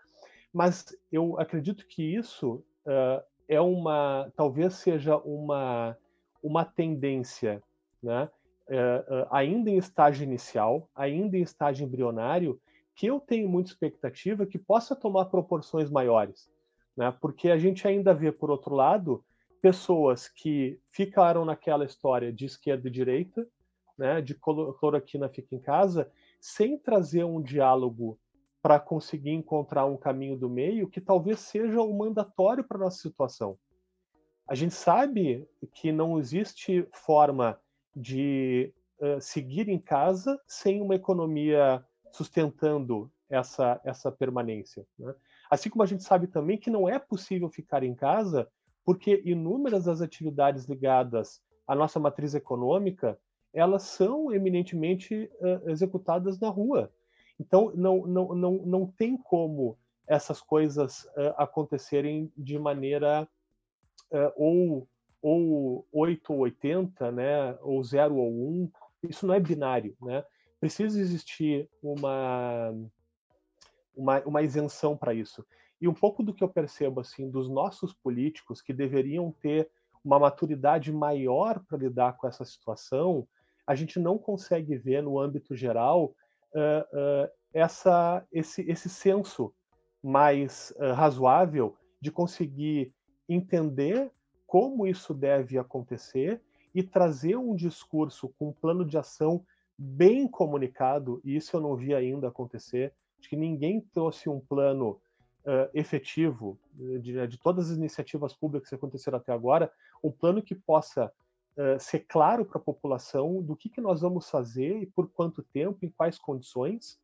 Mas 0.51 0.97
eu 1.11 1.39
acredito 1.39 1.85
que 1.87 2.03
isso 2.03 2.63
uh, 2.85 3.23
é 3.47 3.61
uma, 3.61 4.31
talvez 4.35 4.73
seja 4.73 5.17
uma 5.17 5.95
uma 6.43 6.65
tendência, 6.65 7.61
né? 8.01 8.27
Uh, 8.67 9.27
ainda 9.29 9.69
em 9.69 9.77
estágio 9.77 10.23
inicial, 10.23 10.89
ainda 10.95 11.37
em 11.37 11.41
estágio 11.41 11.85
embrionário, 11.85 12.59
que 12.95 13.05
eu 13.05 13.19
tenho 13.19 13.47
muita 13.47 13.69
expectativa 13.69 14.45
que 14.45 14.57
possa 14.57 14.95
tomar 14.95 15.25
proporções 15.25 15.89
maiores, 15.89 16.49
né? 16.95 17.15
Porque 17.21 17.49
a 17.49 17.57
gente 17.57 17.87
ainda 17.87 18.13
vê, 18.13 18.31
por 18.31 18.49
outro 18.49 18.75
lado, 18.75 19.23
pessoas 19.61 20.27
que 20.27 20.79
ficaram 20.89 21.45
naquela 21.45 21.85
história 21.85 22.33
de 22.33 22.45
esquerda 22.45 22.87
e 22.87 22.91
direita, 22.91 23.47
né, 23.97 24.19
de 24.21 24.33
cloroquina 24.33 25.29
fica 25.29 25.55
em 25.55 25.59
casa, 25.59 26.11
sem 26.39 26.77
trazer 26.77 27.23
um 27.23 27.41
diálogo 27.41 28.19
para 28.61 28.79
conseguir 28.79 29.31
encontrar 29.31 29.85
um 29.85 29.97
caminho 29.97 30.35
do 30.35 30.49
meio 30.49 30.89
que 30.89 30.99
talvez 30.99 31.39
seja 31.39 31.81
o 31.81 31.95
mandatório 31.95 32.63
para 32.63 32.79
nossa 32.79 32.97
situação. 32.97 33.57
A 34.47 34.55
gente 34.55 34.73
sabe 34.73 35.47
que 35.73 35.91
não 35.91 36.19
existe 36.19 36.87
forma 36.91 37.59
de 37.95 38.73
uh, 38.99 39.21
seguir 39.21 39.69
em 39.69 39.79
casa 39.79 40.39
sem 40.47 40.81
uma 40.81 40.95
economia 40.95 41.83
sustentando 42.11 43.11
essa, 43.29 43.79
essa 43.83 44.11
permanência. 44.11 44.85
Né? 44.97 45.13
Assim 45.51 45.69
como 45.69 45.83
a 45.83 45.85
gente 45.85 46.03
sabe 46.03 46.27
também 46.27 46.57
que 46.57 46.69
não 46.69 46.87
é 46.87 46.97
possível 46.97 47.49
ficar 47.49 47.83
em 47.83 47.93
casa 47.93 48.47
porque 48.85 49.21
inúmeras 49.25 49.83
das 49.83 50.01
atividades 50.01 50.65
ligadas 50.65 51.41
à 51.67 51.75
nossa 51.75 51.99
matriz 51.99 52.33
econômica 52.33 53.19
elas 53.53 53.83
são 53.83 54.33
eminentemente 54.33 55.29
uh, 55.41 55.69
executadas 55.69 56.39
na 56.39 56.47
rua. 56.47 56.89
Então, 57.37 57.71
não, 57.75 58.07
não, 58.07 58.33
não, 58.33 58.53
não 58.65 58.87
tem 58.87 59.17
como 59.17 59.77
essas 60.07 60.41
coisas 60.41 61.03
uh, 61.17 61.33
acontecerem 61.35 62.31
de 62.37 62.57
maneira 62.57 63.27
uh, 64.09 64.31
ou, 64.37 64.87
ou 65.21 65.85
8 65.91 66.31
ou 66.31 66.39
80, 66.39 67.11
né, 67.11 67.57
ou 67.61 67.83
0 67.83 68.15
ou 68.15 68.29
1. 68.29 68.71
Isso 69.09 69.27
não 69.27 69.33
é 69.33 69.39
binário. 69.39 69.97
Né? 70.01 70.23
Precisa 70.61 70.99
existir 70.99 71.69
uma, 71.83 72.73
uma, 73.95 74.19
uma 74.21 74.41
isenção 74.41 74.95
para 74.95 75.13
isso. 75.13 75.45
E 75.79 75.87
um 75.87 75.93
pouco 75.93 76.21
do 76.21 76.33
que 76.33 76.43
eu 76.43 76.49
percebo 76.49 76.99
assim 76.99 77.29
dos 77.29 77.49
nossos 77.49 77.93
políticos 77.93 78.61
que 78.61 78.73
deveriam 78.73 79.31
ter 79.31 79.69
uma 80.03 80.19
maturidade 80.19 80.91
maior 80.91 81.59
para 81.59 81.77
lidar 81.77 82.17
com 82.17 82.27
essa 82.27 82.45
situação, 82.45 83.27
a 83.65 83.75
gente 83.75 83.99
não 83.99 84.17
consegue 84.17 84.75
ver 84.75 85.01
no 85.01 85.19
âmbito 85.19 85.55
geral 85.55 86.15
uh, 86.53 87.25
uh, 87.25 87.29
essa, 87.53 88.25
esse, 88.31 88.61
esse 88.69 88.89
senso 88.89 89.53
mais 90.03 90.73
uh, 90.77 90.93
razoável 90.93 91.75
de 91.99 92.11
conseguir 92.11 92.93
entender 93.29 94.11
como 94.47 94.85
isso 94.85 95.13
deve 95.13 95.57
acontecer 95.57 96.41
e 96.73 96.81
trazer 96.83 97.37
um 97.37 97.55
discurso 97.55 98.29
com 98.37 98.49
um 98.49 98.53
plano 98.53 98.85
de 98.85 98.97
ação 98.97 99.45
bem 99.77 100.27
comunicado, 100.27 101.21
e 101.23 101.35
isso 101.35 101.55
eu 101.55 101.61
não 101.61 101.75
vi 101.75 101.93
ainda 101.93 102.27
acontecer, 102.27 102.93
de 103.21 103.29
que 103.29 103.35
ninguém 103.35 103.79
trouxe 103.93 104.27
um 104.27 104.39
plano 104.39 104.99
uh, 105.45 105.69
efetivo 105.73 106.57
de, 106.73 107.27
de, 107.27 107.37
todas 107.37 107.71
as 107.71 107.77
iniciativas 107.77 108.33
públicas 108.33 108.69
que 108.69 108.75
aconteceram 108.75 109.17
até 109.17 109.31
agora, 109.31 109.71
um 110.03 110.11
plano 110.11 110.41
que 110.41 110.55
possa 110.55 111.11
uh, 111.57 111.79
ser 111.79 111.99
claro 111.99 112.43
para 112.43 112.57
a 112.57 112.63
população 112.63 113.41
do 113.41 113.55
que, 113.55 113.69
que 113.69 113.79
nós 113.79 114.01
vamos 114.01 114.29
fazer 114.29 114.81
e 114.81 114.85
por 114.85 115.09
quanto 115.09 115.43
tempo, 115.43 115.85
em 115.85 115.89
quais 115.89 116.17
condições, 116.17 116.99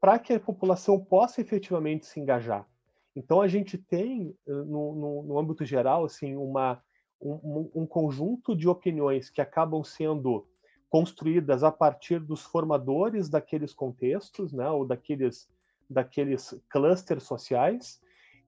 para 0.00 0.18
que 0.18 0.32
a 0.32 0.40
população 0.40 0.98
possa 0.98 1.40
efetivamente 1.40 2.06
se 2.06 2.18
engajar. 2.18 2.66
Então 3.14 3.40
a 3.40 3.46
gente 3.46 3.76
tem, 3.76 4.34
no, 4.46 4.94
no, 4.94 5.22
no 5.22 5.38
âmbito 5.38 5.66
geral, 5.66 6.06
assim, 6.06 6.34
uma, 6.34 6.82
um, 7.20 7.70
um, 7.74 7.86
conjunto 7.86 8.56
de 8.56 8.68
opiniões 8.68 9.30
que 9.30 9.40
acabam 9.40 9.84
sendo 9.84 10.46
construídas 10.92 11.64
a 11.64 11.72
partir 11.72 12.20
dos 12.20 12.42
formadores 12.42 13.30
daqueles 13.30 13.72
contextos, 13.72 14.52
né, 14.52 14.68
ou 14.68 14.84
daqueles, 14.84 15.48
daqueles 15.88 16.54
clusters 16.68 17.22
sociais, 17.22 17.98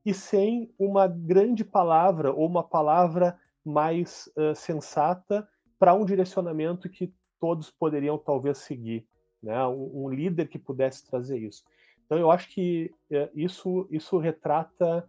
e 0.04 0.12
sem 0.12 0.70
uma 0.78 1.08
grande 1.08 1.64
palavra 1.64 2.30
ou 2.34 2.46
uma 2.46 2.62
palavra 2.62 3.40
mais 3.64 4.30
uh, 4.36 4.54
sensata 4.54 5.48
para 5.78 5.94
um 5.94 6.04
direcionamento 6.04 6.86
que 6.90 7.10
todos 7.40 7.70
poderiam 7.70 8.18
talvez 8.18 8.58
seguir, 8.58 9.06
né? 9.42 9.66
Um, 9.66 10.04
um, 10.04 10.08
líder 10.10 10.46
que 10.46 10.58
pudesse 10.58 11.06
trazer 11.06 11.38
isso. 11.38 11.64
Então 12.04 12.18
eu 12.18 12.30
acho 12.30 12.50
que 12.50 12.92
é, 13.10 13.30
isso 13.34 13.88
isso 13.90 14.18
retrata 14.18 15.08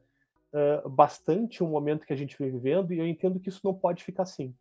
uh, 0.54 0.90
bastante 0.90 1.62
o 1.62 1.68
momento 1.68 2.06
que 2.06 2.14
a 2.14 2.18
gente 2.18 2.38
vem 2.38 2.50
vivendo 2.50 2.94
e 2.94 3.00
eu 3.00 3.06
entendo 3.06 3.42
que 3.42 3.50
isso 3.50 3.60
não 3.62 3.74
pode 3.74 4.06
ficar 4.06 4.24
assim. 4.24 4.56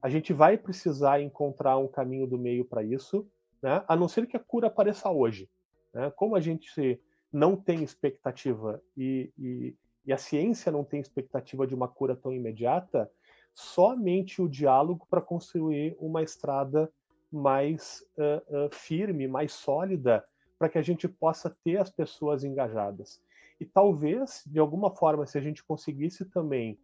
A 0.00 0.08
gente 0.08 0.32
vai 0.32 0.56
precisar 0.56 1.20
encontrar 1.20 1.76
um 1.78 1.88
caminho 1.88 2.26
do 2.26 2.38
meio 2.38 2.64
para 2.64 2.82
isso, 2.82 3.28
né? 3.62 3.82
A 3.88 3.96
não 3.96 4.08
ser 4.08 4.26
que 4.26 4.36
a 4.36 4.40
cura 4.40 4.68
apareça 4.68 5.10
hoje. 5.10 5.48
Né? 5.92 6.10
Como 6.10 6.36
a 6.36 6.40
gente 6.40 7.00
não 7.32 7.56
tem 7.56 7.82
expectativa 7.82 8.82
e, 8.96 9.32
e, 9.36 9.76
e 10.06 10.12
a 10.12 10.18
ciência 10.18 10.72
não 10.72 10.84
tem 10.84 11.00
expectativa 11.00 11.66
de 11.66 11.74
uma 11.74 11.88
cura 11.88 12.16
tão 12.16 12.32
imediata, 12.32 13.10
somente 13.54 14.40
o 14.40 14.48
diálogo 14.48 15.06
para 15.10 15.20
construir 15.20 15.96
uma 15.98 16.22
estrada 16.22 16.90
mais 17.30 18.02
uh, 18.16 18.66
uh, 18.66 18.70
firme, 18.70 19.28
mais 19.28 19.52
sólida, 19.52 20.24
para 20.58 20.68
que 20.68 20.78
a 20.78 20.82
gente 20.82 21.06
possa 21.06 21.54
ter 21.62 21.76
as 21.76 21.90
pessoas 21.90 22.42
engajadas. 22.42 23.20
E 23.60 23.66
talvez, 23.66 24.42
de 24.46 24.58
alguma 24.58 24.94
forma, 24.94 25.26
se 25.26 25.36
a 25.36 25.40
gente 25.40 25.62
conseguisse 25.64 26.24
também 26.24 26.78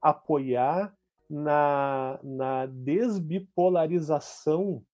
apoiar 0.00 0.96
na, 1.30 2.18
na 2.22 2.66
desbipolarização 2.66 4.84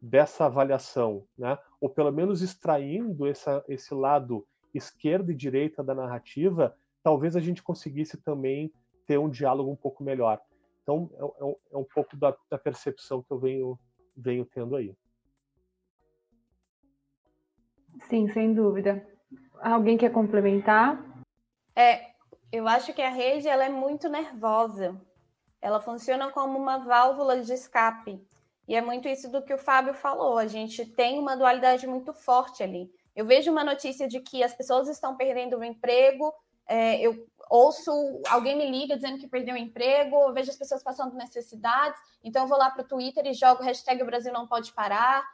dessa 0.00 0.46
avaliação, 0.46 1.26
né? 1.36 1.58
ou 1.80 1.90
pelo 1.90 2.12
menos 2.12 2.40
extraindo 2.40 3.26
essa, 3.26 3.64
esse 3.68 3.92
lado 3.92 4.46
esquerda 4.72 5.32
e 5.32 5.34
direita 5.34 5.82
da 5.82 5.92
narrativa, 5.94 6.76
talvez 7.02 7.34
a 7.34 7.40
gente 7.40 7.62
conseguisse 7.62 8.16
também 8.16 8.72
ter 9.04 9.18
um 9.18 9.28
diálogo 9.28 9.68
um 9.68 9.76
pouco 9.76 10.04
melhor. 10.04 10.40
Então, 10.82 11.10
é, 11.14 11.44
é, 11.44 11.56
é 11.72 11.76
um 11.76 11.84
pouco 11.84 12.16
da, 12.16 12.34
da, 12.48 12.56
percepção 12.56 13.22
que 13.22 13.32
eu 13.32 13.38
venho, 13.38 13.78
venho 14.16 14.46
tendo 14.46 14.76
aí. 14.76 14.94
Sim, 18.08 18.28
sem 18.28 18.54
dúvida. 18.54 19.06
Alguém 19.60 19.98
quer 19.98 20.12
complementar? 20.12 21.04
É, 21.76 22.10
eu 22.52 22.66
acho 22.66 22.92
que 22.94 23.02
a 23.02 23.10
rede 23.10 23.48
ela 23.48 23.64
é 23.64 23.68
muito 23.68 24.08
nervosa. 24.08 24.98
Ela 25.60 25.80
funciona 25.80 26.30
como 26.30 26.58
uma 26.58 26.78
válvula 26.78 27.40
de 27.40 27.52
escape. 27.52 28.24
E 28.66 28.74
é 28.74 28.80
muito 28.80 29.08
isso 29.08 29.30
do 29.30 29.42
que 29.42 29.52
o 29.52 29.58
Fábio 29.58 29.94
falou. 29.94 30.38
A 30.38 30.46
gente 30.46 30.86
tem 30.86 31.18
uma 31.18 31.36
dualidade 31.36 31.86
muito 31.86 32.12
forte 32.12 32.62
ali. 32.62 32.90
Eu 33.14 33.26
vejo 33.26 33.50
uma 33.50 33.64
notícia 33.64 34.06
de 34.06 34.20
que 34.20 34.42
as 34.42 34.54
pessoas 34.54 34.88
estão 34.88 35.16
perdendo 35.16 35.58
o 35.58 35.64
emprego, 35.64 36.32
é, 36.66 37.00
eu 37.00 37.26
ouço 37.50 37.90
alguém 38.28 38.56
me 38.56 38.70
liga 38.70 38.94
dizendo 38.94 39.18
que 39.18 39.26
perdeu 39.26 39.56
o 39.56 39.58
emprego, 39.58 40.16
eu 40.16 40.32
vejo 40.32 40.50
as 40.50 40.56
pessoas 40.56 40.84
passando 40.84 41.16
necessidades, 41.16 42.00
então 42.22 42.42
eu 42.42 42.48
vou 42.48 42.56
lá 42.56 42.70
para 42.70 42.82
o 42.82 42.86
Twitter 42.86 43.26
e 43.26 43.34
jogo 43.34 43.64
hashtag 43.64 44.04
Brasil 44.04 44.32
não 44.32 44.46
pode 44.46 44.72
parar, 44.72 45.28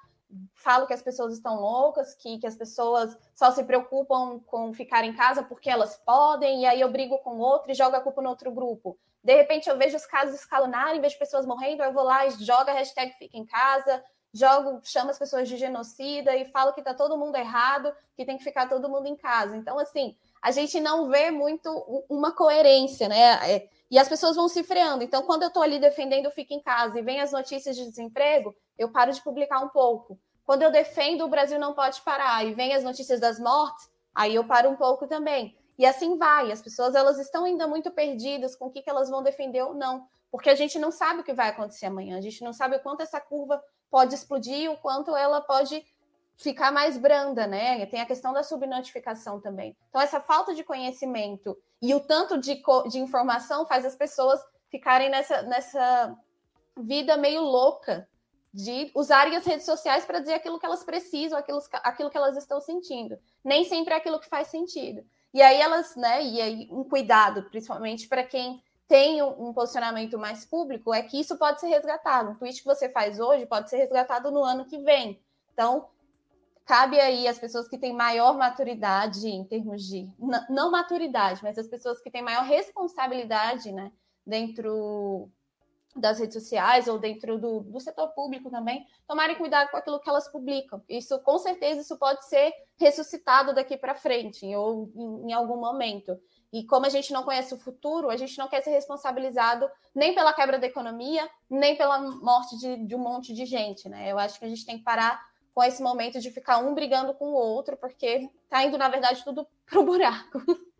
falo 0.55 0.87
que 0.87 0.95
as 0.95 1.03
pessoas 1.03 1.35
estão 1.35 1.61
loucas, 1.61 2.15
que, 2.15 2.39
que 2.39 2.47
as 2.47 2.57
pessoas 2.57 3.17
só 3.35 3.51
se 3.51 3.63
preocupam 3.65 4.41
com 4.47 4.73
ficar 4.73 5.05
em 5.05 5.15
casa 5.15 5.43
porque 5.43 5.69
elas 5.69 5.97
podem, 5.99 6.63
e 6.63 6.67
aí 6.67 6.81
eu 6.81 6.91
brigo 6.91 7.19
com 7.19 7.39
outro 7.39 7.71
e 7.71 7.75
jogo 7.75 7.97
a 7.97 8.01
culpa 8.01 8.23
no 8.23 8.31
outro 8.31 8.51
grupo. 8.51 8.99
De 9.27 9.35
repente 9.35 9.69
eu 9.69 9.77
vejo 9.77 9.97
os 9.97 10.07
casos 10.07 10.37
escalonarem, 10.37 11.01
vejo 11.01 11.19
pessoas 11.19 11.45
morrendo, 11.45 11.83
eu 11.83 11.93
vou 11.93 12.05
lá 12.05 12.25
e 12.25 12.31
jogo 12.31 12.71
a 12.71 12.75
hashtag 12.75 13.13
fica 13.19 13.37
em 13.37 13.45
casa, 13.45 14.01
jogo, 14.33 14.81
chamo 14.85 15.11
as 15.11 15.19
pessoas 15.19 15.49
de 15.49 15.57
genocida 15.57 16.37
e 16.37 16.45
falo 16.45 16.73
que 16.73 16.79
está 16.79 16.95
todo 16.95 17.19
mundo 17.19 17.35
errado, 17.35 17.93
que 18.15 18.25
tem 18.25 18.39
que 18.39 18.45
ficar 18.45 18.69
todo 18.69 18.89
mundo 18.89 19.09
em 19.09 19.17
casa. 19.17 19.57
Então, 19.57 19.81
assim, 19.81 20.17
a 20.41 20.53
gente 20.53 20.79
não 20.79 21.09
vê 21.09 21.33
muito 21.33 21.69
uma 22.09 22.31
coerência, 22.31 23.09
né? 23.09 23.53
É, 23.53 23.69
e 23.91 23.99
as 23.99 24.09
pessoas 24.09 24.37
vão 24.37 24.49
se 24.49 24.63
freando. 24.63 25.03
Então, 25.03 25.25
quando 25.25 25.43
eu 25.43 25.49
estou 25.49 25.63
ali 25.65 25.81
defendendo 25.81 26.31
Fica 26.31 26.55
em 26.55 26.63
Casa 26.63 26.97
e 26.97 27.03
vem 27.03 27.21
as 27.21 27.33
notícias 27.33 27.75
de 27.75 27.85
desemprego, 27.85 28.55
eu 28.79 28.93
paro 28.93 29.11
de 29.11 29.21
publicar 29.21 29.59
um 29.59 29.71
pouco. 29.71 30.17
Quando 30.45 30.63
eu 30.63 30.71
defendo 30.71 31.25
o 31.25 31.29
Brasil 31.29 31.59
não 31.59 31.75
pode 31.75 32.01
parar 32.03 32.47
e 32.47 32.55
vem 32.55 32.73
as 32.75 32.85
notícias 32.85 33.19
das 33.19 33.41
mortes, 33.41 33.91
aí 34.15 34.37
eu 34.37 34.45
paro 34.45 34.71
um 34.71 34.77
pouco 34.77 35.09
também. 35.09 35.59
E 35.79 35.85
assim 35.85 36.17
vai. 36.17 36.51
As 36.51 36.63
pessoas 36.63 36.95
elas 36.95 37.19
estão 37.19 37.45
ainda 37.45 37.67
muito 37.67 37.91
perdidas 37.91 38.57
com 38.57 38.67
o 38.67 38.71
que, 38.71 38.83
que 38.83 38.91
elas 38.91 39.11
vão 39.11 39.23
defender 39.23 39.63
ou 39.63 39.75
não, 39.75 40.07
porque 40.31 40.51
a 40.51 40.55
gente 40.55 40.79
não 40.79 40.91
sabe 40.91 41.21
o 41.21 41.25
que 41.25 41.35
vai 41.35 41.49
acontecer 41.49 41.87
amanhã. 41.87 42.17
A 42.17 42.21
gente 42.21 42.43
não 42.43 42.53
sabe 42.53 42.77
o 42.77 42.81
quanto 42.81 43.03
essa 43.03 43.21
curva 43.21 43.63
pode 43.91 44.15
explodir, 44.15 44.71
o 44.71 44.77
quanto 44.79 45.15
ela 45.15 45.41
pode 45.41 45.85
ficar 46.37 46.71
mais 46.71 46.99
branda, 46.99 47.47
né? 47.47 47.85
Tem 47.87 48.01
a 48.01 48.07
questão 48.07 48.33
da 48.33 48.43
subnotificação 48.43 49.41
também. 49.41 49.77
Então, 49.89 50.01
essa 50.01 50.21
falta 50.21 50.55
de 50.55 50.63
conhecimento 50.63 51.57
e 51.81 51.95
o 51.95 52.01
tanto 52.01 52.39
de, 52.39 52.63
de 52.91 52.99
informação 52.99 53.67
faz 53.67 53.85
as 53.85 53.97
pessoas 53.97 54.41
ficarem 54.71 55.09
nessa, 55.09 55.43
nessa 55.43 56.17
vida 56.77 57.17
meio 57.17 57.41
louca 57.41 58.09
de 58.53 58.91
usarem 58.95 59.37
as 59.37 59.45
redes 59.45 59.67
sociais 59.67 60.05
para 60.05 60.19
dizer 60.19 60.35
aquilo 60.35 60.59
que 60.59 60.67
elas 60.67 60.83
precisam, 60.83 61.39
aquilo, 61.39 61.61
aquilo 61.83 62.11
que 62.11 62.17
elas 62.17 62.37
estão 62.37 62.61
sentindo. 62.61 63.19
Nem 63.45 63.65
sempre 63.65 63.95
é 63.95 63.97
aquilo 63.97 64.21
que 64.21 64.29
faz 64.29 64.49
sentido. 64.49 65.05
E 65.37 65.43
aí 65.43 65.61
elas, 65.61 65.95
né? 65.97 66.25
E 66.25 66.41
aí 66.41 66.69
um 66.71 66.83
cuidado, 66.83 67.43
principalmente 67.51 68.09
para 68.09 68.25
quem 68.25 68.63
tem 68.89 69.23
um 69.23 69.53
posicionamento 69.53 70.19
mais 70.19 70.47
público, 70.47 70.95
é 70.95 71.03
que 71.03 71.21
isso 71.21 71.37
pode 71.37 71.61
ser 71.61 71.67
resgatado. 71.67 72.31
Um 72.31 72.37
tweet 72.37 72.61
que 72.61 72.65
você 72.65 72.89
faz 72.89 73.21
hoje 73.21 73.45
pode 73.45 73.69
ser 73.69 73.77
resgatado 73.77 74.31
no 74.31 74.43
ano 74.43 74.65
que 74.65 74.79
vem. 74.79 75.21
Então, 75.53 75.89
cabe 76.65 76.99
aí 76.99 77.29
as 77.29 77.39
pessoas 77.39 77.69
que 77.69 77.77
têm 77.77 77.93
maior 77.93 78.39
maturidade 78.39 79.29
em 79.29 79.45
termos 79.45 79.83
de 79.83 80.11
não 80.49 80.71
maturidade, 80.71 81.43
mas 81.43 81.59
as 81.59 81.69
pessoas 81.69 82.01
que 82.01 82.11
têm 82.11 82.23
maior 82.23 82.45
responsabilidade, 82.45 83.71
né, 83.73 83.93
dentro 84.27 85.31
das 85.97 86.19
redes 86.19 86.35
sociais 86.35 86.89
ou 86.89 86.99
dentro 86.99 87.39
do, 87.39 87.61
do 87.61 87.81
setor 87.81 88.09
público 88.09 88.51
também, 88.51 88.87
tomarem 89.07 89.37
cuidado 89.37 89.71
com 89.71 89.77
aquilo 89.77 90.01
que 90.01 90.09
elas 90.09 90.29
publicam. 90.29 90.83
Isso, 90.89 91.19
com 91.21 91.39
certeza, 91.39 91.81
isso 91.81 91.99
pode 91.99 92.25
ser 92.27 92.53
ressuscitado 92.79 93.55
daqui 93.55 93.77
para 93.77 93.95
frente 93.95 94.47
ou 94.55 94.91
em, 94.95 95.31
em 95.31 95.33
algum 95.33 95.57
momento. 95.57 96.19
E 96.53 96.65
como 96.65 96.87
a 96.87 96.89
gente 96.89 97.13
não 97.13 97.23
conhece 97.23 97.53
o 97.55 97.59
futuro, 97.59 98.09
a 98.09 98.17
gente 98.17 98.39
não 98.39 98.49
quer 98.49 98.63
ser 98.63 98.71
responsabilizado 98.71 99.69
nem 99.95 100.15
pela 100.15 100.33
quebra 100.33 100.59
da 100.59 100.67
economia, 100.67 101.29
nem 101.51 101.77
pela 101.77 101.99
morte 101.99 102.57
de, 102.59 102.87
de 102.87 102.95
um 102.95 102.99
monte 102.99 103.35
de 103.35 103.45
gente, 103.45 103.89
né? 103.89 104.11
Eu 104.11 104.19
acho 104.19 104.39
que 104.39 104.45
a 104.45 104.49
gente 104.49 104.65
tem 104.65 104.79
que 104.79 104.85
parar 104.85 105.21
com 105.55 105.63
esse 105.63 105.83
momento 105.83 106.21
de 106.21 106.31
ficar 106.31 106.59
um 106.59 106.75
brigando 106.75 107.15
com 107.15 107.27
o 107.27 107.35
outro, 107.35 107.77
porque 107.77 108.31
tá 108.49 108.63
indo, 108.63 108.77
na 108.77 108.89
verdade, 108.89 109.25
tudo 109.25 109.47
pro 109.65 109.85
buraco. 109.85 110.41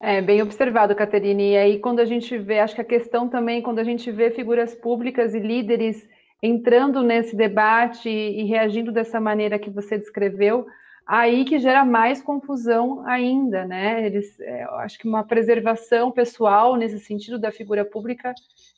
É, 0.00 0.20
bem 0.20 0.42
observado, 0.42 0.94
Caterine. 0.94 1.52
E 1.52 1.56
aí, 1.56 1.78
quando 1.78 2.00
a 2.00 2.04
gente 2.04 2.36
vê, 2.36 2.60
acho 2.60 2.74
que 2.74 2.80
a 2.80 2.84
questão 2.84 3.28
também, 3.28 3.62
quando 3.62 3.78
a 3.78 3.84
gente 3.84 4.10
vê 4.10 4.30
figuras 4.30 4.74
públicas 4.74 5.34
e 5.34 5.38
líderes 5.40 6.06
entrando 6.42 7.02
nesse 7.02 7.34
debate 7.34 8.08
e, 8.08 8.44
reagindo 8.44 8.92
dessa 8.92 9.18
maneira 9.18 9.58
que 9.58 9.70
você 9.70 9.96
descreveu, 9.96 10.66
aí 11.06 11.44
que 11.46 11.58
gera 11.58 11.84
mais 11.84 12.20
confusão 12.22 13.06
ainda, 13.06 13.64
né? 13.64 14.04
Eles, 14.04 14.38
é, 14.40 14.64
acho 14.80 14.98
que 14.98 15.08
uma 15.08 15.24
preservação 15.24 16.12
pessoal 16.12 16.76
nesse 16.76 17.00
sentido 17.00 17.38
da 17.38 17.50
figura 17.50 17.84
pública 17.84 18.34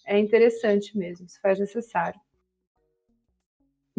é 0.07 0.19
interessante 0.19 0.97
mesmo, 0.97 1.29
se 1.29 1.41
faz 1.41 1.59
necessário. 1.59 2.21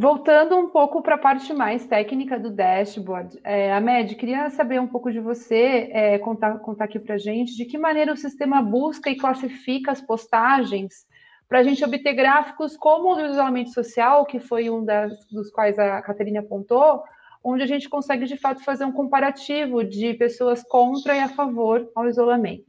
Voltando 0.01 0.55
um 0.55 0.69
pouco 0.69 1.01
para 1.01 1.15
a 1.15 1.17
parte 1.17 1.53
mais 1.53 1.85
técnica 1.85 2.39
do 2.39 2.49
dashboard, 2.49 3.37
é, 3.43 3.73
Ahmed, 3.73 4.15
queria 4.15 4.49
saber 4.49 4.79
um 4.79 4.87
pouco 4.87 5.11
de 5.11 5.19
você, 5.19 5.89
é, 5.91 6.17
contar, 6.19 6.57
contar 6.59 6.85
aqui 6.85 6.97
para 6.97 7.15
a 7.15 7.17
gente, 7.17 7.53
de 7.53 7.65
que 7.65 7.77
maneira 7.77 8.13
o 8.13 8.15
sistema 8.15 8.61
busca 8.61 9.09
e 9.09 9.17
classifica 9.17 9.91
as 9.91 9.99
postagens 9.99 11.05
para 11.49 11.59
a 11.59 11.63
gente 11.63 11.83
obter 11.83 12.13
gráficos 12.13 12.77
como 12.77 13.11
o 13.11 13.15
do 13.15 13.25
isolamento 13.25 13.73
social, 13.73 14.25
que 14.25 14.39
foi 14.39 14.69
um 14.69 14.85
das, 14.85 15.11
dos 15.29 15.51
quais 15.51 15.77
a 15.77 16.01
Caterina 16.01 16.39
apontou, 16.39 17.03
onde 17.43 17.63
a 17.63 17.67
gente 17.67 17.89
consegue 17.89 18.25
de 18.25 18.37
fato 18.37 18.63
fazer 18.63 18.85
um 18.85 18.93
comparativo 18.93 19.83
de 19.83 20.13
pessoas 20.13 20.63
contra 20.63 21.13
e 21.13 21.19
a 21.19 21.27
favor 21.27 21.91
ao 21.93 22.07
isolamento. 22.07 22.63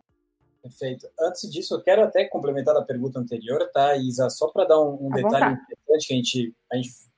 Perfeito. 0.61 1.07
Antes 1.21 1.49
disso, 1.49 1.75
eu 1.75 1.81
quero 1.81 2.03
até 2.03 2.25
complementar 2.25 2.77
a 2.77 2.83
pergunta 2.83 3.21
anterior, 3.21 3.71
tá, 3.73 3.97
Isa? 3.97 4.29
Só 4.29 4.49
para 4.49 4.65
dar 4.65 4.81
um, 4.81 5.07
um 5.07 5.11
detalhe 5.11 5.55
importante 5.55 6.07
que 6.09 6.13
a 6.13 6.17
gente, 6.17 6.55
a 6.73 6.77
gente 6.77 7.10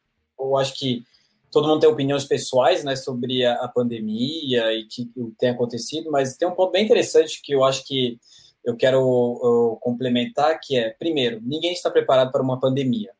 eu 0.43 0.57
acho 0.57 0.75
que 0.75 1.05
todo 1.51 1.69
mundo 1.69 1.81
tem 1.81 1.91
opiniões 1.91 2.25
pessoais, 2.25 2.83
né, 2.83 2.97
sobre 2.97 3.45
a, 3.45 3.55
a 3.57 3.69
pandemia 3.69 4.73
e 4.73 4.85
que, 4.87 5.11
o 5.17 5.31
que 5.31 5.37
tem 5.39 5.51
acontecido, 5.51 6.11
mas 6.11 6.37
tem 6.37 6.49
um 6.49 6.55
ponto 6.55 6.73
bem 6.73 6.85
interessante 6.85 7.41
que 7.43 7.55
eu 7.55 7.63
acho 7.63 7.85
que 7.87 8.19
eu 8.65 8.77
quero 8.77 8.99
eu, 8.99 9.79
complementar, 9.81 10.59
que 10.61 10.77
é, 10.77 10.91
primeiro, 10.91 11.41
ninguém 11.43 11.73
está 11.73 11.91
preparado 11.91 12.31
para 12.31 12.43
uma 12.43 12.59
pandemia. 12.59 13.11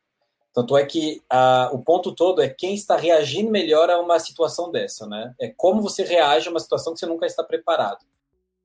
Tanto 0.55 0.77
é 0.77 0.85
que 0.85 1.23
a, 1.29 1.71
o 1.73 1.79
ponto 1.79 2.13
todo 2.13 2.43
é 2.43 2.49
quem 2.49 2.75
está 2.75 2.97
reagindo 2.97 3.51
melhor 3.51 3.91
a 3.91 3.99
uma 3.99 4.19
situação 4.19 4.71
dessa, 4.71 5.07
né? 5.07 5.35
É 5.41 5.49
como 5.49 5.81
você 5.81 6.05
reage 6.05 6.47
a 6.47 6.51
uma 6.51 6.61
situação 6.61 6.93
que 6.93 7.01
você 7.01 7.07
nunca 7.07 7.27
está 7.27 7.43
preparado. 7.43 8.05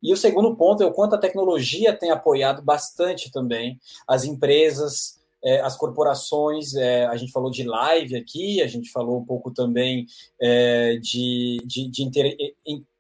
E 0.04 0.14
o 0.14 0.18
segundo 0.18 0.56
ponto 0.56 0.84
é 0.84 0.86
o 0.86 0.94
quanto 0.94 1.16
a 1.16 1.20
tecnologia 1.20 1.96
tem 1.96 2.12
apoiado 2.12 2.62
bastante 2.62 3.32
também 3.32 3.80
as 4.08 4.26
empresas, 4.26 5.17
é, 5.44 5.62
as 5.62 5.78
corporações, 5.78 6.76
é, 6.76 7.06
a 7.06 7.16
gente 7.16 7.32
falou 7.32 7.52
de 7.52 7.64
live 7.64 8.16
aqui, 8.16 8.62
a 8.62 8.68
gente 8.68 8.92
falou 8.92 9.20
um 9.20 9.26
pouco 9.26 9.52
também 9.52 10.06
é, 10.42 10.98
de, 10.98 11.58
de, 11.66 11.90
de 11.90 12.04
inter, 12.04 12.36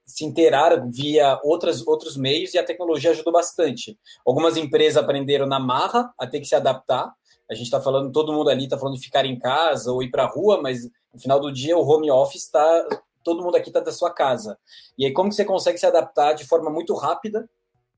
se 0.05 0.23
interar 0.23 0.89
via 0.89 1.39
outras, 1.43 1.85
outros 1.85 2.15
meios 2.15 2.53
e 2.53 2.57
a 2.57 2.63
tecnologia 2.63 3.11
ajudou 3.11 3.33
bastante. 3.33 3.99
Algumas 4.25 4.55
empresas 4.55 5.03
aprenderam 5.03 5.45
na 5.45 5.59
marra 5.59 6.13
a 6.17 6.25
ter 6.25 6.39
que 6.39 6.47
se 6.47 6.55
adaptar, 6.55 7.13
A 7.49 7.53
gente 7.53 7.65
está 7.65 7.81
falando, 7.81 8.11
todo 8.11 8.33
mundo 8.33 8.49
ali 8.49 8.63
está 8.63 8.77
falando 8.77 8.95
de 8.95 9.03
ficar 9.03 9.25
em 9.25 9.37
casa 9.37 9.91
ou 9.91 10.01
ir 10.01 10.09
para 10.09 10.23
a 10.23 10.27
rua, 10.27 10.61
mas 10.61 10.83
no 11.13 11.19
final 11.19 11.39
do 11.39 11.51
dia 11.51 11.77
o 11.77 11.85
home 11.85 12.09
office 12.09 12.43
está. 12.43 12.87
Todo 13.23 13.43
mundo 13.43 13.57
aqui 13.57 13.69
está 13.69 13.81
da 13.81 13.91
sua 13.91 14.09
casa. 14.09 14.57
E 14.97 15.05
aí, 15.05 15.11
como 15.11 15.29
que 15.29 15.35
você 15.35 15.43
consegue 15.43 15.77
se 15.77 15.85
adaptar 15.85 16.31
de 16.33 16.45
forma 16.45 16.69
muito 16.69 16.93
rápida 16.93 17.49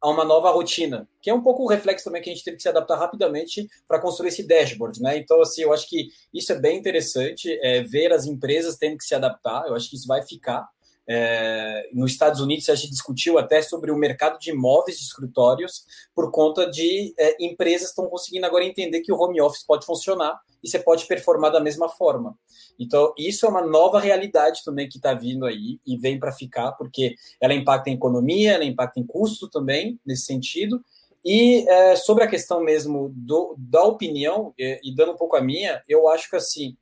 a 0.01 0.09
uma 0.09 0.23
nova 0.23 0.49
rotina, 0.49 1.07
que 1.21 1.29
é 1.29 1.33
um 1.33 1.41
pouco 1.41 1.63
o 1.63 1.67
reflexo 1.67 2.05
também 2.05 2.21
que 2.21 2.29
a 2.29 2.33
gente 2.33 2.43
teve 2.43 2.57
que 2.57 2.63
se 2.63 2.69
adaptar 2.69 2.97
rapidamente 2.97 3.67
para 3.87 3.99
construir 3.99 4.29
esse 4.29 4.47
dashboard, 4.47 5.01
né? 5.01 5.17
Então, 5.17 5.41
assim, 5.41 5.61
eu 5.61 5.73
acho 5.73 5.89
que 5.89 6.07
isso 6.33 6.51
é 6.51 6.59
bem 6.59 6.77
interessante, 6.77 7.57
é, 7.61 7.83
ver 7.83 8.13
as 8.13 8.25
empresas 8.25 8.77
tendo 8.77 8.97
que 8.97 9.03
se 9.03 9.13
adaptar, 9.13 9.67
eu 9.67 9.75
acho 9.75 9.89
que 9.89 9.97
isso 9.97 10.07
vai 10.07 10.21
ficar. 10.21 10.67
É, 11.11 11.89
nos 11.91 12.11
Estados 12.11 12.39
Unidos, 12.39 12.69
a 12.69 12.75
gente 12.75 12.91
discutiu 12.91 13.39
até 13.39 13.63
sobre 13.63 13.89
o 13.89 13.97
mercado 13.97 14.37
de 14.37 14.51
imóveis 14.51 14.99
de 14.99 15.05
escritórios, 15.05 15.83
por 16.13 16.31
conta 16.31 16.69
de 16.69 17.15
é, 17.17 17.43
empresas 17.43 17.89
estão 17.89 18.07
conseguindo 18.07 18.45
agora 18.45 18.63
entender 18.63 19.01
que 19.01 19.11
o 19.11 19.19
home 19.19 19.41
office 19.41 19.65
pode 19.65 19.87
funcionar 19.87 20.39
e 20.63 20.69
você 20.69 20.77
pode 20.77 21.07
performar 21.07 21.51
da 21.51 21.59
mesma 21.59 21.89
forma. 21.89 22.37
Então, 22.77 23.11
isso 23.17 23.47
é 23.47 23.49
uma 23.49 23.65
nova 23.65 23.99
realidade 23.99 24.61
também 24.63 24.87
que 24.87 24.97
está 24.97 25.15
vindo 25.15 25.47
aí 25.47 25.79
e 25.83 25.97
vem 25.97 26.19
para 26.19 26.31
ficar, 26.31 26.73
porque 26.73 27.15
ela 27.41 27.55
impacta 27.55 27.89
em 27.89 27.95
economia, 27.95 28.51
ela 28.51 28.63
impacta 28.63 28.99
em 28.99 29.07
custo 29.07 29.49
também, 29.49 29.99
nesse 30.05 30.25
sentido. 30.25 30.79
E 31.25 31.67
é, 31.67 31.95
sobre 31.95 32.23
a 32.23 32.27
questão 32.27 32.63
mesmo 32.63 33.11
do, 33.15 33.55
da 33.57 33.83
opinião, 33.83 34.53
e, 34.59 34.79
e 34.83 34.95
dando 34.95 35.13
um 35.13 35.17
pouco 35.17 35.35
a 35.35 35.41
minha, 35.41 35.81
eu 35.89 36.07
acho 36.07 36.29
que 36.29 36.35
assim, 36.35 36.77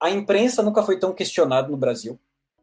a 0.00 0.10
imprensa 0.10 0.64
nunca 0.64 0.82
foi 0.82 0.98
tão 0.98 1.14
questionada 1.14 1.68
no 1.68 1.76
Brasil 1.76 2.18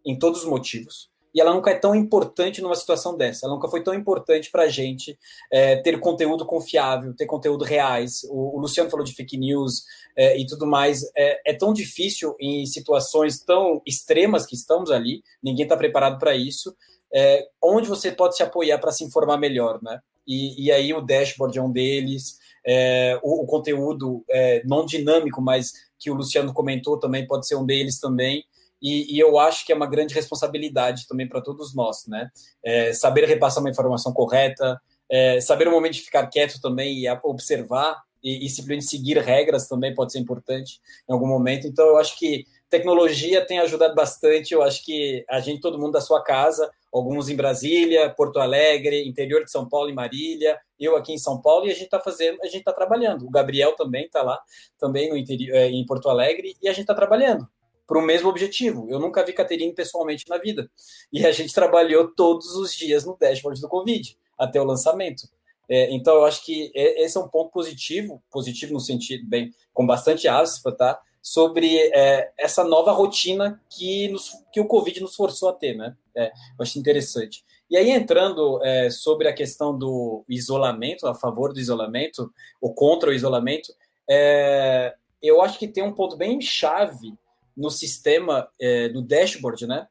em 0.05 0.17
todos 0.17 0.43
os 0.43 0.49
motivos. 0.49 1.11
E 1.33 1.41
ela 1.41 1.53
nunca 1.53 1.71
é 1.71 1.75
tão 1.75 1.95
importante 1.95 2.61
numa 2.61 2.75
situação 2.75 3.17
dessa. 3.17 3.45
Ela 3.45 3.55
nunca 3.55 3.67
foi 3.67 3.81
tão 3.81 3.93
importante 3.93 4.51
para 4.51 4.63
a 4.63 4.69
gente 4.69 5.17
é, 5.51 5.77
ter 5.77 5.99
conteúdo 5.99 6.45
confiável, 6.45 7.15
ter 7.15 7.25
conteúdo 7.25 7.65
reais. 7.65 8.23
O, 8.29 8.57
o 8.57 8.59
Luciano 8.59 8.89
falou 8.89 9.03
de 9.03 9.15
fake 9.15 9.35
news 9.35 9.83
é, 10.15 10.37
e 10.37 10.45
tudo 10.45 10.67
mais. 10.67 11.01
É, 11.15 11.51
é, 11.51 11.53
tão 11.53 11.73
difícil 11.73 12.35
em 12.39 12.65
situações 12.67 13.43
tão 13.43 13.81
extremas 13.85 14.45
que 14.45 14.55
estamos 14.55 14.91
ali. 14.91 15.23
Ninguém 15.41 15.63
está 15.63 15.75
preparado 15.75 16.19
para 16.19 16.35
isso. 16.35 16.75
É, 17.11 17.47
onde 17.61 17.89
você 17.89 18.11
pode 18.11 18.37
se 18.37 18.43
apoiar 18.43 18.77
para 18.77 18.91
se 18.91 19.03
informar 19.03 19.37
melhor, 19.37 19.79
né? 19.81 19.99
E, 20.25 20.65
e, 20.65 20.71
aí 20.71 20.93
o 20.93 21.01
dashboard 21.01 21.57
é 21.57 21.61
um 21.61 21.71
deles. 21.71 22.37
É, 22.65 23.19
o, 23.21 23.43
o, 23.43 23.45
conteúdo 23.45 24.23
é, 24.29 24.63
não 24.65 24.85
dinâmico, 24.85 25.41
mas 25.41 25.73
que 25.99 26.09
o 26.09 26.13
Luciano 26.13 26.53
comentou 26.53 26.97
também 26.97 27.27
pode 27.27 27.47
ser 27.47 27.55
um 27.55 27.65
deles 27.65 27.99
também. 27.99 28.45
E, 28.83 29.15
e, 29.15 29.19
eu 29.19 29.39
acho 29.39 29.65
que 29.65 29.71
é 29.71 29.75
uma 29.75 29.87
grande 29.87 30.13
responsabilidade 30.13 31.07
também 31.07 31.25
para 31.25 31.39
todos 31.39 31.73
nós, 31.73 32.05
né? 32.05 32.29
É, 32.61 32.91
saber 32.91 33.23
repassar 33.23 33.63
uma 33.63 33.69
informação 33.69 34.11
correta, 34.11 34.77
é, 35.09 35.39
saber 35.39 35.69
o 35.69 35.71
momento 35.71 35.93
de 35.93 36.01
ficar 36.01 36.27
quieto 36.27 36.59
também 36.59 36.99
e 36.99 37.09
observar 37.23 38.03
e, 38.21 38.45
e, 38.45 38.49
simplesmente 38.49 38.85
seguir 38.85 39.17
regras 39.19 39.69
também 39.69 39.93
pode 39.93 40.11
ser 40.11 40.19
importante 40.19 40.81
em 41.09 41.13
algum 41.13 41.27
momento. 41.27 41.65
Então, 41.65 41.85
eu 41.85 41.97
acho 41.97 42.19
que 42.19 42.45
tecnologia 42.69 43.45
tem 43.45 43.59
ajudado 43.59 43.95
bastante. 43.95 44.53
Eu 44.53 44.61
acho 44.61 44.83
que 44.83 45.23
a 45.29 45.39
gente, 45.39 45.61
todo 45.61 45.79
mundo 45.79 45.93
da 45.93 46.01
sua 46.01 46.21
casa, 46.21 46.69
alguns 46.91 47.29
em 47.29 47.35
Brasília, 47.37 48.09
Porto 48.09 48.39
Alegre, 48.39 49.07
interior 49.07 49.45
de 49.45 49.51
São 49.51 49.67
Paulo 49.67 49.89
e 49.89 49.93
Marília, 49.93 50.59
eu 50.77 50.97
aqui 50.97 51.13
em 51.13 51.17
São 51.17 51.41
Paulo, 51.41 51.67
e 51.67 51.71
a 51.71 51.73
gente 51.73 51.85
está 51.85 51.99
fazendo, 51.99 52.37
a 52.41 52.47
gente 52.47 52.59
está 52.59 52.73
trabalhando. 52.73 53.25
O 53.25 53.31
Gabriel 53.31 53.75
também 53.77 54.05
está 54.05 54.21
lá, 54.21 54.41
também 54.77 55.09
no 55.09 55.15
interior, 55.15 55.55
é, 55.55 55.69
em 55.69 55.85
Porto 55.85 56.09
Alegre, 56.09 56.55
e 56.61 56.67
a 56.67 56.71
gente 56.71 56.81
está 56.81 56.93
trabalhando 56.93 57.47
para 57.87 57.99
o 57.99 58.01
mesmo 58.01 58.29
objetivo. 58.29 58.87
Eu 58.89 58.99
nunca 58.99 59.25
vi 59.25 59.33
Caterine 59.33 59.73
pessoalmente 59.73 60.25
na 60.29 60.37
vida. 60.37 60.69
E 61.11 61.25
a 61.25 61.31
gente 61.31 61.53
trabalhou 61.53 62.07
todos 62.07 62.55
os 62.55 62.73
dias 62.73 63.05
no 63.05 63.17
dashboard 63.17 63.59
do 63.59 63.67
Covid, 63.67 64.17
até 64.37 64.61
o 64.61 64.65
lançamento. 64.65 65.27
É, 65.69 65.91
então, 65.93 66.15
eu 66.15 66.25
acho 66.25 66.45
que 66.45 66.71
esse 66.73 67.17
é 67.17 67.19
um 67.19 67.27
ponto 67.27 67.51
positivo, 67.51 68.21
positivo 68.29 68.73
no 68.73 68.79
sentido, 68.79 69.27
bem, 69.27 69.53
com 69.73 69.85
bastante 69.85 70.27
aspas, 70.27 70.75
tá? 70.75 70.99
Sobre 71.21 71.77
é, 71.93 72.31
essa 72.37 72.63
nova 72.63 72.91
rotina 72.91 73.61
que, 73.69 74.09
nos, 74.09 74.31
que 74.51 74.59
o 74.59 74.67
Covid 74.67 75.01
nos 75.01 75.15
forçou 75.15 75.49
a 75.49 75.53
ter, 75.53 75.75
né? 75.75 75.95
É, 76.15 76.27
eu 76.27 76.61
acho 76.61 76.77
interessante. 76.77 77.43
E 77.69 77.77
aí, 77.77 77.89
entrando 77.89 78.61
é, 78.63 78.89
sobre 78.89 79.27
a 79.27 79.33
questão 79.33 79.77
do 79.77 80.23
isolamento, 80.27 81.07
a 81.07 81.15
favor 81.15 81.53
do 81.53 81.59
isolamento, 81.59 82.31
ou 82.61 82.73
contra 82.73 83.09
o 83.09 83.13
isolamento, 83.13 83.73
é, 84.07 84.93
eu 85.21 85.41
acho 85.41 85.57
que 85.57 85.67
tem 85.67 85.83
um 85.83 85.93
ponto 85.93 86.17
bem 86.17 86.41
chave 86.41 87.13
no 87.55 87.69
sistema 87.69 88.49
é, 88.59 88.89
do 88.89 89.01
dashboard, 89.01 89.67
né, 89.67 89.87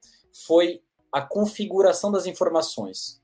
foi 0.47 0.81
a 1.13 1.21
configuração 1.21 2.11
das 2.11 2.27
informações. 2.27 3.21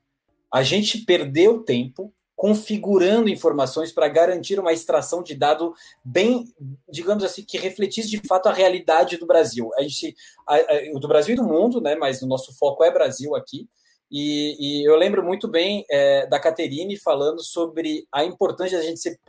A 0.51 0.63
gente 0.63 0.99
perdeu 0.99 1.63
tempo 1.63 2.13
configurando 2.39 3.27
informações 3.27 3.91
para 3.91 4.07
garantir 4.07 4.57
uma 4.61 4.71
extração 4.71 5.21
de 5.21 5.35
dado 5.35 5.73
bem, 6.01 6.45
digamos 6.89 7.21
assim, 7.21 7.43
que 7.43 7.57
refletisse 7.57 8.09
de 8.09 8.21
fato 8.25 8.47
a 8.47 8.53
realidade 8.53 9.17
do 9.17 9.27
Brasil. 9.27 9.69
A 9.77 9.81
gente, 9.81 10.15
a, 10.47 10.55
a, 10.55 10.99
do 10.99 11.05
Brasil 11.05 11.33
e 11.33 11.35
do 11.35 11.43
mundo, 11.43 11.81
né? 11.81 11.95
Mas 11.95 12.21
o 12.21 12.27
nosso 12.27 12.57
foco 12.57 12.81
é 12.81 12.89
Brasil 12.89 13.35
aqui. 13.35 13.67
E, 14.09 14.55
e 14.57 14.87
eu 14.87 14.95
lembro 14.95 15.21
muito 15.21 15.49
bem 15.49 15.83
é, 15.91 16.27
da 16.27 16.39
Caterine 16.39 16.97
falando 16.97 17.43
sobre 17.43 18.07
a 18.09 18.23
importância 18.23 18.77
da 18.77 18.85
gente 18.85 19.01
ser 19.01 19.19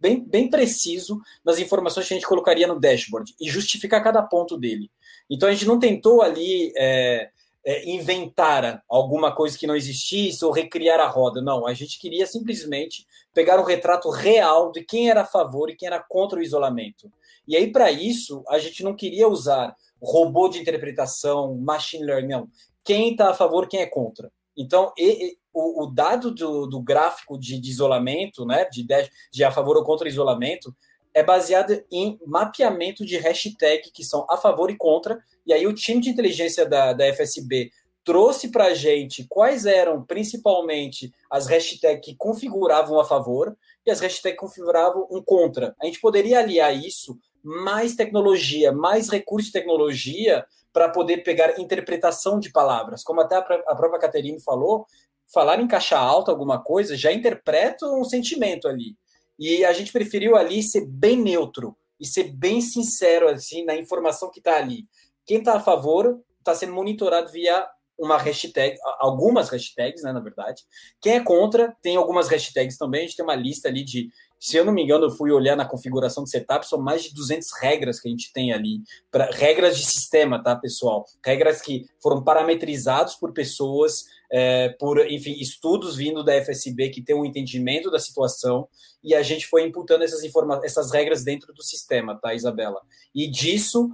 bem, 0.00 0.24
bem 0.24 0.48
preciso 0.48 1.20
nas 1.44 1.58
informações 1.58 2.08
que 2.08 2.14
a 2.14 2.16
gente 2.16 2.26
colocaria 2.26 2.66
no 2.66 2.80
dashboard 2.80 3.34
e 3.40 3.48
justificar 3.48 4.02
cada 4.02 4.22
ponto 4.22 4.56
dele. 4.56 4.90
Então 5.28 5.48
a 5.48 5.52
gente 5.52 5.66
não 5.66 5.78
tentou 5.78 6.22
ali 6.22 6.72
é, 6.76 7.30
é, 7.64 7.88
inventar 7.88 8.82
alguma 8.88 9.34
coisa 9.34 9.58
que 9.58 9.66
não 9.66 9.76
existisse 9.76 10.44
ou 10.44 10.50
recriar 10.50 10.98
a 10.98 11.06
roda. 11.06 11.42
Não, 11.42 11.66
a 11.66 11.74
gente 11.74 11.98
queria 11.98 12.26
simplesmente 12.26 13.06
pegar 13.34 13.60
um 13.60 13.64
retrato 13.64 14.10
real 14.10 14.72
de 14.72 14.82
quem 14.82 15.10
era 15.10 15.22
a 15.22 15.26
favor 15.26 15.70
e 15.70 15.76
quem 15.76 15.86
era 15.86 16.00
contra 16.00 16.38
o 16.38 16.42
isolamento. 16.42 17.12
E 17.46 17.56
aí, 17.56 17.70
para 17.70 17.90
isso, 17.90 18.42
a 18.48 18.58
gente 18.58 18.82
não 18.82 18.94
queria 18.94 19.28
usar 19.28 19.74
robô 20.02 20.48
de 20.48 20.58
interpretação, 20.58 21.56
machine 21.56 22.04
learning, 22.04 22.28
não. 22.28 22.48
Quem 22.82 23.12
está 23.12 23.30
a 23.30 23.34
favor, 23.34 23.68
quem 23.68 23.80
é 23.80 23.86
contra. 23.86 24.32
Então, 24.60 24.92
e, 24.98 25.38
o, 25.54 25.84
o 25.84 25.86
dado 25.86 26.30
do, 26.30 26.66
do, 26.66 26.82
gráfico 26.82 27.38
de, 27.38 27.58
de, 27.58 27.70
isolamento, 27.70 28.44
né, 28.44 28.66
de, 28.70 28.86
de 29.32 29.42
a 29.42 29.50
favor 29.50 29.76
ou 29.76 29.82
contra 29.82 30.06
isolamento, 30.06 30.74
é 31.14 31.22
baseado 31.22 31.82
em 31.90 32.20
mapeamento 32.26 33.04
de 33.04 33.16
hashtag 33.16 33.90
que 33.90 34.04
são 34.04 34.26
a 34.28 34.36
favor 34.36 34.70
e 34.70 34.76
contra. 34.76 35.18
E 35.46 35.52
aí 35.52 35.66
o 35.66 35.72
time 35.72 36.00
de 36.00 36.10
inteligência 36.10 36.66
da, 36.66 36.92
da 36.92 37.06
FSB 37.12 37.70
trouxe 38.04 38.48
para 38.48 38.66
a 38.66 38.74
gente 38.74 39.26
quais 39.28 39.64
eram 39.64 40.04
principalmente 40.04 41.10
as 41.30 41.46
hashtags 41.46 42.04
que 42.04 42.14
configuravam 42.14 43.00
a 43.00 43.04
favor 43.04 43.56
e 43.84 43.90
as 43.90 44.00
hashtags 44.00 44.38
que 44.38 44.46
configuravam 44.46 45.06
um 45.10 45.22
contra. 45.22 45.74
A 45.80 45.86
gente 45.86 46.00
poderia 46.00 46.38
aliar 46.38 46.76
isso, 46.76 47.18
mais 47.42 47.96
tecnologia, 47.96 48.72
mais 48.72 49.08
recurso 49.08 49.46
de 49.46 49.52
tecnologia 49.52 50.44
para 50.72 50.88
poder 50.88 51.18
pegar 51.18 51.58
interpretação 51.58 52.38
de 52.38 52.50
palavras. 52.50 53.02
Como 53.02 53.20
até 53.20 53.36
a 53.36 53.42
própria 53.42 53.98
Caterine 53.98 54.40
falou, 54.40 54.86
falar 55.32 55.60
em 55.60 55.68
caixa 55.68 55.98
alta 55.98 56.30
alguma 56.30 56.62
coisa 56.62 56.96
já 56.96 57.12
interpreta 57.12 57.86
um 57.86 58.04
sentimento 58.04 58.68
ali. 58.68 58.96
E 59.38 59.64
a 59.64 59.72
gente 59.72 59.92
preferiu 59.92 60.36
ali 60.36 60.62
ser 60.62 60.86
bem 60.86 61.16
neutro 61.16 61.76
e 61.98 62.06
ser 62.06 62.24
bem 62.24 62.60
sincero 62.60 63.28
assim 63.28 63.64
na 63.64 63.74
informação 63.74 64.30
que 64.30 64.38
está 64.38 64.56
ali. 64.56 64.86
Quem 65.24 65.38
está 65.38 65.54
a 65.54 65.60
favor 65.60 66.20
está 66.38 66.54
sendo 66.54 66.72
monitorado 66.72 67.30
via 67.30 67.66
uma 67.98 68.16
hashtag, 68.16 68.78
algumas 68.98 69.50
hashtags, 69.50 70.02
né, 70.02 70.10
na 70.10 70.20
verdade. 70.20 70.62
Quem 71.00 71.16
é 71.16 71.20
contra 71.20 71.76
tem 71.82 71.96
algumas 71.96 72.28
hashtags 72.28 72.78
também. 72.78 73.00
A 73.00 73.06
gente 73.06 73.16
tem 73.16 73.24
uma 73.24 73.34
lista 73.34 73.68
ali 73.68 73.84
de 73.84 74.08
se 74.40 74.56
eu 74.56 74.64
não 74.64 74.72
me 74.72 74.82
engano, 74.82 75.04
eu 75.04 75.10
fui 75.10 75.30
olhar 75.30 75.54
na 75.54 75.66
configuração 75.66 76.24
de 76.24 76.30
setup, 76.30 76.66
são 76.66 76.80
mais 76.80 77.02
de 77.02 77.12
200 77.12 77.46
regras 77.60 78.00
que 78.00 78.08
a 78.08 78.10
gente 78.10 78.32
tem 78.32 78.54
ali, 78.54 78.80
pra, 79.10 79.26
regras 79.26 79.76
de 79.76 79.84
sistema, 79.84 80.42
tá, 80.42 80.56
pessoal? 80.56 81.04
Regras 81.22 81.60
que 81.60 81.86
foram 82.02 82.24
parametrizados 82.24 83.16
por 83.16 83.34
pessoas, 83.34 84.06
é, 84.32 84.70
por, 84.80 84.98
enfim, 85.10 85.32
estudos 85.32 85.94
vindo 85.94 86.24
da 86.24 86.32
FSB 86.42 86.88
que 86.88 87.02
tem 87.02 87.14
um 87.14 87.26
entendimento 87.26 87.90
da 87.90 87.98
situação, 87.98 88.66
e 89.04 89.14
a 89.14 89.22
gente 89.22 89.46
foi 89.46 89.62
imputando 89.62 90.02
essas, 90.02 90.24
informa 90.24 90.58
essas 90.64 90.90
regras 90.90 91.22
dentro 91.22 91.52
do 91.52 91.62
sistema, 91.62 92.18
tá, 92.18 92.32
Isabela? 92.32 92.80
E 93.14 93.30
disso, 93.30 93.90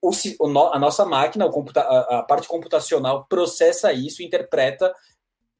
o, 0.00 0.10
a 0.72 0.78
nossa 0.78 1.04
máquina, 1.04 1.50
a, 1.76 2.18
a 2.18 2.22
parte 2.22 2.48
computacional, 2.48 3.26
processa 3.28 3.92
isso, 3.92 4.22
interpreta 4.22 4.90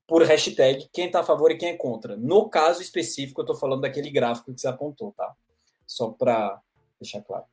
por 0.06 0.22
hashtag 0.22 0.88
quem 0.92 1.06
está 1.06 1.20
a 1.20 1.24
favor 1.24 1.50
e 1.50 1.56
quem 1.56 1.70
é 1.70 1.76
contra. 1.76 2.16
No 2.16 2.48
caso 2.48 2.82
específico, 2.82 3.40
eu 3.40 3.44
estou 3.44 3.56
falando 3.56 3.82
daquele 3.82 4.10
gráfico 4.10 4.52
que 4.52 4.60
você 4.60 4.68
apontou, 4.68 5.12
tá? 5.12 5.34
Só 5.86 6.10
para 6.10 6.60
deixar 7.00 7.22
claro. 7.22 7.44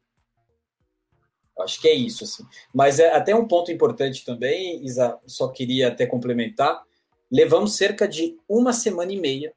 Eu 1.57 1.63
acho 1.63 1.81
que 1.81 1.87
é 1.87 1.93
isso, 1.93 2.23
assim. 2.23 2.43
Mas 2.73 2.99
é 2.99 3.13
até 3.13 3.35
um 3.35 3.47
ponto 3.47 3.71
importante 3.71 4.23
também, 4.23 4.83
Isa, 4.85 5.19
só 5.25 5.49
queria 5.49 5.89
até 5.89 6.05
complementar. 6.05 6.81
Levamos 7.29 7.75
cerca 7.75 8.07
de 8.07 8.37
uma 8.47 8.71
semana 8.73 9.11
e 9.11 9.19
meia 9.19 9.53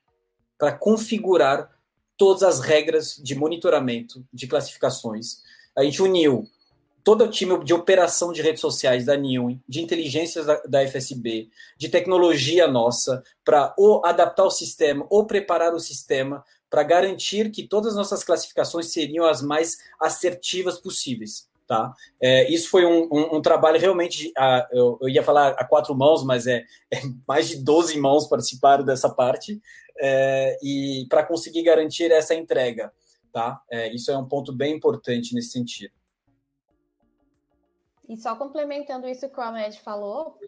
para 0.59 0.73
configurar 0.73 1.71
todas 2.17 2.43
as 2.43 2.61
regras 2.61 3.17
de 3.17 3.35
monitoramento 3.35 4.25
de 4.33 4.47
classificações. 4.47 5.43
A 5.77 5.83
gente 5.83 6.03
uniu 6.03 6.47
todo 7.05 7.25
o 7.25 7.31
time 7.31 7.63
de 7.65 7.75
operação 7.75 8.33
de 8.33 8.43
redes 8.43 8.61
sociais 8.61 9.07
da 9.07 9.17
Newin, 9.17 9.61
de 9.69 9.81
inteligências 9.81 10.47
da, 10.47 10.63
da 10.63 10.87
FSB, 10.87 11.49
de 11.77 11.89
tecnologia 11.89 12.67
nossa, 12.69 13.23
para 13.45 13.75
ou 13.77 14.05
adaptar 14.05 14.45
o 14.45 14.51
sistema 14.51 15.07
ou 15.11 15.27
preparar 15.27 15.75
o 15.75 15.81
sistema 15.81 16.45
para 16.71 16.83
garantir 16.83 17.51
que 17.51 17.67
todas 17.67 17.91
as 17.91 17.97
nossas 17.97 18.25
classificações 18.25 18.93
seriam 18.93 19.27
as 19.27 19.43
mais 19.43 19.77
assertivas 20.01 20.79
possíveis. 20.79 21.47
Tá? 21.67 21.93
É, 22.21 22.51
isso 22.51 22.69
foi 22.69 22.85
um, 22.85 23.09
um, 23.13 23.37
um 23.37 23.43
trabalho 23.43 23.81
realmente, 23.81 24.33
a, 24.37 24.69
eu, 24.73 24.99
eu, 25.01 25.09
ia 25.09 25.23
falar 25.23 25.51
a 25.51 25.65
quatro 25.65 25.95
mãos, 25.95 26.25
mas 26.25 26.47
é, 26.47 26.65
é 26.91 27.01
mais 27.27 27.49
de 27.49 27.57
12 27.57 27.99
mãos 27.99 28.27
participaram 28.27 28.85
dessa 28.85 29.09
parte, 29.09 29.61
é, 29.99 30.59
e 30.63 31.07
para 31.09 31.23
conseguir 31.23 31.63
garantir 31.63 32.11
essa 32.11 32.35
entrega. 32.35 32.93
Tá? 33.33 33.61
É, 33.71 33.93
isso 33.95 34.11
é 34.11 34.17
um 34.17 34.27
ponto 34.27 34.53
bem 34.53 34.75
importante 34.75 35.35
nesse 35.35 35.51
sentido. 35.51 35.93
E 38.09 38.17
só 38.17 38.35
complementando 38.37 39.09
isso 39.09 39.29
que 39.29 39.39
o 39.39 39.43
Ahmed 39.43 39.81
falou, 39.81 40.39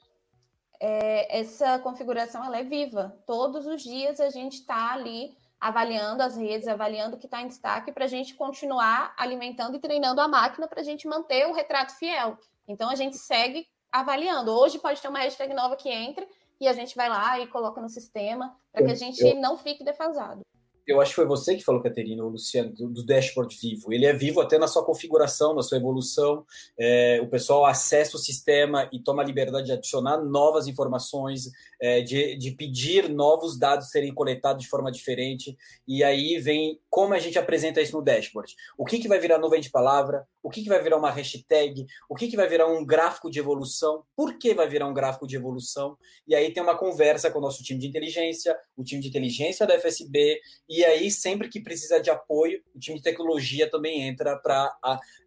é, 0.81 1.39
essa 1.39 1.79
configuração 1.79 2.45
ela 2.45 2.59
é 2.59 2.65
viva. 2.65 3.17
Todos 3.27 3.67
os 3.67 3.83
dias 3.83 4.21
a 4.21 4.31
gente 4.31 4.55
está 4.55 4.93
ali 4.93 5.37
avaliando 5.61 6.23
as 6.23 6.37
redes, 6.37 6.69
avaliando 6.69 7.17
o 7.17 7.19
que 7.19 7.27
está 7.27 7.41
em 7.41 7.49
destaque 7.49 7.91
para 7.91 8.05
a 8.05 8.09
gente 8.09 8.35
continuar 8.35 9.15
alimentando 9.17 9.77
e 9.77 9.81
treinando 9.81 10.21
a 10.21 10.29
máquina 10.29 10.69
para 10.69 10.81
a 10.81 10.85
gente 10.85 11.09
manter 11.09 11.47
o 11.47 11.55
retrato 11.55 11.97
fiel. 11.97 12.37
Então 12.69 12.91
a 12.91 12.95
gente 12.95 13.17
segue 13.17 13.67
avaliando. 13.91 14.53
Hoje 14.53 14.79
pode 14.79 15.01
ter 15.01 15.09
uma 15.09 15.21
hashtag 15.21 15.55
nova 15.55 15.77
que 15.77 15.89
entre 15.89 16.29
e 16.61 16.69
a 16.69 16.73
gente 16.73 16.95
vai 16.95 17.09
lá 17.09 17.41
e 17.41 17.47
coloca 17.47 17.81
no 17.81 17.89
sistema 17.89 18.55
para 18.73 18.85
que 18.85 18.91
a 18.91 18.95
gente 18.95 19.25
eu, 19.25 19.37
não 19.37 19.57
fique 19.57 19.83
defasado 19.83 20.45
eu 20.87 21.01
acho 21.01 21.11
que 21.11 21.17
foi 21.17 21.27
você 21.27 21.57
que 21.57 21.65
falou, 21.65 21.83
Caterina, 21.83 22.23
o 22.25 22.29
Luciano, 22.29 22.73
do, 22.73 22.89
do, 22.89 23.05
dashboard 23.05 23.57
vivo. 23.61 23.93
Ele 23.93 24.05
é 24.05 24.13
vivo 24.13 24.41
até 24.41 24.59
na 24.59 24.67
sua 24.67 24.85
configuração, 24.85 25.55
na 25.55 25.63
sua 25.63 25.79
evolução. 25.79 26.45
É, 26.79 27.21
o 27.23 27.29
pessoal 27.29 27.65
acessa 27.65 28.17
o 28.17 28.21
sistema 28.21 28.89
e 28.93 28.99
toma 28.99 29.23
a 29.23 29.25
liberdade 29.25 29.67
de 29.67 29.73
adicionar 29.73 30.19
novas 30.19 30.67
informações, 30.67 31.51
é, 31.85 32.01
de, 32.01 32.35
de 32.37 32.51
pedir 32.53 33.11
novos 33.11 33.59
dados 33.59 33.91
serem 33.91 34.15
coletados 34.15 34.63
de 34.63 34.71
forma 34.71 34.91
diferente. 34.91 35.55
E 35.87 36.03
aí 36.03 36.39
vem 36.39 36.81
como 36.89 37.13
a 37.13 37.19
gente 37.19 37.39
apresenta 37.39 37.83
isso 37.83 37.95
no 37.95 38.03
dashboard. 38.03 38.55
O 38.79 38.87
que, 38.87 38.99
que 38.99 39.07
vai 39.07 39.19
virar 39.19 39.37
nuvem 39.37 39.61
de 39.61 39.71
palavra? 39.71 40.27
O 40.43 40.49
que, 40.49 40.63
que 40.63 40.69
vai 40.71 40.83
virar 40.83 40.97
uma 40.97 41.11
hashtag? 41.11 41.85
O 42.09 42.15
que, 42.15 42.29
que 42.29 42.37
vai 42.37 42.49
virar 42.49 42.69
um 42.69 42.87
gráfico 42.87 43.31
de 43.31 43.39
evolução? 43.39 44.03
Por 44.17 44.39
que 44.39 44.55
vai 44.55 44.67
virar 44.67 44.89
um 44.89 44.95
gráfico 44.95 45.27
de 45.27 45.37
evolução? 45.37 45.99
E 46.27 46.35
aí 46.35 46.51
tem 46.51 46.63
uma 46.63 46.77
conversa 46.77 47.31
com 47.31 47.39
o 47.39 47.43
nosso 47.43 47.63
time 47.63 47.79
de 47.79 47.87
inteligência, 47.87 48.57
o 48.75 48.83
time 48.83 49.03
de 49.03 49.09
inteligência 49.09 49.67
da 49.67 49.79
FSB 49.79 50.41
e 50.69 50.83
aí, 50.85 51.11
sempre 51.11 51.49
que 51.49 51.61
precisa 51.61 52.01
de 52.01 52.11
apoio, 52.11 52.63
o 52.75 52.79
time 52.79 52.97
de 52.97 53.03
tecnologia 53.03 53.71
também 53.71 54.03
entra 54.03 54.37
para 54.37 54.75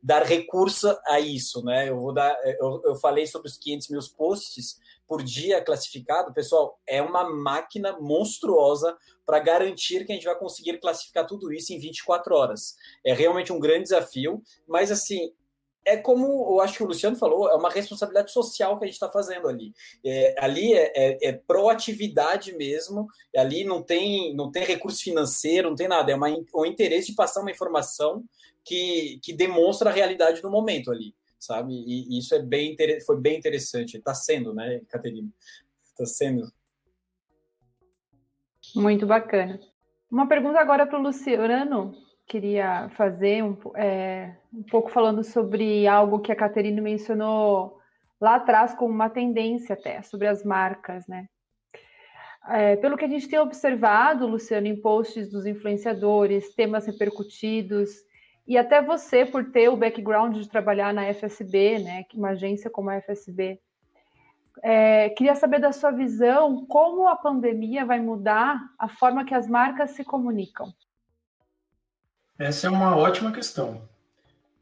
dar 0.01 0.23
recurso 0.23 0.97
a 1.05 1.19
isso. 1.19 1.63
Né? 1.63 1.89
Eu 1.89 1.99
vou 1.99 2.13
dar, 2.13 2.35
eu, 2.59 2.81
eu 2.85 2.95
falei 2.95 3.27
sobre 3.27 3.47
os 3.47 3.57
500 3.57 3.89
mil 3.89 4.01
posts 4.17 4.77
por 5.07 5.23
dia 5.23 5.61
classificado. 5.61 6.33
Pessoal, 6.33 6.79
é 6.85 7.01
uma 7.01 7.29
máquina 7.29 7.97
monstruosa 7.99 8.95
para 9.25 9.39
garantir 9.39 10.05
que 10.05 10.11
a 10.11 10.15
gente 10.15 10.25
vai 10.25 10.37
conseguir 10.37 10.79
classificar 10.79 11.25
tudo 11.25 11.51
isso 11.51 11.73
em 11.73 11.79
24 11.79 12.35
horas. 12.35 12.75
É 13.05 13.13
realmente 13.13 13.53
um 13.53 13.59
grande 13.59 13.83
desafio, 13.83 14.41
mas 14.67 14.91
assim, 14.91 15.31
é 15.87 15.95
como 15.95 16.25
eu 16.51 16.59
acho 16.59 16.77
que 16.77 16.83
o 16.83 16.87
Luciano 16.87 17.15
falou, 17.15 17.49
é 17.49 17.55
uma 17.55 17.69
responsabilidade 17.69 18.31
social 18.31 18.77
que 18.77 18.83
a 18.83 18.87
gente 18.87 18.95
está 18.95 19.09
fazendo 19.09 19.47
ali. 19.47 19.73
É, 20.05 20.35
ali 20.37 20.73
é, 20.73 20.91
é, 20.93 21.29
é, 21.29 21.31
proatividade 21.31 22.53
mesmo, 22.53 23.07
ali 23.35 23.63
não 23.63 23.81
tem, 23.81 24.35
não 24.35 24.51
tem 24.51 24.65
recurso 24.65 25.01
financeiro, 25.01 25.69
não 25.69 25.77
tem 25.77 25.87
nada, 25.87 26.11
é 26.11 26.15
uma, 26.15 26.27
o 26.53 26.65
interesse 26.65 27.07
de 27.07 27.15
passar 27.15 27.39
uma 27.39 27.51
informação 27.51 28.23
que, 28.65 29.17
que 29.23 29.31
demonstra 29.31 29.89
a 29.89 29.93
realidade 29.93 30.41
do 30.41 30.51
momento 30.51 30.91
ali, 30.91 31.15
sabe? 31.39 31.73
E, 31.73 32.15
e 32.15 32.19
isso 32.19 32.35
é 32.35 32.41
bem, 32.41 32.75
foi 33.05 33.19
bem 33.19 33.37
interessante. 33.37 33.97
Está 33.97 34.13
sendo, 34.13 34.53
né, 34.53 34.81
Caterina? 34.89 35.29
Está 35.83 36.05
sendo. 36.05 36.51
Muito 38.75 39.05
bacana. 39.05 39.59
Uma 40.09 40.27
pergunta 40.27 40.59
agora 40.59 40.85
para 40.85 40.99
o 40.99 41.01
Luciano 41.01 41.93
queria 42.27 42.89
fazer 42.89 43.43
um, 43.43 43.57
é, 43.75 44.35
um 44.53 44.63
pouco 44.63 44.89
falando 44.89 45.23
sobre 45.23 45.87
algo 45.87 46.19
que 46.19 46.31
a 46.31 46.35
Caterina 46.35 46.81
mencionou 46.81 47.77
lá 48.19 48.35
atrás 48.35 48.73
como 48.73 48.93
uma 48.93 49.09
tendência 49.09 49.73
até, 49.73 50.01
sobre 50.01 50.27
as 50.27 50.43
marcas, 50.43 51.07
né? 51.07 51.27
É, 52.49 52.77
pelo 52.77 52.97
que 52.97 53.05
a 53.05 53.09
gente 53.09 53.27
tem 53.27 53.39
observado, 53.39 54.25
Luciano, 54.25 54.67
em 54.67 54.79
posts 54.79 55.29
dos 55.29 55.45
influenciadores, 55.45 56.53
temas 56.55 56.85
repercutidos, 56.85 57.89
e 58.47 58.57
até 58.57 58.81
você, 58.81 59.25
por 59.25 59.51
ter 59.51 59.69
o 59.69 59.75
background 59.75 60.37
de 60.37 60.47
trabalhar 60.47 60.93
na 60.93 61.13
FSB, 61.13 61.79
né, 61.79 62.05
uma 62.13 62.29
agência 62.29 62.69
como 62.69 62.89
a 62.89 63.01
FSB, 63.01 63.59
é, 64.63 65.09
queria 65.09 65.35
saber 65.35 65.59
da 65.59 65.71
sua 65.71 65.91
visão 65.91 66.65
como 66.65 67.07
a 67.07 67.15
pandemia 67.15 67.85
vai 67.85 67.99
mudar 67.99 68.59
a 68.79 68.87
forma 68.87 69.25
que 69.25 69.33
as 69.33 69.47
marcas 69.47 69.91
se 69.91 70.03
comunicam. 70.03 70.73
Essa 72.39 72.67
é 72.67 72.69
uma 72.69 72.95
ótima 72.95 73.31
questão. 73.31 73.81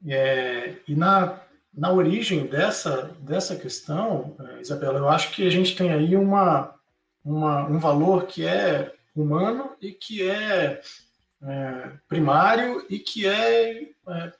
É, 0.07 0.75
e 0.87 0.95
na, 0.95 1.39
na 1.73 1.91
origem 1.91 2.47
dessa, 2.47 3.15
dessa 3.19 3.55
questão, 3.55 4.35
é, 4.39 4.61
Isabela, 4.61 4.97
eu 4.99 5.09
acho 5.09 5.31
que 5.31 5.45
a 5.45 5.49
gente 5.49 5.75
tem 5.75 5.91
aí 5.91 6.15
uma, 6.15 6.73
uma, 7.23 7.65
um 7.65 7.79
valor 7.79 8.25
que 8.25 8.45
é 8.45 8.93
humano 9.15 9.71
e 9.81 9.91
que 9.91 10.27
é, 10.29 10.81
é 11.45 11.91
primário 12.07 12.85
e 12.89 12.99
que 12.99 13.27
é, 13.27 13.83
é 13.83 14.33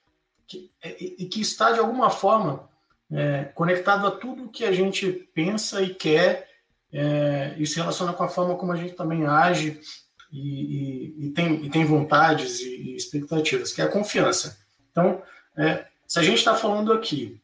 que, 0.47 0.72
é, 0.82 1.03
e 1.03 1.26
que 1.26 1.41
está 1.41 1.72
de 1.72 1.80
alguma 1.80 2.10
forma 2.10 2.70
é, 3.12 3.45
conectado 3.56 4.08
a 4.08 4.12
tudo 4.12 4.49
que 4.49 4.64
a 4.64 4.72
gente 4.72 5.12
pensa 5.34 5.82
e 5.82 5.93
quer 5.93 6.53
e 7.58 7.68
se 7.68 7.76
relaciona 7.76 8.14
com 8.14 8.24
a 8.24 8.30
forma 8.30 8.56
como 8.56 8.72
a 8.72 8.78
gente 8.78 8.93
também 8.93 9.26
age 9.26 9.82
e, 10.32 10.39
e, 10.39 11.26
e, 11.26 11.30
tem, 11.32 11.66
e 11.66 11.70
tem 11.70 11.86
vontades 11.86 12.60
e, 12.60 12.76
e, 12.76 12.95
expectativas, 12.95 13.72
que 13.72 13.82
é 13.82 13.86
a 13.86 13.91
confiança. 13.91 14.58
Então, 14.91 15.22
é, 15.58 15.86
se 16.06 16.20
a 16.20 16.24
gente 16.24 16.38
está 16.38 16.56
falando 16.56 16.91
aqui 16.91 17.41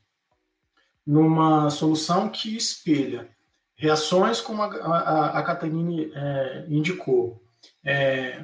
numa 1.05 1.69
solução 1.69 2.29
que 2.29 2.55
espelha 2.55 3.29
reações 3.75 4.39
como 4.39 4.61
a, 4.61 4.67
a, 4.67 5.39
a 5.39 5.43
Catarine 5.43 6.11
é, 6.13 6.65
indicou, 6.69 7.41
é, 7.83 8.43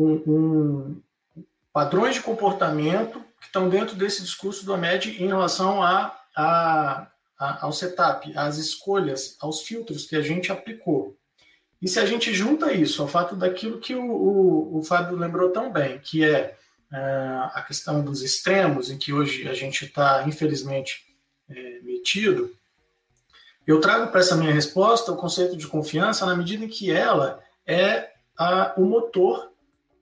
um, 0.00 0.22
um, 0.26 1.02
padrões 1.72 2.14
de 2.14 2.22
comportamento 2.22 3.20
que 3.40 3.46
estão 3.46 3.68
dentro 3.68 3.96
desse 3.96 4.22
discurso 4.22 4.64
do 4.64 4.72
AMED 4.72 5.22
em 5.22 5.26
relação 5.26 5.82
a, 5.82 6.16
a, 6.36 7.06
a, 7.38 7.64
ao 7.64 7.72
setup, 7.72 8.32
às 8.36 8.58
escolhas, 8.58 9.36
aos 9.40 9.62
filtros 9.62 10.06
que 10.06 10.16
a 10.16 10.22
gente 10.22 10.50
aplicou. 10.50 11.16
E 11.80 11.88
se 11.88 11.98
a 11.98 12.04
gente 12.04 12.34
junta 12.34 12.72
isso 12.72 13.00
ao 13.00 13.08
fato 13.08 13.34
daquilo 13.34 13.80
que 13.80 13.94
o, 13.94 14.04
o, 14.04 14.78
o 14.78 14.82
Fábio 14.82 15.16
lembrou 15.16 15.50
tão 15.50 15.72
bem, 15.72 15.98
que 15.98 16.24
é, 16.24 16.56
é 16.92 16.98
a 17.54 17.64
questão 17.66 18.04
dos 18.04 18.22
extremos, 18.22 18.90
em 18.90 18.98
que 18.98 19.12
hoje 19.12 19.48
a 19.48 19.54
gente 19.54 19.86
está, 19.86 20.24
infelizmente, 20.26 21.06
é, 21.48 21.80
metido, 21.80 22.54
eu 23.66 23.80
trago 23.80 24.10
para 24.10 24.20
essa 24.20 24.36
minha 24.36 24.52
resposta 24.52 25.12
o 25.12 25.16
conceito 25.16 25.56
de 25.56 25.66
confiança 25.66 26.26
na 26.26 26.36
medida 26.36 26.64
em 26.64 26.68
que 26.68 26.90
ela 26.90 27.42
é 27.66 28.10
a, 28.36 28.74
o 28.76 28.84
motor 28.84 29.50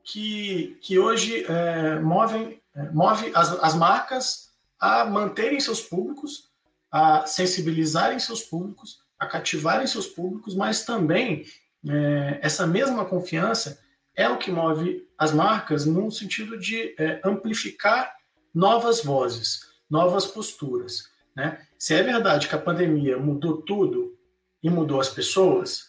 que, 0.09 0.78
que 0.80 0.98
hoje 0.98 1.44
é, 1.44 2.00
move, 2.00 2.62
é, 2.74 2.90
move 2.90 3.30
as, 3.34 3.52
as 3.62 3.74
marcas 3.74 4.48
a 4.80 5.04
manterem 5.04 5.61
seus 5.61 5.82
públicos, 5.82 6.48
a 6.90 7.26
sensibilizarem 7.26 8.18
seus 8.18 8.42
públicos, 8.42 9.00
a 9.18 9.26
cativarem 9.26 9.86
seus 9.86 10.06
públicos, 10.06 10.54
mas 10.54 10.86
também 10.86 11.44
é, 11.86 12.38
essa 12.40 12.66
mesma 12.66 13.04
confiança 13.04 13.78
é 14.16 14.26
o 14.28 14.38
que 14.38 14.50
move 14.50 15.06
as 15.18 15.32
marcas 15.32 15.84
no 15.84 16.11
sentido 16.11 16.59
de 16.59 16.94
é, 16.98 17.20
amplificar 17.22 18.16
novas 18.54 19.04
vozes, 19.04 19.61
novas 19.90 20.24
posturas. 20.24 21.04
Né? 21.36 21.61
Se 21.78 21.92
é 21.92 22.02
verdade 22.02 22.48
que 22.48 22.54
a 22.54 22.61
pandemia 22.61 23.18
mudou 23.18 23.61
tudo 23.61 24.16
e 24.62 24.70
mudou 24.70 25.00
as 25.00 25.11
pessoas, 25.11 25.88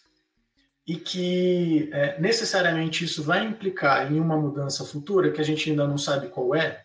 e 0.90 0.96
que 0.96 1.88
é, 1.94 2.20
necessariamente 2.20 3.06
isso 3.06 3.22
vai 3.22 3.46
implicar 3.46 4.12
em 4.12 4.20
uma 4.20 4.36
mudança 4.36 4.84
futura 4.84 5.32
que 5.32 5.40
a 5.40 5.44
gente 5.44 5.70
ainda 5.70 5.88
não 5.88 6.00
sabe 6.00 6.30
qual 6.30 6.56
é, 6.56 6.84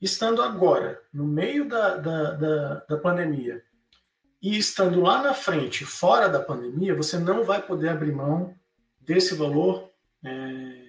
estando 0.00 0.40
agora, 0.40 0.98
no 1.12 1.26
meio 1.26 1.68
da, 1.68 1.96
da, 1.98 2.30
da, 2.30 2.74
da 2.88 2.96
pandemia, 2.96 3.62
e 4.40 4.56
estando 4.56 5.02
lá 5.02 5.22
na 5.22 5.34
frente, 5.34 5.84
fora 5.84 6.30
da 6.30 6.40
pandemia, 6.40 6.94
você 6.94 7.18
não 7.18 7.44
vai 7.44 7.60
poder 7.60 7.90
abrir 7.90 8.10
mão 8.10 8.54
desse 8.98 9.34
valor 9.34 9.90
é, 10.24 10.84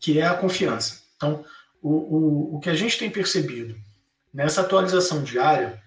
que 0.00 0.18
é 0.18 0.26
a 0.26 0.34
confiança. 0.34 1.04
Então, 1.14 1.44
o, 1.80 1.92
o, 1.92 2.56
o 2.56 2.58
que 2.58 2.68
a 2.68 2.74
gente 2.74 2.98
tem 2.98 3.08
percebido 3.08 3.76
nessa 4.32 4.62
atualização 4.62 5.22
diária 5.22 5.80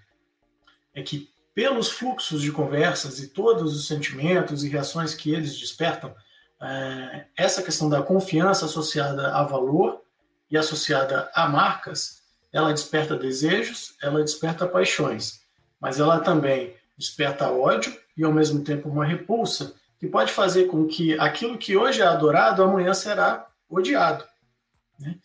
é 0.94 1.02
que, 1.02 1.28
pelos 1.58 1.90
fluxos 1.90 2.40
de 2.40 2.52
conversas 2.52 3.18
e 3.18 3.26
todos 3.26 3.76
os 3.76 3.88
sentimentos 3.88 4.62
e 4.62 4.68
reações 4.68 5.12
que 5.12 5.34
eles 5.34 5.58
despertam, 5.58 6.14
é, 6.62 7.24
essa 7.36 7.64
questão 7.64 7.88
da 7.88 8.00
confiança 8.00 8.66
associada 8.66 9.34
a 9.34 9.42
valor 9.42 10.00
e 10.48 10.56
associada 10.56 11.28
a 11.34 11.48
marcas, 11.48 12.22
ela 12.52 12.70
desperta 12.70 13.16
desejos, 13.16 13.96
ela 14.00 14.22
desperta 14.22 14.68
paixões, 14.68 15.40
mas 15.80 15.98
ela 15.98 16.20
também 16.20 16.76
desperta 16.96 17.50
ódio 17.50 17.92
e 18.16 18.22
ao 18.22 18.32
mesmo 18.32 18.62
tempo 18.62 18.88
uma 18.88 19.04
repulsa 19.04 19.74
que 19.98 20.06
pode 20.06 20.30
fazer 20.30 20.66
com 20.66 20.86
que 20.86 21.18
aquilo 21.18 21.58
que 21.58 21.76
hoje 21.76 22.00
é 22.00 22.06
adorado 22.06 22.62
amanhã 22.62 22.94
será 22.94 23.48
odiado. 23.68 24.24
Né? 24.96 25.16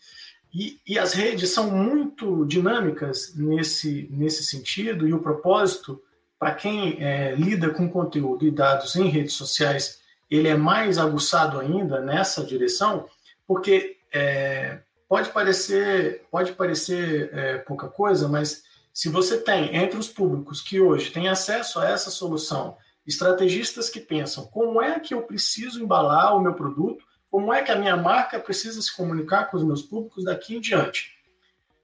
E, 0.52 0.80
e, 0.88 0.98
as 0.98 1.14
redes 1.14 1.52
são 1.52 1.70
muito 1.70 2.44
dinâmicas 2.48 3.36
nesse, 3.36 4.08
nesse 4.10 4.44
sentido, 4.44 5.08
e 5.08 5.14
o 5.14 5.22
propósito, 5.22 6.02
para 6.44 6.56
quem 6.56 7.02
é, 7.02 7.34
lida 7.36 7.70
com 7.70 7.90
conteúdo 7.90 8.46
e 8.46 8.52
dados 8.52 8.98
em 8.98 9.08
redes 9.08 9.32
sociais, 9.32 10.02
ele 10.30 10.50
é 10.50 10.58
mais 10.58 10.98
aguçado 10.98 11.58
ainda 11.58 12.02
nessa 12.02 12.44
direção, 12.44 13.08
porque 13.48 13.96
é, 14.12 14.80
pode 15.08 15.30
parecer, 15.30 16.26
pode 16.30 16.52
parecer 16.52 17.30
é, 17.34 17.58
pouca 17.60 17.88
coisa, 17.88 18.28
mas 18.28 18.62
se 18.94 19.08
você 19.08 19.38
tem 19.38 19.74
entre 19.74 19.98
os 19.98 20.10
públicos 20.10 20.62
que 20.62 20.82
hoje 20.82 21.12
têm 21.12 21.30
acesso 21.30 21.80
a 21.80 21.90
essa 21.90 22.12
solução, 22.12 22.76
estrategistas 23.08 23.90
que 23.90 24.02
pensam 24.02 24.46
como 24.48 24.82
é 24.82 25.00
que 25.00 25.14
eu 25.14 25.22
preciso 25.22 25.82
embalar 25.82 26.36
o 26.36 26.42
meu 26.42 26.56
produto, 26.56 27.06
como 27.32 27.54
é 27.54 27.64
que 27.64 27.72
a 27.72 27.78
minha 27.78 27.96
marca 27.96 28.38
precisa 28.38 28.82
se 28.82 28.94
comunicar 28.94 29.50
com 29.50 29.56
os 29.56 29.64
meus 29.64 29.82
públicos 29.82 30.26
daqui 30.26 30.58
em 30.58 30.60
diante. 30.60 31.10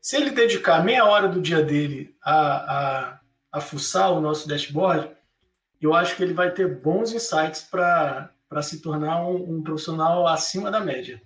Se 0.02 0.18
ele 0.18 0.32
dedicar 0.32 0.84
meia 0.84 1.06
hora 1.06 1.30
do 1.30 1.40
dia 1.40 1.64
dele 1.64 2.14
a, 2.22 2.34
a, 2.34 3.19
a 3.52 3.60
fuçar 3.60 4.12
o 4.12 4.22
nosso 4.22 4.48
dashboard, 4.48 5.16
eu 5.82 5.94
acho 5.94 6.16
que 6.16 6.24
ele 6.24 6.34
vai 6.34 6.52
ter 6.52 6.82
bons 6.82 7.14
insights 7.14 7.62
para 7.62 8.62
se 8.62 8.82
tornar 8.82 9.26
um, 9.26 9.58
um 9.58 9.64
profissional 9.64 10.28
acima 10.28 10.70
da 10.70 10.80
média. 10.80 11.22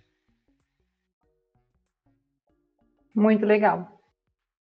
Muito 3.14 3.46
legal. 3.46 4.02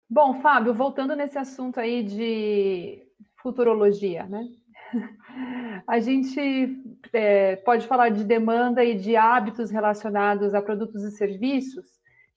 Bom, 0.08 0.40
Fábio, 0.40 0.74
voltando 0.74 1.14
nesse 1.14 1.38
assunto 1.38 1.78
aí 1.78 2.02
de 2.02 3.06
futurologia, 3.40 4.24
né? 4.26 4.44
A 5.86 6.00
gente 6.00 6.76
é, 7.12 7.56
pode 7.56 7.86
falar 7.86 8.08
de 8.10 8.24
demanda 8.24 8.84
e 8.84 8.96
de 8.96 9.16
hábitos 9.16 9.70
relacionados 9.70 10.54
a 10.54 10.60
produtos 10.60 11.02
e 11.04 11.10
serviços 11.12 11.86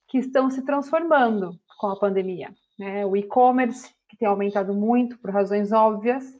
que 0.07 0.19
estão 0.19 0.49
se 0.49 0.63
transformando 0.63 1.59
com 1.79 1.87
a 1.87 1.99
pandemia. 1.99 2.53
Né? 2.77 3.05
O 3.05 3.17
e-commerce, 3.17 3.93
que 4.13 4.19
tem 4.19 4.27
aumentado 4.27 4.75
muito 4.75 5.17
por 5.17 5.31
razões 5.31 5.71
óbvias, 5.71 6.39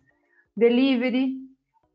delivery, 0.55 1.41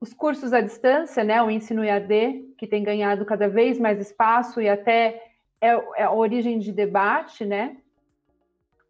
os 0.00 0.12
cursos 0.12 0.52
à 0.52 0.60
distância, 0.60 1.22
né? 1.22 1.40
o 1.40 1.48
ensino 1.48 1.84
EAD, 1.84 2.54
que 2.58 2.66
tem 2.66 2.82
ganhado 2.82 3.24
cada 3.24 3.48
vez 3.48 3.78
mais 3.78 4.00
espaço 4.00 4.60
e 4.60 4.68
até 4.68 5.32
é, 5.60 5.68
é 5.96 6.02
a 6.02 6.12
origem 6.12 6.58
de 6.58 6.72
debate, 6.72 7.44
né? 7.44 7.76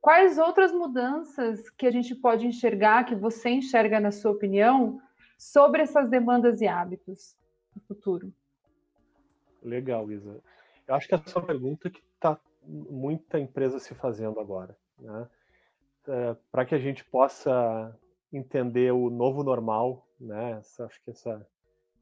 Quais 0.00 0.38
outras 0.38 0.72
mudanças 0.72 1.68
que 1.70 1.86
a 1.86 1.90
gente 1.90 2.14
pode 2.14 2.46
enxergar, 2.46 3.04
que 3.04 3.14
você 3.14 3.50
enxerga, 3.50 4.00
na 4.00 4.10
sua 4.10 4.30
opinião, 4.30 5.00
sobre 5.36 5.82
essas 5.82 6.08
demandas 6.08 6.62
e 6.62 6.66
hábitos 6.66 7.36
no 7.74 7.82
futuro? 7.82 8.32
Legal, 9.62 10.10
Isa. 10.10 10.40
Eu 10.86 10.94
acho 10.94 11.06
que 11.06 11.14
essa 11.14 11.38
é 11.38 11.40
uma 11.40 11.46
pergunta 11.46 11.90
que 11.90 12.00
está 12.14 12.38
muita 12.64 13.38
empresa 13.38 13.78
se 13.78 13.94
fazendo 13.94 14.40
agora. 14.40 14.76
Né? 14.98 15.28
É, 16.08 16.36
Para 16.50 16.64
que 16.64 16.74
a 16.74 16.78
gente 16.78 17.04
possa 17.04 17.94
entender 18.32 18.92
o 18.92 19.10
novo 19.10 19.42
normal, 19.42 20.06
né? 20.18 20.52
Essa, 20.52 20.86
acho 20.86 21.02
que 21.04 21.10
essa, 21.10 21.30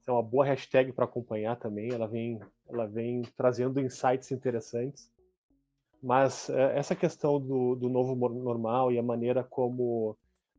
essa 0.00 0.10
é 0.10 0.12
uma 0.12 0.22
boa 0.22 0.44
hashtag 0.44 0.92
para 0.92 1.04
acompanhar 1.04 1.56
também. 1.56 1.92
Ela 1.92 2.06
vem, 2.06 2.40
ela 2.68 2.86
vem 2.86 3.22
trazendo 3.36 3.80
insights 3.80 4.30
interessantes. 4.30 5.10
Mas 6.02 6.48
é, 6.50 6.78
essa 6.78 6.94
questão 6.94 7.40
do, 7.40 7.74
do 7.74 7.88
novo 7.88 8.14
normal 8.14 8.92
e 8.92 8.98
a 8.98 9.02
maneira 9.02 9.42
como 9.42 10.16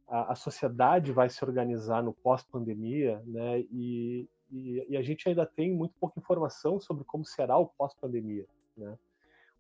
a, 0.07 0.33
a 0.33 0.35
sociedade 0.35 1.11
vai 1.11 1.29
se 1.29 1.43
organizar 1.43 2.03
no 2.03 2.13
pós-pandemia, 2.13 3.21
né? 3.25 3.59
E, 3.71 4.27
e, 4.51 4.85
e, 4.89 4.97
a 4.97 5.01
gente 5.01 5.27
ainda 5.27 5.45
tem 5.45 5.73
muito 5.73 5.93
pouca 5.99 6.19
informação 6.19 6.79
sobre 6.79 7.03
como 7.03 7.25
será 7.25 7.57
o 7.57 7.67
pós-pandemia, 7.67 8.45
né? 8.75 8.97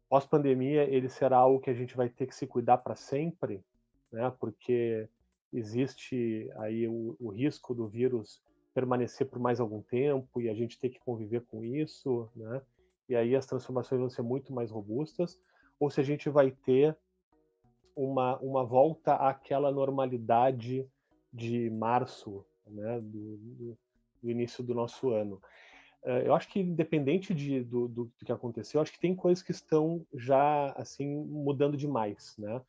Pós-pandemia 0.09 0.83
ele 0.83 1.09
será 1.09 1.37
algo 1.37 1.59
que 1.59 1.69
a 1.69 1.73
gente 1.73 1.95
vai 1.95 2.09
ter 2.09 2.27
que 2.27 2.35
se 2.35 2.47
cuidar 2.47 2.77
para 2.77 2.95
sempre, 2.95 3.61
né? 4.11 4.31
Porque 4.39 5.07
existe 5.53 6.49
aí 6.57 6.87
o, 6.87 7.15
o 7.19 7.29
risco 7.29 7.73
do 7.73 7.87
vírus 7.87 8.41
permanecer 8.73 9.27
por 9.27 9.39
mais 9.39 9.59
algum 9.59 9.81
tempo 9.81 10.41
e 10.41 10.49
a 10.49 10.53
gente 10.53 10.77
ter 10.79 10.89
que 10.89 10.99
conviver 10.99 11.41
com 11.45 11.63
isso, 11.63 12.29
né? 12.35 12.61
E 13.09 13.15
aí 13.15 13.35
as 13.35 13.45
transformações 13.45 13.99
vão 13.99 14.09
ser 14.09 14.21
muito 14.21 14.53
mais 14.53 14.69
robustas 14.69 15.39
ou 15.79 15.89
se 15.89 15.99
a 15.99 16.03
gente 16.03 16.29
vai 16.29 16.51
ter 16.51 16.95
uma, 17.95 18.37
uma 18.37 18.63
volta 18.63 19.15
àquela 19.15 19.71
normalidade 19.71 20.87
de 21.33 21.69
março, 21.69 22.45
né, 22.67 22.99
do, 23.01 23.37
do, 23.37 23.77
do 24.21 24.31
início 24.31 24.63
do 24.63 24.73
nosso 24.73 25.09
ano. 25.09 25.41
Uh, 26.03 26.21
eu 26.25 26.35
acho 26.35 26.47
que 26.49 26.59
independente 26.59 27.33
de, 27.33 27.63
do, 27.63 27.87
do, 27.87 28.05
do, 28.05 28.25
que 28.25 28.31
aconteceu, 28.31 28.79
acho 28.79 28.91
que 28.91 28.99
tem 28.99 29.15
coisas 29.15 29.43
que 29.43 29.51
estão 29.51 30.05
já 30.13 30.71
assim 30.73 31.07
mudando 31.25 31.75
demais, 31.75 32.35
né? 32.37 32.61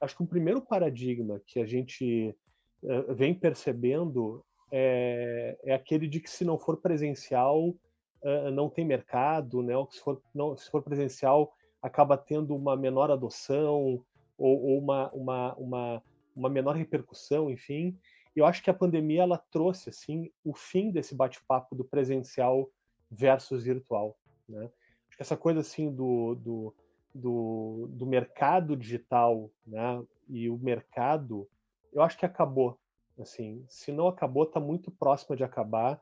Acho 0.00 0.16
que 0.16 0.22
um 0.22 0.26
primeiro 0.26 0.62
paradigma 0.62 1.40
que 1.46 1.60
a 1.60 1.66
gente 1.66 2.34
uh, 2.82 3.14
vem 3.14 3.34
percebendo 3.34 4.44
é, 4.72 5.58
é, 5.64 5.74
aquele 5.74 6.06
de 6.06 6.20
que 6.20 6.30
se 6.30 6.44
não 6.44 6.58
for 6.58 6.76
presencial 6.78 7.68
uh, 7.68 8.50
não 8.52 8.70
tem 8.70 8.84
mercado, 8.84 9.62
né? 9.62 9.76
Ou 9.76 9.86
que 9.86 9.96
se 9.96 10.00
for, 10.00 10.22
não, 10.34 10.56
se 10.56 10.70
for 10.70 10.82
presencial 10.82 11.52
acaba 11.82 12.16
tendo 12.16 12.54
uma 12.54 12.76
menor 12.76 13.10
adoção 13.10 14.04
ou, 14.38 14.64
ou 14.64 14.78
uma, 14.78 15.10
uma, 15.12 15.54
uma, 15.56 16.02
uma 16.36 16.48
menor 16.48 16.76
repercussão, 16.76 17.50
enfim. 17.50 17.98
Eu 18.34 18.46
acho 18.46 18.62
que 18.62 18.70
a 18.70 18.74
pandemia 18.74 19.22
ela 19.22 19.38
trouxe 19.50 19.90
assim 19.90 20.30
o 20.44 20.54
fim 20.54 20.90
desse 20.90 21.14
bate-papo 21.14 21.74
do 21.74 21.84
presencial 21.84 22.70
versus 23.10 23.64
virtual, 23.64 24.16
né? 24.48 24.70
Acho 25.08 25.16
que 25.16 25.22
essa 25.22 25.36
coisa 25.36 25.60
assim 25.60 25.92
do, 25.92 26.36
do, 26.36 26.74
do, 27.14 27.88
do 27.90 28.06
mercado 28.06 28.76
digital, 28.76 29.50
né? 29.66 30.02
E 30.28 30.48
o 30.48 30.56
mercado, 30.56 31.48
eu 31.92 32.02
acho 32.02 32.16
que 32.16 32.24
acabou, 32.24 32.78
assim. 33.18 33.64
Se 33.68 33.90
não 33.90 34.06
acabou, 34.06 34.44
está 34.44 34.60
muito 34.60 34.90
próximo 34.90 35.36
de 35.36 35.42
acabar 35.42 36.00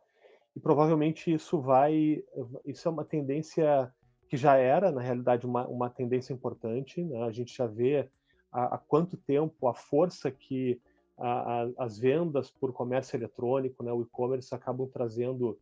e 0.55 0.61
provavelmente 0.61 1.33
isso 1.33 1.61
vai, 1.61 2.23
isso 2.65 2.89
é 2.89 2.91
uma 2.91 3.05
tendência 3.05 3.93
que 4.29 4.37
já 4.37 4.57
era, 4.57 4.93
na 4.93 5.01
realidade, 5.01 5.47
uma, 5.47 5.67
uma 5.67 5.89
tendência 5.89 6.33
importante. 6.33 7.03
Né? 7.03 7.23
A 7.23 7.31
gente 7.31 7.57
já 7.57 7.67
vê 7.67 8.09
há, 8.53 8.75
há 8.75 8.79
quanto 8.79 9.17
tempo 9.17 9.67
a 9.67 9.75
força 9.75 10.31
que 10.31 10.81
a, 11.17 11.63
a, 11.63 11.71
as 11.79 11.99
vendas 11.99 12.51
por 12.51 12.73
comércio 12.73 13.17
eletrônico, 13.17 13.83
né, 13.83 13.93
o 13.93 14.03
e-commerce, 14.03 14.55
acabam 14.55 14.89
trazendo 14.89 15.59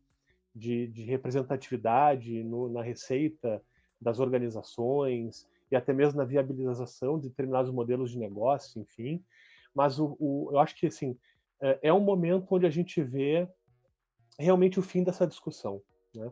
de, 0.53 0.87
de 0.87 1.03
representatividade 1.03 2.43
no, 2.43 2.67
na 2.67 2.81
receita 2.81 3.61
das 3.99 4.19
organizações 4.19 5.47
e 5.71 5.75
até 5.75 5.93
mesmo 5.93 6.17
na 6.17 6.25
viabilização 6.25 7.19
de 7.19 7.29
determinados 7.29 7.71
modelos 7.71 8.11
de 8.11 8.17
negócio, 8.17 8.81
enfim. 8.81 9.23
Mas 9.73 9.99
o, 9.99 10.15
o, 10.19 10.49
eu 10.51 10.59
acho 10.59 10.75
que 10.75 10.87
assim 10.87 11.17
é, 11.61 11.79
é 11.83 11.93
um 11.93 11.99
momento 11.99 12.47
onde 12.51 12.65
a 12.65 12.69
gente 12.69 13.01
vê 13.01 13.47
realmente 14.39 14.79
o 14.79 14.83
fim 14.83 15.03
dessa 15.03 15.27
discussão. 15.27 15.81
Né? 16.13 16.31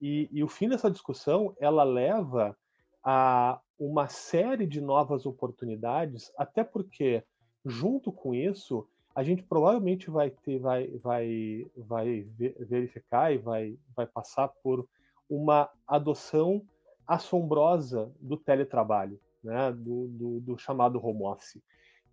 E, 0.00 0.28
e 0.30 0.44
o 0.44 0.48
fim 0.48 0.68
dessa 0.68 0.90
discussão 0.90 1.54
ela 1.58 1.82
leva 1.82 2.56
a 3.02 3.60
uma 3.78 4.08
série 4.08 4.66
de 4.66 4.80
novas 4.80 5.24
oportunidades, 5.24 6.32
até 6.36 6.64
porque 6.64 7.22
junto 7.64 8.12
com 8.12 8.34
isso 8.34 8.86
a 9.14 9.22
gente 9.22 9.42
provavelmente 9.42 10.10
vai 10.10 10.30
ter, 10.30 10.58
vai, 10.58 10.88
vai, 10.98 11.66
vai 11.76 12.28
verificar 12.60 13.32
e 13.32 13.38
vai, 13.38 13.76
vai 13.96 14.06
passar 14.06 14.48
por 14.62 14.86
uma 15.28 15.68
adoção 15.86 16.62
assombrosa 17.08 18.12
do 18.20 18.36
teletrabalho, 18.36 19.18
né, 19.42 19.72
do, 19.72 20.08
do, 20.08 20.40
do 20.40 20.58
chamado 20.58 21.04
home 21.04 21.24
office. 21.24 21.62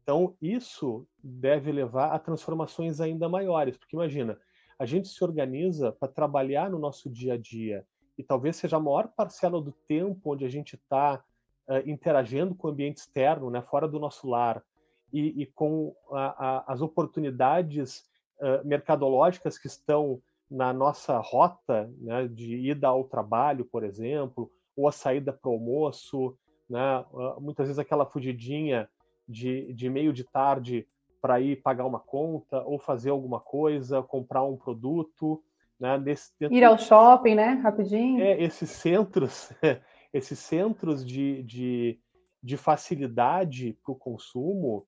Então, 0.01 0.35
isso 0.41 1.05
deve 1.21 1.71
levar 1.71 2.11
a 2.11 2.19
transformações 2.19 3.01
ainda 3.01 3.27
maiores, 3.27 3.75
porque 3.75 3.95
imagina, 3.95 4.39
a 4.79 4.85
gente 4.85 5.09
se 5.09 5.23
organiza 5.23 5.91
para 5.91 6.07
trabalhar 6.07 6.69
no 6.69 6.79
nosso 6.79 7.09
dia 7.09 7.33
a 7.33 7.37
dia 7.37 7.85
e 8.17 8.23
talvez 8.23 8.55
seja 8.55 8.77
a 8.77 8.79
maior 8.79 9.09
parcela 9.09 9.61
do 9.61 9.73
tempo 9.87 10.31
onde 10.31 10.45
a 10.45 10.49
gente 10.49 10.75
está 10.75 11.23
uh, 11.67 11.89
interagindo 11.89 12.55
com 12.55 12.67
o 12.67 12.71
ambiente 12.71 12.97
externo, 12.97 13.49
né, 13.49 13.61
fora 13.61 13.87
do 13.87 13.99
nosso 13.99 14.27
lar, 14.29 14.63
e, 15.11 15.41
e 15.41 15.45
com 15.45 15.95
a, 16.11 16.47
a, 16.47 16.73
as 16.73 16.81
oportunidades 16.81 18.05
uh, 18.39 18.65
mercadológicas 18.65 19.57
que 19.57 19.67
estão 19.67 20.21
na 20.49 20.71
nossa 20.71 21.17
rota 21.17 21.91
né, 21.97 22.27
de 22.27 22.69
ida 22.69 22.87
ao 22.87 23.05
trabalho, 23.05 23.65
por 23.65 23.83
exemplo, 23.83 24.51
ou 24.75 24.87
a 24.87 24.91
saída 24.91 25.31
para 25.31 25.49
o 25.49 25.53
almoço, 25.53 26.37
né, 26.69 26.99
uh, 27.11 27.39
muitas 27.39 27.67
vezes 27.67 27.79
aquela 27.79 28.05
fugidinha 28.05 28.89
de, 29.27 29.73
de 29.73 29.89
meio 29.89 30.11
de 30.11 30.23
tarde 30.23 30.87
para 31.21 31.39
ir 31.39 31.61
pagar 31.61 31.85
uma 31.85 31.99
conta 31.99 32.61
ou 32.63 32.77
fazer 32.77 33.09
alguma 33.09 33.39
coisa, 33.39 34.03
comprar 34.03 34.43
um 34.43 34.55
produto. 34.55 35.43
Né, 35.79 35.97
nesse, 35.97 36.31
Ir 36.39 36.63
ao 36.63 36.77
shopping, 36.77 37.35
né? 37.35 37.53
Rapidinho. 37.63 38.21
É, 38.21 38.41
esses 38.41 38.69
centros, 38.69 39.51
esses 40.13 40.39
centros 40.39 41.05
de, 41.05 41.43
de, 41.43 41.99
de 42.41 42.55
facilidade 42.55 43.77
para 43.83 43.91
o 43.91 43.95
consumo, 43.95 44.85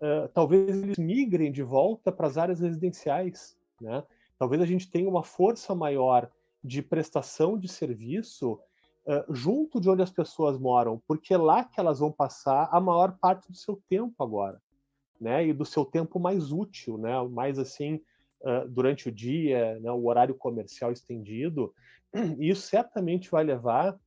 uh, 0.00 0.28
talvez 0.32 0.82
eles 0.82 0.96
migrem 0.96 1.50
de 1.50 1.62
volta 1.62 2.10
para 2.10 2.26
as 2.26 2.38
áreas 2.38 2.60
residenciais. 2.60 3.58
Né? 3.80 4.02
Talvez 4.38 4.62
a 4.62 4.66
gente 4.66 4.90
tenha 4.90 5.08
uma 5.08 5.22
força 5.22 5.74
maior 5.74 6.30
de 6.62 6.80
prestação 6.80 7.58
de 7.58 7.68
serviço 7.68 8.58
uh, 9.06 9.34
junto 9.34 9.80
de 9.80 9.88
onde 9.88 10.02
as 10.02 10.10
pessoas 10.10 10.58
moram, 10.58 11.02
porque 11.06 11.34
é 11.34 11.38
lá 11.38 11.64
que 11.64 11.78
elas 11.78 12.00
vão 12.00 12.10
passar 12.10 12.68
a 12.72 12.80
maior 12.80 13.16
parte 13.18 13.50
do 13.50 13.56
seu 13.56 13.80
tempo 13.88 14.22
agora, 14.22 14.60
né? 15.20 15.46
E 15.46 15.52
do 15.52 15.64
seu 15.64 15.84
tempo 15.84 16.18
mais 16.18 16.52
útil, 16.52 16.98
né? 16.98 17.20
Mais 17.28 17.58
assim, 17.58 18.00
uh, 18.42 18.68
durante 18.68 19.08
o 19.08 19.12
dia, 19.12 19.78
né? 19.80 19.90
o 19.90 20.06
horário 20.06 20.34
comercial 20.34 20.92
estendido. 20.92 21.74
E 22.38 22.48
isso 22.50 22.62
certamente 22.62 23.30
vai 23.30 23.44
levar 23.44 23.98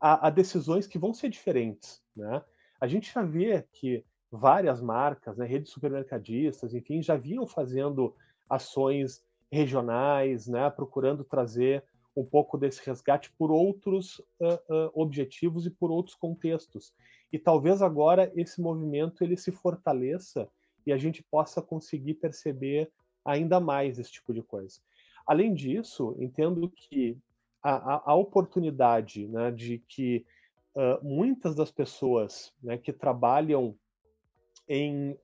a, 0.00 0.26
a 0.26 0.30
decisões 0.30 0.86
que 0.86 0.98
vão 0.98 1.14
ser 1.14 1.28
diferentes, 1.28 2.02
né? 2.16 2.42
A 2.80 2.88
gente 2.88 3.12
já 3.12 3.22
vê 3.22 3.64
que 3.72 4.04
várias 4.28 4.80
marcas, 4.80 5.36
né, 5.36 5.46
redes 5.46 5.70
supermercadistas, 5.70 6.74
enfim, 6.74 7.02
já 7.02 7.16
vinham 7.16 7.46
fazendo 7.46 8.16
ações 8.48 9.22
regionais, 9.52 10.48
né, 10.48 10.68
procurando 10.70 11.22
trazer 11.22 11.84
um 12.16 12.24
pouco 12.24 12.58
desse 12.58 12.84
resgate 12.84 13.30
por 13.32 13.50
outros 13.50 14.18
uh, 14.40 14.54
uh, 14.68 14.90
objetivos 14.94 15.66
e 15.66 15.70
por 15.70 15.90
outros 15.90 16.14
contextos. 16.14 16.92
E 17.32 17.38
talvez 17.38 17.80
agora 17.80 18.30
esse 18.36 18.60
movimento 18.60 19.24
ele 19.24 19.36
se 19.36 19.50
fortaleça 19.50 20.48
e 20.86 20.92
a 20.92 20.98
gente 20.98 21.22
possa 21.22 21.62
conseguir 21.62 22.14
perceber 22.14 22.90
ainda 23.24 23.58
mais 23.58 23.98
esse 23.98 24.12
tipo 24.12 24.34
de 24.34 24.42
coisa. 24.42 24.80
Além 25.26 25.54
disso, 25.54 26.16
entendo 26.18 26.68
que 26.68 27.16
a, 27.62 28.10
a, 28.10 28.14
oportunidade 28.14 29.28
né, 29.28 29.52
de 29.52 29.78
que 29.88 30.26
uh, 30.74 31.02
muitas 31.06 31.54
das 31.54 31.70
pessoas 31.70 32.52
né, 32.62 32.76
que 32.76 32.92
trabalham 32.92 33.76
em 34.68 35.18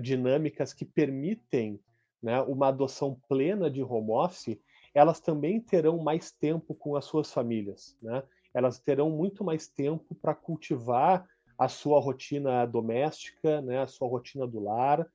dinâmicas 0.00 0.72
que 0.72 0.84
permitem 0.84 1.80
né, 2.22 2.40
uma 2.42 2.68
adoção 2.68 3.20
plena 3.28 3.70
de 3.70 3.82
home 3.82 4.10
office, 4.10 4.58
elas 4.98 5.20
também 5.20 5.60
terão 5.60 5.98
mais 5.98 6.32
tempo 6.32 6.74
com 6.74 6.96
as 6.96 7.04
suas 7.04 7.32
famílias. 7.32 7.96
Né? 8.02 8.20
Elas 8.52 8.80
terão 8.80 9.08
muito 9.10 9.44
mais 9.44 9.68
tempo 9.68 10.12
para 10.16 10.34
cultivar 10.34 11.24
a 11.56 11.68
sua 11.68 12.00
rotina 12.00 12.66
doméstica, 12.66 13.60
né, 13.60 13.80
a 13.80 13.86
sua 13.86 14.08
rotina 14.08 14.46
do 14.46 14.60
lar, 14.60 15.08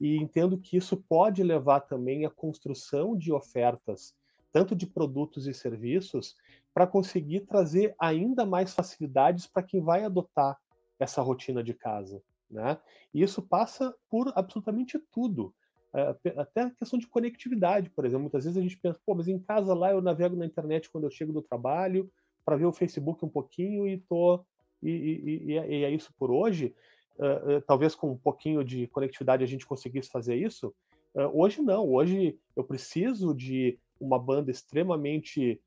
e 0.00 0.16
entendo 0.16 0.58
que 0.58 0.76
isso 0.76 0.96
pode 0.96 1.42
levar 1.42 1.80
também 1.80 2.24
à 2.24 2.30
construção 2.30 3.16
de 3.16 3.32
ofertas, 3.32 4.14
tanto 4.52 4.76
de 4.76 4.86
produtos 4.86 5.46
e 5.46 5.54
serviços, 5.54 6.36
para 6.72 6.86
conseguir 6.86 7.40
trazer 7.40 7.94
ainda 7.98 8.46
mais 8.46 8.72
facilidades 8.74 9.46
para 9.46 9.62
quem 9.62 9.80
vai 9.80 10.04
adotar 10.04 10.56
essa 10.98 11.22
rotina 11.22 11.62
de 11.62 11.74
casa. 11.74 12.22
Né? 12.50 12.78
E 13.12 13.22
isso 13.22 13.42
passa 13.42 13.94
por 14.08 14.32
absolutamente 14.36 14.98
tudo. 15.12 15.52
É, 15.98 16.40
até 16.40 16.62
a 16.62 16.70
questão 16.70 16.98
de 16.98 17.08
conectividade, 17.08 17.90
por 17.90 18.04
exemplo. 18.04 18.22
Muitas 18.22 18.44
vezes 18.44 18.56
a 18.56 18.62
gente 18.62 18.78
pensa, 18.78 19.00
pô, 19.04 19.14
mas 19.14 19.26
em 19.26 19.38
casa 19.38 19.74
lá 19.74 19.90
eu 19.90 20.00
navego 20.00 20.36
na 20.36 20.46
internet 20.46 20.88
quando 20.90 21.04
eu 21.04 21.10
chego 21.10 21.32
do 21.32 21.42
trabalho, 21.42 22.10
para 22.44 22.56
ver 22.56 22.66
o 22.66 22.72
Facebook 22.72 23.24
um 23.24 23.28
pouquinho 23.28 23.86
e 23.86 23.98
tô. 23.98 24.44
E, 24.80 24.90
e, 24.90 25.44
e, 25.46 25.58
é, 25.58 25.82
é 25.82 25.90
isso 25.90 26.12
por 26.16 26.30
hoje. 26.30 26.72
Uh, 27.18 27.56
uh, 27.56 27.62
talvez 27.62 27.96
com 27.96 28.12
um 28.12 28.16
pouquinho 28.16 28.62
de 28.62 28.86
conectividade 28.86 29.42
a 29.42 29.46
gente 29.46 29.66
conseguisse 29.66 30.08
fazer 30.08 30.36
isso. 30.36 30.72
Uh, 31.14 31.30
hoje 31.34 31.60
não. 31.60 31.88
Hoje 31.88 32.38
eu 32.54 32.62
preciso 32.62 33.34
de 33.34 33.76
uma 34.00 34.18
banda 34.18 34.50
extremamente 34.50 35.60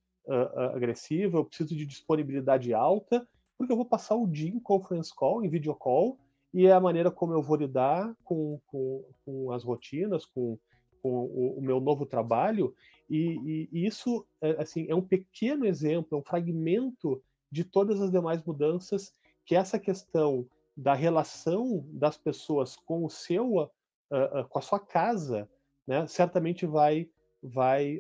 agressiva, 0.75 1.39
eu 1.39 1.43
preciso 1.43 1.75
de 1.75 1.83
disponibilidade 1.83 2.73
alta, 2.75 3.27
porque 3.57 3.73
eu 3.73 3.75
vou 3.75 3.83
passar 3.83 4.15
o 4.15 4.27
dia 4.27 4.49
em 4.49 4.59
conference 4.59 5.13
call, 5.13 5.43
em 5.43 5.49
video 5.49 5.73
call, 5.73 6.17
e 6.53 6.67
é 6.67 6.71
a 6.71 6.79
maneira 6.79 7.09
como 7.09 7.33
eu 7.33 7.41
vou 7.41 7.55
lidar 7.55 8.13
com, 8.23 8.59
com, 8.67 9.05
com 9.25 9.51
as 9.51 9.63
rotinas, 9.63 10.25
com, 10.25 10.57
com 11.01 11.09
o, 11.09 11.57
o, 11.57 11.61
meu 11.61 11.79
novo 11.79 12.05
trabalho, 12.05 12.75
e, 13.09 13.67
e, 13.71 13.85
isso 13.85 14.25
é, 14.41 14.61
assim, 14.61 14.85
é 14.89 14.95
um 14.95 15.01
pequeno 15.01 15.65
exemplo, 15.65 16.17
é 16.17 16.19
um 16.19 16.23
fragmento 16.23 17.21
de 17.51 17.63
todas 17.63 18.01
as 18.01 18.11
demais 18.11 18.43
mudanças 18.43 19.13
que 19.45 19.55
essa 19.55 19.77
questão 19.79 20.47
da 20.75 20.93
relação 20.93 21.85
das 21.89 22.17
pessoas 22.17 22.75
com 22.75 23.03
o 23.03 23.09
seu, 23.09 23.55
uh, 23.57 23.63
uh, 23.63 24.47
com 24.49 24.59
a 24.59 24.61
sua 24.61 24.79
casa, 24.79 25.49
né, 25.85 26.07
certamente 26.07 26.65
vai 26.65 27.09
vai, 27.43 27.97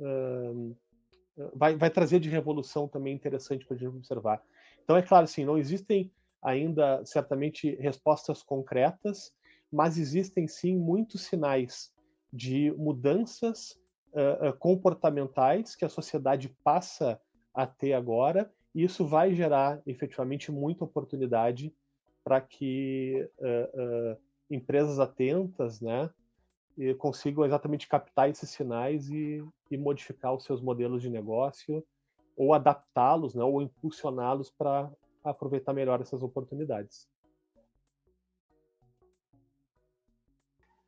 uh, 0.00 0.76
vai 1.54 1.76
vai 1.76 1.90
trazer 1.90 2.18
de 2.18 2.30
revolução 2.30 2.88
também 2.88 3.14
interessante 3.14 3.64
para 3.66 3.76
a 3.76 3.78
gente 3.78 3.94
observar. 3.94 4.42
Então 4.82 4.96
é 4.96 5.02
claro 5.02 5.24
assim, 5.24 5.44
não 5.44 5.58
existem 5.58 6.10
ainda 6.42 7.04
certamente 7.04 7.76
respostas 7.76 8.42
concretas, 8.42 9.32
mas 9.70 9.96
existem 9.96 10.48
sim 10.48 10.76
muitos 10.76 11.22
sinais 11.26 11.92
de 12.32 12.72
mudanças 12.72 13.78
uh, 14.12 14.48
uh, 14.48 14.58
comportamentais 14.58 15.76
que 15.76 15.84
a 15.84 15.88
sociedade 15.88 16.48
passa 16.64 17.20
a 17.54 17.66
ter 17.66 17.92
agora, 17.92 18.50
e 18.74 18.82
isso 18.82 19.06
vai 19.06 19.34
gerar 19.34 19.80
efetivamente 19.86 20.50
muita 20.50 20.84
oportunidade 20.84 21.72
para 22.24 22.40
que 22.40 23.28
uh, 23.38 24.16
empresas 24.50 24.98
atentas, 24.98 25.80
né, 25.80 26.10
consigam 26.98 27.44
exatamente 27.44 27.86
captar 27.86 28.30
esses 28.30 28.48
sinais 28.48 29.10
e, 29.10 29.44
e 29.70 29.76
modificar 29.76 30.34
os 30.34 30.44
seus 30.44 30.60
modelos 30.62 31.02
de 31.02 31.10
negócio 31.10 31.84
ou 32.34 32.54
adaptá-los, 32.54 33.34
né, 33.34 33.44
ou 33.44 33.60
impulsioná-los 33.60 34.50
para 34.50 34.90
aproveitar 35.24 35.72
melhor 35.72 36.00
essas 36.00 36.22
oportunidades. 36.22 37.08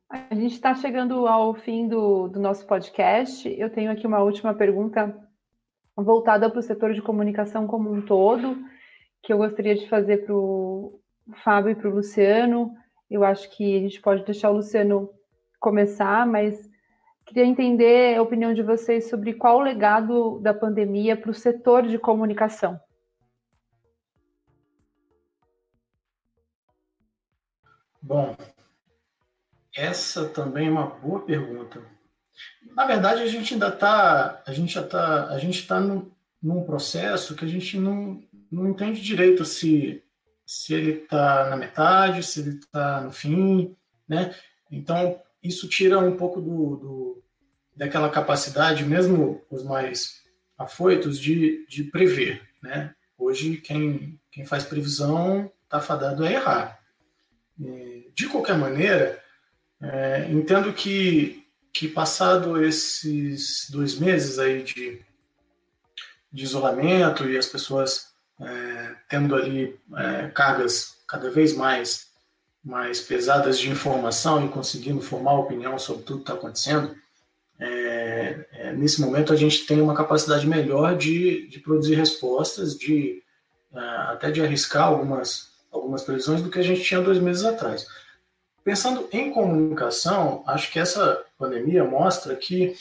A 0.09 0.35
gente 0.35 0.53
está 0.53 0.73
chegando 0.75 1.27
ao 1.27 1.53
fim 1.53 1.87
do, 1.87 2.27
do 2.27 2.39
nosso 2.39 2.65
podcast. 2.65 3.49
Eu 3.59 3.69
tenho 3.69 3.91
aqui 3.91 4.05
uma 4.05 4.23
última 4.23 4.53
pergunta 4.53 5.15
voltada 5.95 6.49
para 6.49 6.59
o 6.59 6.63
setor 6.63 6.93
de 6.93 7.01
comunicação 7.01 7.65
como 7.67 7.91
um 7.91 8.01
todo, 8.01 8.57
que 9.23 9.33
eu 9.33 9.37
gostaria 9.37 9.75
de 9.75 9.89
fazer 9.89 10.25
para 10.25 10.35
o 10.35 10.99
Fábio 11.43 11.71
e 11.71 11.75
para 11.75 11.89
o 11.89 11.93
Luciano. 11.93 12.73
Eu 13.09 13.23
acho 13.23 13.49
que 13.55 13.77
a 13.77 13.79
gente 13.79 14.01
pode 14.01 14.23
deixar 14.23 14.51
o 14.51 14.55
Luciano 14.55 15.09
começar, 15.59 16.27
mas 16.27 16.69
queria 17.25 17.45
entender 17.45 18.15
a 18.15 18.21
opinião 18.21 18.53
de 18.53 18.61
vocês 18.61 19.09
sobre 19.09 19.33
qual 19.33 19.57
o 19.57 19.63
legado 19.63 20.39
da 20.39 20.53
pandemia 20.53 21.17
para 21.17 21.31
o 21.31 21.33
setor 21.33 21.83
de 21.87 21.97
comunicação. 21.97 22.79
Bom, 28.05 28.37
essa 29.75 30.29
também 30.29 30.67
é 30.67 30.69
uma 30.69 30.85
boa 30.85 31.25
pergunta. 31.25 31.81
Na 32.75 32.85
verdade, 32.85 33.23
a 33.23 33.27
gente 33.27 33.55
ainda 33.55 33.69
está, 33.69 34.43
a 34.45 34.53
gente 34.53 34.75
já 34.75 34.81
está, 34.81 35.29
a 35.29 35.39
gente 35.39 35.59
está 35.61 35.79
num, 35.79 36.63
processo 36.65 37.35
que 37.35 37.43
a 37.43 37.47
gente 37.47 37.79
não, 37.79 38.23
não 38.51 38.69
entende 38.69 39.01
direito 39.01 39.43
se 39.43 40.03
se 40.45 40.75
ele 40.75 40.91
está 40.91 41.49
na 41.49 41.57
metade, 41.57 42.21
se 42.21 42.41
ele 42.41 42.59
está 42.59 43.01
no 43.01 43.11
fim, 43.11 43.75
né? 44.07 44.35
Então 44.69 45.19
isso 45.41 45.67
tira 45.67 45.97
um 45.97 46.15
pouco 46.15 46.39
do, 46.39 46.75
do, 46.75 47.23
daquela 47.75 48.11
capacidade, 48.11 48.85
mesmo 48.85 49.43
os 49.49 49.63
mais 49.63 50.21
afoitos, 50.55 51.17
de, 51.17 51.65
de 51.67 51.85
prever, 51.85 52.47
né? 52.61 52.93
Hoje 53.17 53.57
quem 53.57 54.21
quem 54.31 54.45
faz 54.45 54.63
previsão 54.63 55.51
está 55.63 55.79
fadado 55.81 56.23
a 56.23 56.31
errar. 56.31 56.85
De 58.15 58.29
qualquer 58.29 58.57
maneira, 58.57 59.21
é, 59.81 60.27
entendo 60.31 60.71
que, 60.71 61.45
que 61.73 61.87
passado 61.87 62.63
esses 62.63 63.69
dois 63.69 63.99
meses 63.99 64.39
aí 64.39 64.63
de, 64.63 65.01
de 66.31 66.43
isolamento 66.43 67.29
e 67.29 67.37
as 67.37 67.45
pessoas 67.45 68.13
é, 68.39 68.95
tendo 69.09 69.35
ali 69.35 69.77
é, 69.97 70.29
cargas 70.29 70.95
cada 71.05 71.29
vez 71.29 71.53
mais, 71.53 72.07
mais 72.63 73.01
pesadas 73.01 73.59
de 73.59 73.69
informação 73.69 74.45
e 74.45 74.49
conseguindo 74.49 75.01
formar 75.01 75.33
opinião 75.33 75.77
sobre 75.77 76.03
tudo 76.03 76.19
que 76.19 76.23
está 76.23 76.33
acontecendo, 76.35 76.95
é, 77.59 78.45
é, 78.53 78.73
nesse 78.73 79.01
momento 79.01 79.33
a 79.33 79.35
gente 79.35 79.65
tem 79.65 79.81
uma 79.81 79.93
capacidade 79.93 80.47
melhor 80.47 80.97
de, 80.97 81.47
de 81.47 81.59
produzir 81.59 81.95
respostas, 81.95 82.77
de 82.77 83.21
é, 83.73 83.79
até 83.79 84.31
de 84.31 84.41
arriscar 84.41 84.85
algumas 84.85 85.53
algumas 85.69 86.03
previsões 86.03 86.41
do 86.41 86.49
que 86.49 86.59
a 86.59 86.63
gente 86.63 86.81
tinha 86.81 87.01
dois 87.01 87.19
meses 87.19 87.43
atrás. 87.43 87.85
Pensando 88.65 89.07
em 89.11 89.31
comunicação, 89.31 90.43
acho 90.47 90.71
que 90.71 90.79
essa 90.79 91.23
pandemia 91.37 91.83
mostra 91.83 92.35
que 92.35 92.75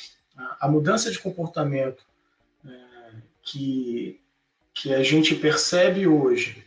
a 0.59 0.67
mudança 0.67 1.11
de 1.11 1.19
comportamento 1.19 2.03
é, 2.67 2.71
que, 3.43 4.19
que 4.73 4.95
a 4.95 5.03
gente 5.03 5.35
percebe 5.35 6.07
hoje, 6.07 6.65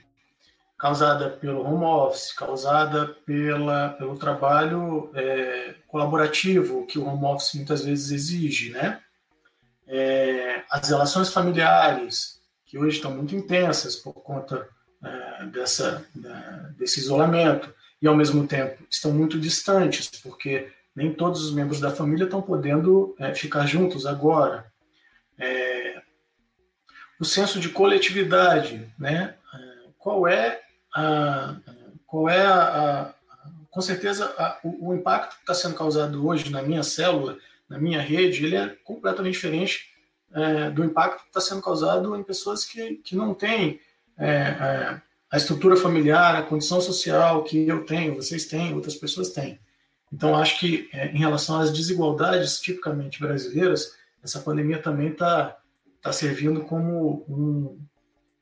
causada 0.77 1.31
pelo 1.31 1.65
home 1.65 1.83
office, 1.83 2.31
causada 2.31 3.07
pela, 3.25 3.89
pelo 3.89 4.15
trabalho 4.19 5.09
é, 5.15 5.73
colaborativo 5.87 6.85
que 6.85 6.99
o 6.99 7.07
home 7.07 7.25
office 7.25 7.55
muitas 7.55 7.83
vezes 7.83 8.11
exige, 8.11 8.69
né? 8.69 9.01
É, 9.87 10.63
as 10.69 10.87
relações 10.87 11.33
familiares, 11.33 12.39
que 12.67 12.77
hoje 12.77 12.97
estão 12.97 13.09
muito 13.09 13.35
intensas 13.35 13.95
por 13.95 14.13
conta 14.13 14.69
é, 15.03 15.45
dessa, 15.47 16.05
desse 16.77 16.99
isolamento 16.99 17.73
e, 18.01 18.07
ao 18.07 18.15
mesmo 18.15 18.47
tempo, 18.47 18.83
estão 18.89 19.11
muito 19.11 19.39
distantes, 19.39 20.07
porque 20.21 20.71
nem 20.95 21.13
todos 21.13 21.43
os 21.43 21.53
membros 21.53 21.79
da 21.79 21.91
família 21.91 22.25
estão 22.25 22.41
podendo 22.41 23.15
é, 23.19 23.33
ficar 23.33 23.65
juntos 23.65 24.05
agora. 24.05 24.71
É, 25.37 26.01
o 27.19 27.25
senso 27.25 27.59
de 27.59 27.69
coletividade, 27.69 28.91
né? 28.97 29.35
Qual 29.97 30.27
é 30.27 30.61
a, 30.93 31.55
qual 32.05 32.29
é 32.29 32.45
a, 32.45 32.61
a 32.61 33.13
com 33.69 33.81
certeza 33.81 34.33
a, 34.37 34.59
o, 34.63 34.89
o, 34.89 34.95
impacto 34.95 35.35
que 35.35 35.41
está 35.41 35.53
sendo 35.53 35.75
causado 35.75 36.25
hoje 36.25 36.49
na 36.49 36.63
minha 36.63 36.81
célula, 36.81 37.37
na 37.69 37.77
minha 37.77 38.01
rede, 38.01 38.45
ele 38.45 38.55
é 38.55 38.69
completamente 38.83 39.33
diferente 39.33 39.91
é, 40.33 40.69
do 40.71 40.83
impacto 40.83 41.21
que 41.21 41.27
está 41.27 41.41
sendo 41.41 41.61
causado 41.61 42.15
em 42.15 42.23
pessoas 42.23 42.65
que, 42.65 42.95
que 42.95 43.15
não 43.15 43.33
têm 43.33 43.79
é, 44.17 44.29
é, 44.29 45.01
a 45.29 45.37
estrutura 45.37 45.75
familiar, 45.75 46.35
a 46.35 46.43
condição 46.43 46.79
social 46.79 47.43
que 47.43 47.67
eu 47.67 47.85
tenho, 47.85 48.15
vocês 48.15 48.45
têm, 48.45 48.73
outras 48.73 48.95
pessoas 48.95 49.29
têm. 49.29 49.59
Então, 50.11 50.37
acho 50.37 50.59
que 50.59 50.89
é, 50.93 51.07
em 51.07 51.17
relação 51.17 51.59
às 51.59 51.71
desigualdades 51.71 52.59
tipicamente 52.61 53.19
brasileiras, 53.19 53.93
essa 54.23 54.39
pandemia 54.39 54.81
também 54.81 55.09
está 55.09 55.57
tá 56.01 56.13
servindo 56.13 56.61
como 56.61 57.25
um, 57.27 57.85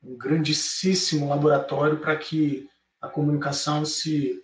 um 0.04 0.16
grandíssimo 0.16 1.28
laboratório 1.28 1.98
para 1.98 2.16
que 2.16 2.70
a 3.02 3.08
comunicação 3.08 3.84
se, 3.84 4.44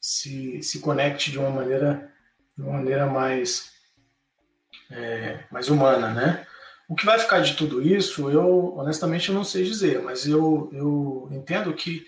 se, 0.00 0.62
se 0.62 0.78
conecte 0.80 1.30
de 1.30 1.38
uma 1.38 1.50
maneira, 1.50 2.10
de 2.56 2.62
uma 2.62 2.74
maneira 2.74 3.06
mais, 3.06 3.72
é, 4.90 5.44
mais 5.50 5.68
humana, 5.68 6.12
né? 6.12 6.46
O 6.88 6.94
que 6.94 7.06
vai 7.06 7.18
ficar 7.18 7.40
de 7.40 7.54
tudo 7.54 7.80
isso, 7.80 8.30
eu 8.30 8.76
honestamente 8.76 9.32
não 9.32 9.44
sei 9.44 9.64
dizer, 9.64 10.02
mas 10.02 10.26
eu, 10.26 10.70
eu 10.72 11.28
entendo 11.30 11.72
que 11.72 12.04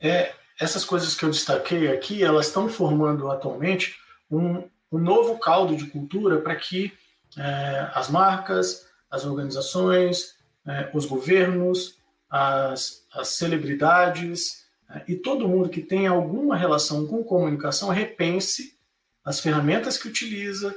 é, 0.00 0.32
essas 0.60 0.84
coisas 0.84 1.14
que 1.14 1.24
eu 1.24 1.30
destaquei 1.30 1.90
aqui, 1.90 2.22
elas 2.22 2.46
estão 2.46 2.68
formando 2.68 3.30
atualmente 3.30 3.96
um, 4.30 4.68
um 4.92 4.98
novo 4.98 5.38
caldo 5.38 5.76
de 5.76 5.86
cultura 5.86 6.40
para 6.40 6.56
que 6.56 6.92
é, 7.36 7.90
as 7.94 8.08
marcas, 8.10 8.86
as 9.10 9.24
organizações, 9.24 10.34
é, 10.66 10.90
os 10.92 11.06
governos, 11.06 11.98
as, 12.28 13.06
as 13.12 13.28
celebridades 13.28 14.66
é, 14.90 15.04
e 15.08 15.16
todo 15.16 15.48
mundo 15.48 15.68
que 15.68 15.80
tem 15.82 16.06
alguma 16.06 16.56
relação 16.56 17.06
com 17.06 17.22
comunicação 17.24 17.88
repense 17.88 18.76
as 19.24 19.40
ferramentas 19.40 19.98
que 19.98 20.08
utiliza, 20.08 20.74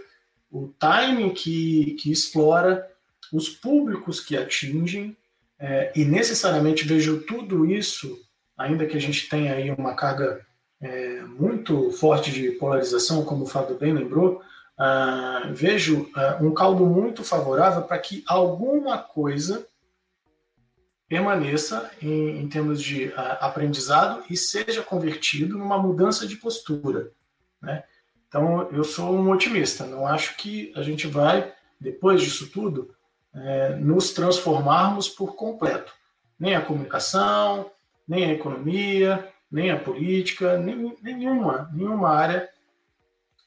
o 0.52 0.68
timing 0.78 1.34
que, 1.34 1.96
que 2.00 2.12
explora 2.12 2.91
os 3.32 3.50
públicos 3.50 4.20
que 4.20 4.36
atingem, 4.38 5.16
é, 5.60 5.92
e 5.96 6.04
necessariamente 6.04 6.86
vejo 6.86 7.22
tudo 7.22 7.66
isso, 7.66 8.18
ainda 8.58 8.86
que 8.86 8.98
a 8.98 9.02
gente 9.02 9.30
tenha 9.30 9.54
aí 9.54 9.70
uma 9.72 9.96
carga 9.96 10.46
é, 10.82 11.22
muito 11.22 11.92
forte 11.92 12.32
de 12.32 12.52
polarização, 12.52 13.24
como 13.24 13.44
o 13.44 13.48
Fábio 13.48 13.78
bem 13.78 13.94
lembrou, 13.94 14.42
ah, 14.84 15.52
vejo 15.54 16.10
ah, 16.16 16.40
um 16.42 16.56
caldo 16.56 16.84
muito 16.88 17.24
favorável 17.24 17.84
para 17.84 18.00
que 18.00 18.24
alguma 18.28 18.98
coisa 18.98 19.68
permaneça 21.08 21.92
em, 22.02 22.40
em 22.40 22.50
termos 22.50 22.82
de 22.82 23.14
ah, 23.16 23.34
aprendizado 23.42 24.24
e 24.28 24.36
seja 24.36 24.82
convertido 24.82 25.56
numa 25.56 25.78
mudança 25.78 26.26
de 26.26 26.36
postura. 26.36 27.12
Né? 27.62 27.84
Então, 28.28 28.72
eu 28.72 28.84
sou 28.84 29.14
um 29.14 29.30
otimista, 29.30 29.86
não 29.86 30.08
acho 30.08 30.36
que 30.38 30.74
a 30.76 30.82
gente 30.82 31.06
vai, 31.06 31.54
depois 31.80 32.20
disso 32.20 32.50
tudo, 32.50 32.96
é, 33.34 33.76
nos 33.76 34.12
transformarmos 34.12 35.10
por 35.10 35.36
completo. 35.36 35.94
Nem 36.40 36.56
a 36.56 36.62
comunicação, 36.62 37.72
nem 38.08 38.26
a 38.26 38.34
economia, 38.34 39.28
nem 39.52 39.72
a 39.72 39.80
política, 39.80 40.58
nem, 40.58 40.98
nenhuma, 41.02 41.70
nenhuma 41.74 42.10
área 42.10 42.50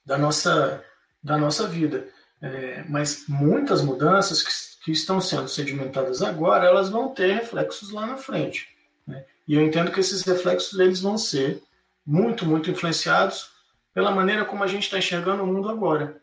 da 0.05 0.19
nossa, 0.19 0.85
da 1.23 1.37
nossa 1.37 1.67
vida. 1.67 2.09
É, 2.41 2.85
mas 2.89 3.25
muitas 3.27 3.81
mudanças 3.83 4.43
que, 4.43 4.85
que, 4.85 4.93
estão 4.93 5.21
sendo 5.21 5.49
sedimentadas 5.49 6.23
agora, 6.23 6.67
elas 6.67 6.91
vão 6.91 7.09
ter 7.09 7.33
reflexos 7.33 7.91
lá 7.91 8.07
na 8.07 8.17
frente. 8.17 8.69
Né? 9.07 9.25
E 9.49 9.55
eu 9.55 9.63
entendo 9.63 9.91
que 9.91 10.01
esses 10.01 10.23
reflexos 10.23 10.79
eles 10.79 11.01
vão 11.01 11.17
ser 11.17 11.63
muito, 12.07 12.45
muito 12.45 12.71
influenciados 12.71 13.51
pela 13.95 14.11
maneira 14.11 14.45
como 14.45 14.63
a 14.63 14.67
gente 14.67 14.83
está 14.83 14.99
enxergando 14.99 15.43
o 15.43 15.47
mundo 15.47 15.71
agora. 15.71 16.21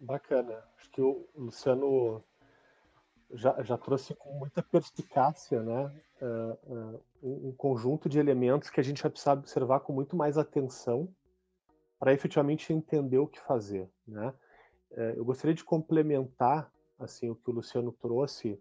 Bacana. 0.00 0.62
Acho 0.78 0.90
que 0.90 1.00
o 1.00 1.26
Luciano 1.34 2.22
já, 3.32 3.62
já 3.62 3.76
trouxe 3.76 4.14
com 4.14 4.38
muita 4.38 4.62
perspicácia, 4.62 5.62
né? 5.62 6.02
Uh, 6.20 6.74
uh, 6.74 7.48
um, 7.48 7.52
conjunto 7.52 8.08
de 8.08 8.18
elementos 8.18 8.70
que 8.70 8.80
a 8.80 8.82
gente 8.82 9.02
vai 9.02 9.10
precisar 9.10 9.34
observar 9.34 9.80
com 9.80 9.92
muito 9.92 10.16
mais 10.16 10.38
atenção 10.38 11.12
para 11.98 12.12
efetivamente 12.12 12.72
entender 12.72 13.18
o 13.18 13.26
que 13.26 13.40
fazer, 13.40 13.90
né? 14.06 14.32
Uh, 14.92 15.16
eu 15.16 15.24
gostaria 15.24 15.54
de 15.54 15.64
complementar 15.64 16.72
assim 16.98 17.28
o 17.28 17.36
que 17.36 17.50
o 17.50 17.52
Luciano 17.52 17.92
trouxe 17.92 18.58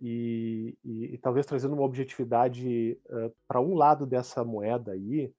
e, 0.00 0.76
e, 0.84 1.14
e 1.14 1.18
talvez 1.18 1.46
trazendo 1.46 1.74
uma 1.74 1.82
objetividade 1.82 3.00
para 3.48 3.60
um 3.60 3.74
lado 3.74 4.06
dessa 4.06 4.44
moeda 4.44 4.92
aí 4.92 5.34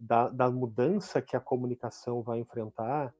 da, 0.00 0.30
da 0.30 0.50
mudança 0.50 1.20
que 1.20 1.36
a 1.36 1.40
comunicação 1.40 2.22
vai 2.22 2.38
enfrentar 2.38 3.12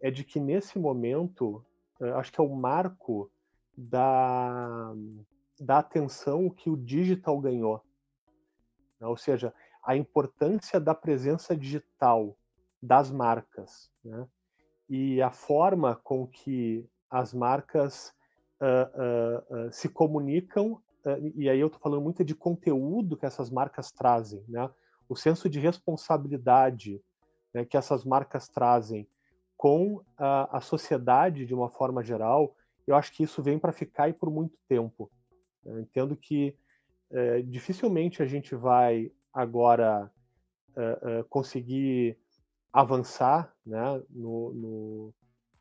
é 0.00 0.10
de 0.10 0.24
que 0.24 0.40
nesse 0.40 0.78
momento, 0.78 1.64
eh, 2.00 2.10
acho 2.12 2.32
que 2.32 2.40
é 2.40 2.44
o 2.44 2.54
marco 2.54 3.30
da, 3.76 4.94
da 5.58 5.78
atenção 5.78 6.50
que 6.50 6.70
o 6.70 6.76
digital 6.76 7.38
ganhou. 7.40 7.82
Né? 9.00 9.06
Ou 9.06 9.16
seja, 9.16 9.52
a 9.84 9.96
importância 9.96 10.80
da 10.80 10.94
presença 10.94 11.56
digital 11.56 12.36
das 12.82 13.10
marcas 13.10 13.90
né? 14.04 14.26
e 14.88 15.20
a 15.20 15.30
forma 15.30 15.96
com 15.96 16.26
que 16.26 16.88
as 17.10 17.34
marcas 17.34 18.12
uh, 18.60 19.56
uh, 19.56 19.66
uh, 19.66 19.72
se 19.72 19.88
comunicam, 19.88 20.80
e 21.34 21.48
aí 21.48 21.58
eu 21.58 21.68
estou 21.68 21.80
falando 21.80 22.02
muito 22.02 22.22
de 22.22 22.34
conteúdo 22.34 23.16
que 23.16 23.24
essas 23.24 23.48
marcas 23.50 23.90
trazem, 23.90 24.44
né? 24.46 24.70
o 25.08 25.16
senso 25.16 25.48
de 25.48 25.58
responsabilidade 25.58 27.02
né, 27.52 27.64
que 27.64 27.76
essas 27.76 28.04
marcas 28.04 28.48
trazem 28.48 29.08
com 29.60 30.02
a, 30.16 30.56
a 30.56 30.60
sociedade 30.62 31.44
de 31.44 31.52
uma 31.52 31.68
forma 31.68 32.02
geral, 32.02 32.56
eu 32.86 32.94
acho 32.94 33.12
que 33.12 33.24
isso 33.24 33.42
vem 33.42 33.58
para 33.58 33.72
ficar 33.72 34.08
e 34.08 34.12
por 34.14 34.30
muito 34.30 34.56
tempo. 34.66 35.10
Eu 35.62 35.78
entendo 35.78 36.16
que 36.16 36.56
é, 37.10 37.42
dificilmente 37.42 38.22
a 38.22 38.26
gente 38.26 38.54
vai 38.54 39.12
agora 39.30 40.10
é, 40.74 40.98
é, 41.02 41.22
conseguir 41.24 42.18
avançar 42.72 43.54
né, 43.66 44.02
no, 44.08 44.54
no, 44.54 45.14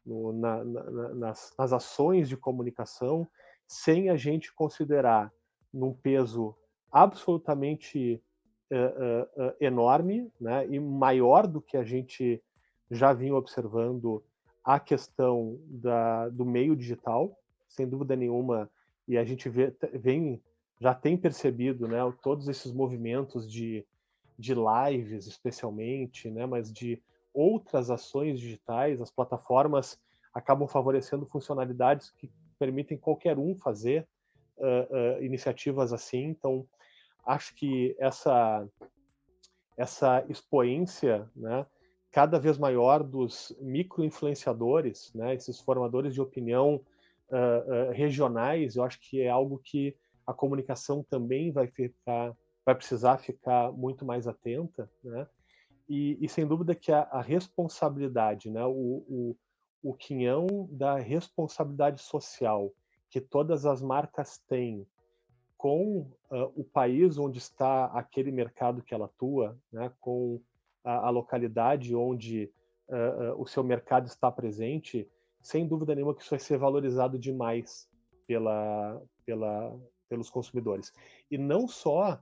no 0.06 0.32
na, 0.32 0.64
na, 0.64 1.14
nas, 1.16 1.54
nas, 1.60 1.74
ações 1.74 2.30
de 2.30 2.38
comunicação 2.38 3.28
sem 3.68 4.10
a 4.10 4.16
gente 4.16 4.56
considerar 4.56 5.30
num 5.74 5.94
peso 5.94 6.56
absolutamente 6.90 8.24
é, 8.72 8.78
é, 8.78 9.30
é, 9.44 9.56
enorme 9.66 10.32
né, 10.40 10.66
e 10.70 10.80
maior 10.80 11.46
do 11.46 11.62
que 11.62 11.76
a 11.76 11.84
gente 11.84 12.42
já 12.90 13.14
vinha 13.14 13.36
observando 13.36 14.24
a 14.64 14.80
questão 14.80 15.60
da, 15.66 16.30
do 16.30 16.46
meio 16.46 16.76
digital, 16.76 17.38
sem 17.68 17.88
dúvida 17.88 18.16
nenhuma, 18.16 18.70
e 19.08 19.18
a 19.18 19.24
gente 19.24 19.50
vê, 19.50 19.74
vem, 19.94 20.42
já 20.80 20.94
tem 20.94 21.18
percebido 21.18 21.88
né, 21.88 22.00
todos 22.22 22.48
esses 22.48 22.72
movimentos 22.72 23.52
de, 23.52 23.86
de 24.38 24.54
lives, 24.54 25.28
especialmente, 25.28 26.30
né, 26.30 26.46
mas 26.46 26.72
de 26.72 27.02
outras 27.34 27.90
ações 27.90 28.40
digitais, 28.40 29.02
as 29.02 29.12
plataformas 29.12 30.00
acabam 30.34 30.68
favorecendo 30.68 31.26
funcionalidades 31.26 32.12
que 32.12 32.30
permitem 32.58 32.98
qualquer 32.98 33.38
um 33.38 33.56
fazer 33.56 34.08
uh, 34.58 35.20
uh, 35.20 35.24
iniciativas 35.24 35.94
assim. 35.94 36.26
Então, 36.26 36.68
acho 37.26 37.56
que 37.56 37.96
essa 38.00 38.68
essa 39.78 40.26
expoência, 40.28 41.30
né, 41.34 41.66
cada 42.12 42.40
vez 42.40 42.58
maior 42.58 43.04
dos 43.04 43.56
micro-influenciadores, 43.60 45.14
né, 45.14 45.36
esses 45.36 45.60
formadores 45.60 46.14
de 46.14 46.22
opinião 46.22 46.76
uh, 47.30 47.90
uh, 47.90 47.92
regionais, 47.92 48.76
eu 48.76 48.84
acho 48.84 49.00
que 49.00 49.22
é 49.22 49.30
algo 49.30 49.60
que 49.64 49.96
a 50.26 50.34
comunicação 50.34 51.04
também 51.04 51.52
vai 51.52 51.68
ficar, 51.68 52.36
vai 52.66 52.76
precisar 52.76 53.18
ficar 53.18 53.72
muito 53.72 54.06
mais 54.06 54.28
atenta, 54.28 54.90
né? 55.04 55.28
E, 55.88 56.24
e 56.24 56.30
sem 56.30 56.46
dúvida 56.46 56.76
que 56.76 56.92
a, 56.92 57.02
a 57.02 57.20
responsabilidade, 57.20 58.48
né, 58.52 58.64
o, 58.64 58.70
o, 59.10 59.36
o 59.82 59.94
quinhão 59.96 60.70
da 60.72 61.00
responsabilidade 61.00 62.04
social 62.04 62.72
que 63.10 63.20
todas 63.20 63.66
as 63.66 63.82
marcas 63.82 64.38
têm 64.48 64.86
com 65.58 66.02
uh, 66.32 66.54
o 66.56 66.64
país 66.64 67.18
onde 67.18 67.40
está 67.40 67.86
aquele 67.86 68.32
mercado 68.32 68.84
que 68.84 68.94
ela 68.94 69.06
atua, 69.06 69.58
né, 69.72 69.92
com 70.00 70.40
a, 70.84 71.08
a 71.08 71.10
localidade 71.10 71.96
onde 71.96 72.52
uh, 72.88 73.34
uh, 73.34 73.42
o 73.42 73.46
seu 73.46 73.64
mercado 73.64 74.08
está 74.08 74.32
presente, 74.32 75.08
sem 75.42 75.68
dúvida 75.68 75.96
nenhuma 75.96 76.14
que 76.14 76.22
isso 76.22 76.32
vai 76.32 76.40
ser 76.40 76.58
valorizado 76.58 77.18
demais 77.18 77.90
pela, 78.28 79.02
pela, 79.26 79.76
pelos 80.08 80.30
consumidores. 80.30 80.92
E 81.30 81.38
não 81.38 81.68
só 81.68 82.20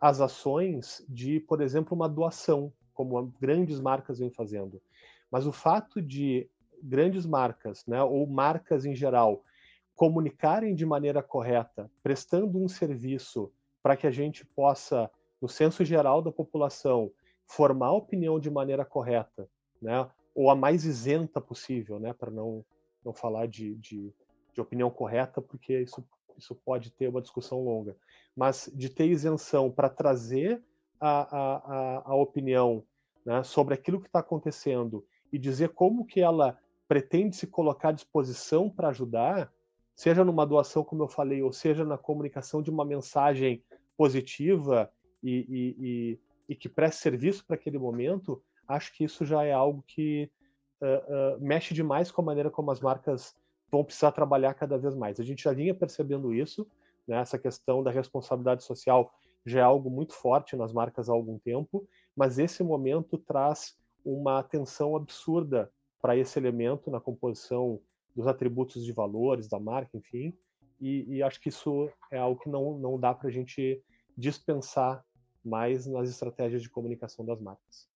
as 0.00 0.20
ações 0.20 1.04
de, 1.08 1.40
por 1.40 1.60
exemplo, 1.60 1.94
uma 1.94 2.08
doação, 2.08 2.72
como 2.94 3.32
grandes 3.40 3.80
marcas 3.80 4.18
vêm 4.18 4.30
fazendo, 4.30 4.80
mas 5.30 5.46
o 5.46 5.52
fato 5.52 6.00
de 6.00 6.48
grandes 6.82 7.26
marcas, 7.26 7.84
né, 7.86 8.02
ou 8.02 8.26
marcas 8.26 8.84
em 8.84 8.94
geral, 8.94 9.44
comunicarem 9.94 10.74
de 10.74 10.86
maneira 10.86 11.22
correta, 11.22 11.90
prestando 12.02 12.58
um 12.58 12.68
serviço 12.68 13.52
para 13.82 13.96
que 13.96 14.06
a 14.06 14.10
gente 14.10 14.44
possa, 14.44 15.10
no 15.40 15.48
senso 15.48 15.84
geral 15.84 16.22
da 16.22 16.32
população, 16.32 17.12
formar 17.50 17.90
opinião 17.90 18.38
de 18.38 18.48
maneira 18.48 18.84
correta, 18.84 19.48
né, 19.82 20.08
ou 20.32 20.50
a 20.50 20.54
mais 20.54 20.84
isenta 20.84 21.40
possível, 21.40 21.98
né, 21.98 22.12
para 22.12 22.30
não, 22.30 22.64
não 23.04 23.12
falar 23.12 23.46
de, 23.46 23.74
de, 23.74 24.14
de 24.54 24.60
opinião 24.60 24.88
correta, 24.88 25.42
porque 25.42 25.80
isso, 25.80 26.06
isso 26.38 26.54
pode 26.54 26.92
ter 26.92 27.08
uma 27.08 27.20
discussão 27.20 27.60
longa, 27.64 27.96
mas 28.36 28.70
de 28.72 28.88
ter 28.88 29.06
isenção 29.06 29.68
para 29.68 29.88
trazer 29.88 30.62
a, 31.00 31.38
a, 31.38 32.02
a, 32.12 32.14
opinião 32.14 32.84
né, 33.26 33.42
sobre 33.42 33.74
aquilo 33.74 34.00
que 34.00 34.06
está 34.06 34.20
acontecendo 34.20 35.04
e 35.32 35.38
dizer 35.38 35.70
como 35.70 36.06
que 36.06 36.20
ela 36.20 36.56
pretende 36.86 37.34
se 37.34 37.48
colocar 37.48 37.88
à 37.88 37.92
disposição 37.92 38.70
para 38.70 38.90
ajudar, 38.90 39.52
seja 39.96 40.24
numa 40.24 40.46
doação, 40.46 40.84
como 40.84 41.02
eu 41.02 41.08
falei, 41.08 41.42
ou 41.42 41.52
seja 41.52 41.84
na 41.84 41.98
comunicação 41.98 42.62
de 42.62 42.70
uma 42.70 42.84
mensagem 42.84 43.60
positiva 43.96 44.88
e, 45.20 45.46
e, 45.48 45.76
e, 45.78 46.18
e 46.50 46.56
que 46.56 46.68
preste 46.68 47.00
serviço 47.00 47.46
para 47.46 47.54
aquele 47.54 47.78
momento, 47.78 48.42
acho 48.66 48.92
que 48.92 49.04
isso 49.04 49.24
já 49.24 49.44
é 49.44 49.52
algo 49.52 49.84
que 49.86 50.28
uh, 50.82 51.36
uh, 51.36 51.40
mexe 51.40 51.72
demais 51.72 52.10
com 52.10 52.22
a 52.22 52.24
maneira 52.24 52.50
como 52.50 52.72
as 52.72 52.80
marcas 52.80 53.36
vão 53.70 53.84
precisar 53.84 54.10
trabalhar 54.10 54.52
cada 54.54 54.76
vez 54.76 54.96
mais. 54.96 55.20
A 55.20 55.22
gente 55.22 55.44
já 55.44 55.52
vinha 55.52 55.72
percebendo 55.72 56.34
isso, 56.34 56.66
né, 57.06 57.20
essa 57.20 57.38
questão 57.38 57.84
da 57.84 57.92
responsabilidade 57.92 58.64
social 58.64 59.14
já 59.46 59.60
é 59.60 59.62
algo 59.62 59.88
muito 59.88 60.12
forte 60.12 60.56
nas 60.56 60.72
marcas 60.72 61.08
há 61.08 61.12
algum 61.12 61.38
tempo, 61.38 61.86
mas 62.16 62.36
esse 62.36 62.64
momento 62.64 63.16
traz 63.16 63.76
uma 64.04 64.40
atenção 64.40 64.96
absurda 64.96 65.70
para 66.02 66.16
esse 66.16 66.36
elemento 66.36 66.90
na 66.90 66.98
composição 66.98 67.80
dos 68.16 68.26
atributos 68.26 68.84
de 68.84 68.90
valores 68.92 69.48
da 69.48 69.60
marca, 69.60 69.96
enfim. 69.96 70.36
E, 70.80 71.14
e 71.14 71.22
acho 71.22 71.40
que 71.40 71.48
isso 71.48 71.88
é 72.10 72.18
algo 72.18 72.40
que 72.40 72.48
não, 72.48 72.76
não 72.76 72.98
dá 72.98 73.14
para 73.14 73.28
a 73.28 73.32
gente 73.32 73.80
dispensar 74.16 75.04
mais 75.44 75.86
nas 75.86 76.08
estratégias 76.08 76.62
de 76.62 76.70
comunicação 76.70 77.24
das 77.24 77.40
marcas. 77.40 77.88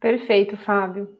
Perfeito, 0.00 0.56
Fábio. 0.58 1.18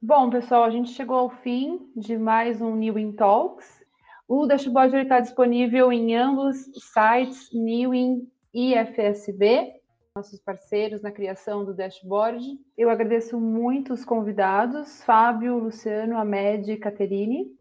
Bom, 0.00 0.30
pessoal, 0.30 0.64
a 0.64 0.70
gente 0.70 0.90
chegou 0.90 1.16
ao 1.16 1.30
fim 1.30 1.90
de 1.96 2.16
mais 2.16 2.60
um 2.60 2.76
New 2.76 2.98
In 2.98 3.12
Talks. 3.12 3.84
O 4.28 4.46
dashboard 4.46 4.96
está 4.96 5.20
disponível 5.20 5.92
em 5.92 6.14
ambos 6.16 6.56
sites, 6.74 7.50
Newin 7.52 8.30
e 8.52 8.74
FSB 8.74 9.76
nossos 10.16 10.40
parceiros 10.40 11.02
na 11.02 11.10
criação 11.10 11.62
do 11.62 11.74
dashboard. 11.74 12.58
Eu 12.76 12.88
agradeço 12.88 13.38
muito 13.38 13.92
os 13.92 14.02
convidados, 14.02 15.04
Fábio, 15.04 15.58
Luciano, 15.58 16.16
Amed 16.16 16.72
e 16.72 16.78
Caterine. 16.78 17.54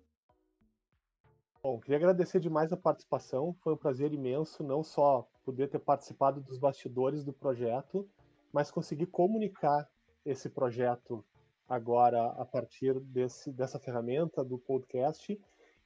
Bom, 1.66 1.80
queria 1.80 1.98
agradecer 1.98 2.40
demais 2.40 2.72
a 2.72 2.78
participação, 2.78 3.52
foi 3.64 3.74
um 3.74 3.78
prazer 3.78 4.14
imenso 4.14 4.64
não 4.64 4.84
só 4.84 5.28
poder 5.44 5.68
ter 5.68 5.80
participado 5.80 6.40
dos 6.40 6.60
bastidores 6.60 7.24
do 7.24 7.34
projeto, 7.34 8.08
mas 8.54 8.70
conseguir 8.70 9.08
comunicar 9.08 9.90
esse 10.24 10.48
projeto 10.48 11.26
agora 11.68 12.24
a 12.34 12.46
partir 12.46 13.00
desse, 13.00 13.52
dessa 13.52 13.80
ferramenta 13.80 14.46
do 14.46 14.60
podcast, 14.60 15.42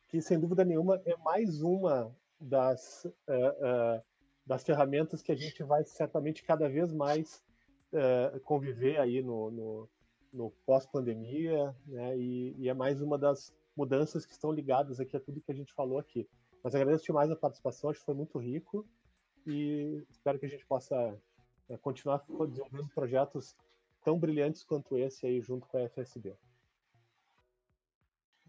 que 0.09 0.21
sem 0.21 0.37
dúvida 0.37 0.65
nenhuma 0.65 1.01
é 1.05 1.15
mais 1.15 1.61
uma 1.61 2.13
das 2.41 3.05
uh, 3.05 4.01
uh, 4.01 4.03
das 4.45 4.65
ferramentas 4.65 5.21
que 5.21 5.31
a 5.31 5.35
gente 5.35 5.63
vai 5.63 5.85
certamente 5.85 6.43
cada 6.43 6.67
vez 6.67 6.91
mais 6.91 7.41
uh, 7.93 8.37
conviver 8.41 8.99
aí 8.99 9.23
no, 9.23 9.49
no, 9.49 9.89
no 10.33 10.51
pós-pandemia, 10.65 11.73
né? 11.87 12.17
E, 12.17 12.53
e, 12.57 12.67
é 12.67 12.73
mais 12.73 13.01
uma 13.01 13.17
das 13.17 13.53
mudanças 13.75 14.25
que 14.25 14.33
estão 14.33 14.51
ligadas 14.51 14.99
aqui 14.99 15.15
a 15.15 15.19
tudo 15.19 15.41
que 15.41 15.51
a 15.51 15.55
gente 15.55 15.73
falou 15.73 15.99
aqui. 15.99 16.27
Mas 16.63 16.75
agradeço 16.75 17.05
demais 17.05 17.31
a 17.31 17.35
participação, 17.35 17.89
acho 17.89 17.99
que 17.99 18.05
foi 18.05 18.15
muito 18.15 18.37
rico 18.37 18.85
e 19.47 20.03
espero 20.09 20.37
que 20.37 20.45
a 20.45 20.49
gente 20.49 20.65
possa 20.65 21.17
uh, 21.69 21.77
continuar 21.79 22.23
desenvolvendo 22.47 22.89
projetos 22.93 23.55
tão 24.03 24.19
brilhantes 24.19 24.63
quanto 24.63 24.97
esse 24.97 25.25
aí 25.25 25.41
junto 25.41 25.67
com 25.67 25.77
a 25.77 25.87
FSB. 25.89 26.35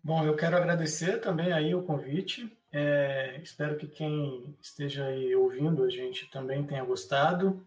Bom, 0.02 0.24
eu 0.24 0.34
quero 0.34 0.56
agradecer 0.56 1.20
também 1.20 1.52
aí 1.52 1.74
o 1.74 1.82
convite. 1.82 2.50
É, 2.72 3.38
espero 3.42 3.76
que 3.76 3.86
quem 3.86 4.56
esteja 4.60 5.04
aí 5.04 5.34
ouvindo 5.36 5.84
a 5.84 5.90
gente 5.90 6.30
também 6.30 6.64
tenha 6.64 6.84
gostado. 6.84 7.64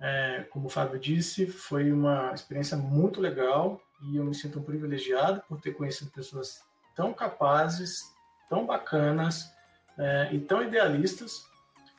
É, 0.00 0.46
como 0.50 0.66
o 0.66 0.70
Fábio 0.70 0.98
disse, 0.98 1.46
foi 1.46 1.92
uma 1.92 2.32
experiência 2.34 2.76
muito 2.76 3.20
legal 3.20 3.80
e 4.02 4.16
eu 4.16 4.24
me 4.24 4.34
sinto 4.34 4.58
um 4.58 4.64
privilegiado 4.64 5.42
por 5.48 5.60
ter 5.60 5.72
conhecido 5.72 6.10
pessoas 6.10 6.60
tão 6.96 7.12
capazes, 7.12 8.12
tão 8.48 8.66
bacanas 8.66 9.54
é, 9.96 10.30
e 10.32 10.40
tão 10.40 10.62
idealistas. 10.62 11.44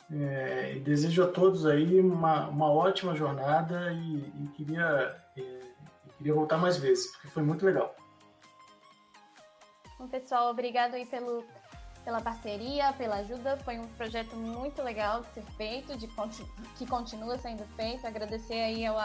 É, 0.10 0.74
e 0.76 0.80
desejo 0.80 1.24
a 1.24 1.28
todos 1.28 1.66
aí 1.66 2.00
uma, 2.00 2.48
uma 2.48 2.72
ótima 2.72 3.14
jornada 3.14 3.92
e, 3.92 4.20
e 4.20 4.48
queria, 4.56 5.22
é, 5.38 5.60
queria 6.18 6.34
voltar 6.34 6.58
mais 6.58 6.78
vezes, 6.78 7.12
porque 7.12 7.28
foi 7.28 7.44
muito 7.44 7.66
legal. 7.66 7.94
Bom, 10.00 10.08
pessoal, 10.08 10.50
obrigado 10.50 10.94
aí 10.94 11.06
pelo, 11.06 11.44
pela 12.06 12.22
parceria, 12.22 12.94
pela 12.94 13.18
ajuda. 13.18 13.58
Foi 13.58 13.78
um 13.78 13.88
projeto 13.96 14.36
muito 14.36 14.82
legal 14.82 15.22
de 15.22 15.34
ser 15.34 15.44
feito, 15.58 15.98
de, 15.98 16.08
que 16.78 16.86
continua 16.86 17.38
sendo 17.38 17.66
feito. 17.76 18.08
Agradecer 18.08 18.54
aí 18.54 18.86
ao, 18.86 18.98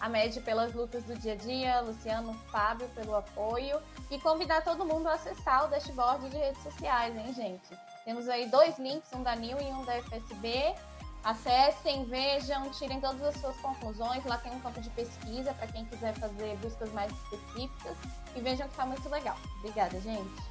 a 0.00 0.08
MED 0.08 0.40
pelas 0.40 0.72
lutas 0.72 1.04
do 1.04 1.14
dia 1.18 1.34
a 1.34 1.36
dia, 1.36 1.80
Luciano, 1.80 2.34
Fábio 2.50 2.88
pelo 2.94 3.14
apoio 3.14 3.78
e 4.10 4.18
convidar 4.18 4.62
todo 4.62 4.84
mundo 4.84 5.06
a 5.08 5.12
acessar 5.12 5.66
o 5.66 5.68
dashboard 5.68 6.30
de 6.30 6.36
redes 6.36 6.62
sociais, 6.62 7.14
hein, 7.14 7.32
gente? 7.34 7.78
Temos 8.04 8.28
aí 8.28 8.48
dois 8.48 8.78
links, 8.78 9.10
um 9.14 9.22
da 9.22 9.36
NIL 9.36 9.60
e 9.60 9.64
um 9.66 9.84
da 9.84 10.00
FSB. 10.02 10.74
Acessem, 11.22 12.06
vejam, 12.06 12.70
tirem 12.70 12.98
todas 12.98 13.22
as 13.22 13.36
suas 13.36 13.54
conclusões. 13.58 14.24
Lá 14.24 14.38
tem 14.38 14.50
um 14.52 14.60
campo 14.60 14.80
de 14.80 14.88
pesquisa 14.90 15.52
para 15.52 15.66
quem 15.66 15.84
quiser 15.84 16.14
fazer 16.14 16.56
buscas 16.56 16.90
mais 16.92 17.12
específicas. 17.12 17.96
E 18.34 18.40
vejam 18.40 18.66
que 18.66 18.72
está 18.72 18.86
muito 18.86 19.06
legal. 19.10 19.36
Obrigada, 19.58 20.00
gente. 20.00 20.50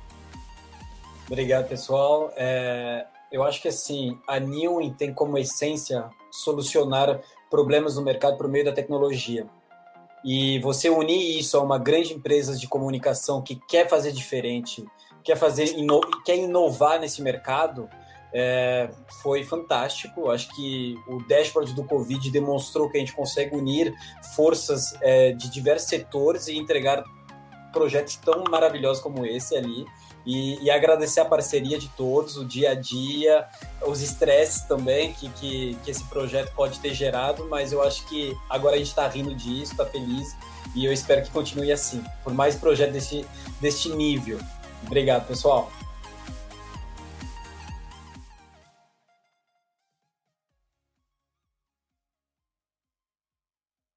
Obrigado, 1.25 1.67
pessoal. 1.67 2.31
É, 2.35 3.07
eu 3.31 3.43
acho 3.43 3.61
que 3.63 3.67
assim, 3.67 4.19
a 4.27 4.39
Newin 4.39 4.93
tem 4.93 5.11
como 5.11 5.39
essência 5.39 6.07
solucionar 6.31 7.19
problemas 7.49 7.95
no 7.95 8.01
mercado 8.01 8.37
por 8.37 8.47
meio 8.47 8.65
da 8.65 8.71
tecnologia. 8.71 9.47
E 10.23 10.59
você 10.59 10.89
unir 10.89 11.39
isso 11.39 11.57
a 11.57 11.61
uma 11.61 11.77
grande 11.77 12.13
empresa 12.13 12.55
de 12.55 12.67
comunicação 12.67 13.41
que 13.41 13.55
quer 13.67 13.87
fazer 13.87 14.11
diferente, 14.11 14.85
quer 15.23 15.37
fazer 15.37 15.77
ino 15.77 16.01
quer 16.25 16.37
inovar 16.37 16.99
nesse 16.99 17.21
mercado, 17.21 17.89
é, 18.33 18.89
foi 19.21 19.43
fantástico. 19.43 20.29
Acho 20.29 20.53
que 20.55 20.95
o 21.07 21.25
dashboard 21.27 21.73
do 21.73 21.83
Covid 21.83 22.29
demonstrou 22.29 22.89
que 22.89 22.97
a 22.97 22.99
gente 22.99 23.13
consegue 23.13 23.55
unir 23.55 23.93
forças 24.35 24.95
é, 25.01 25.31
de 25.31 25.49
diversos 25.49 25.89
setores 25.89 26.47
e 26.47 26.57
entregar 26.57 27.03
projetos 27.71 28.15
tão 28.17 28.43
maravilhosos 28.49 29.01
como 29.01 29.25
esse 29.25 29.55
ali. 29.55 29.85
E, 30.25 30.63
e, 30.63 30.69
agradecer 30.69 31.21
a 31.21 31.25
parceria 31.25 31.79
de 31.79 31.87
todos, 31.89 32.37
o 32.37 32.45
dia 32.45 32.71
a 32.71 32.75
dia, 32.75 33.47
os 33.81 34.01
estresses 34.01 34.61
também 34.63 35.13
que, 35.13 35.29
que, 35.29 35.77
que 35.83 35.89
esse 35.89 36.03
projeto 36.05 36.53
pode 36.53 36.79
ter 36.79 36.93
gerado, 36.93 37.47
mas 37.49 37.71
eu 37.71 37.81
acho 37.81 38.05
que 38.05 38.35
agora 38.49 38.75
a 38.75 38.77
gente 38.77 38.89
está 38.89 39.07
rindo 39.07 39.33
disso, 39.33 39.71
está 39.71 39.85
feliz 39.85 40.35
e 40.75 40.85
eu 40.85 40.93
espero 40.93 41.23
que 41.23 41.31
continue 41.31 41.71
assim, 41.71 42.03
por 42.23 42.33
mais 42.33 42.55
projetos 42.55 42.93
desse, 42.93 43.25
deste 43.59 43.89
nível. 43.89 44.39
Obrigado, 44.85 45.25
pessoal. 45.27 45.71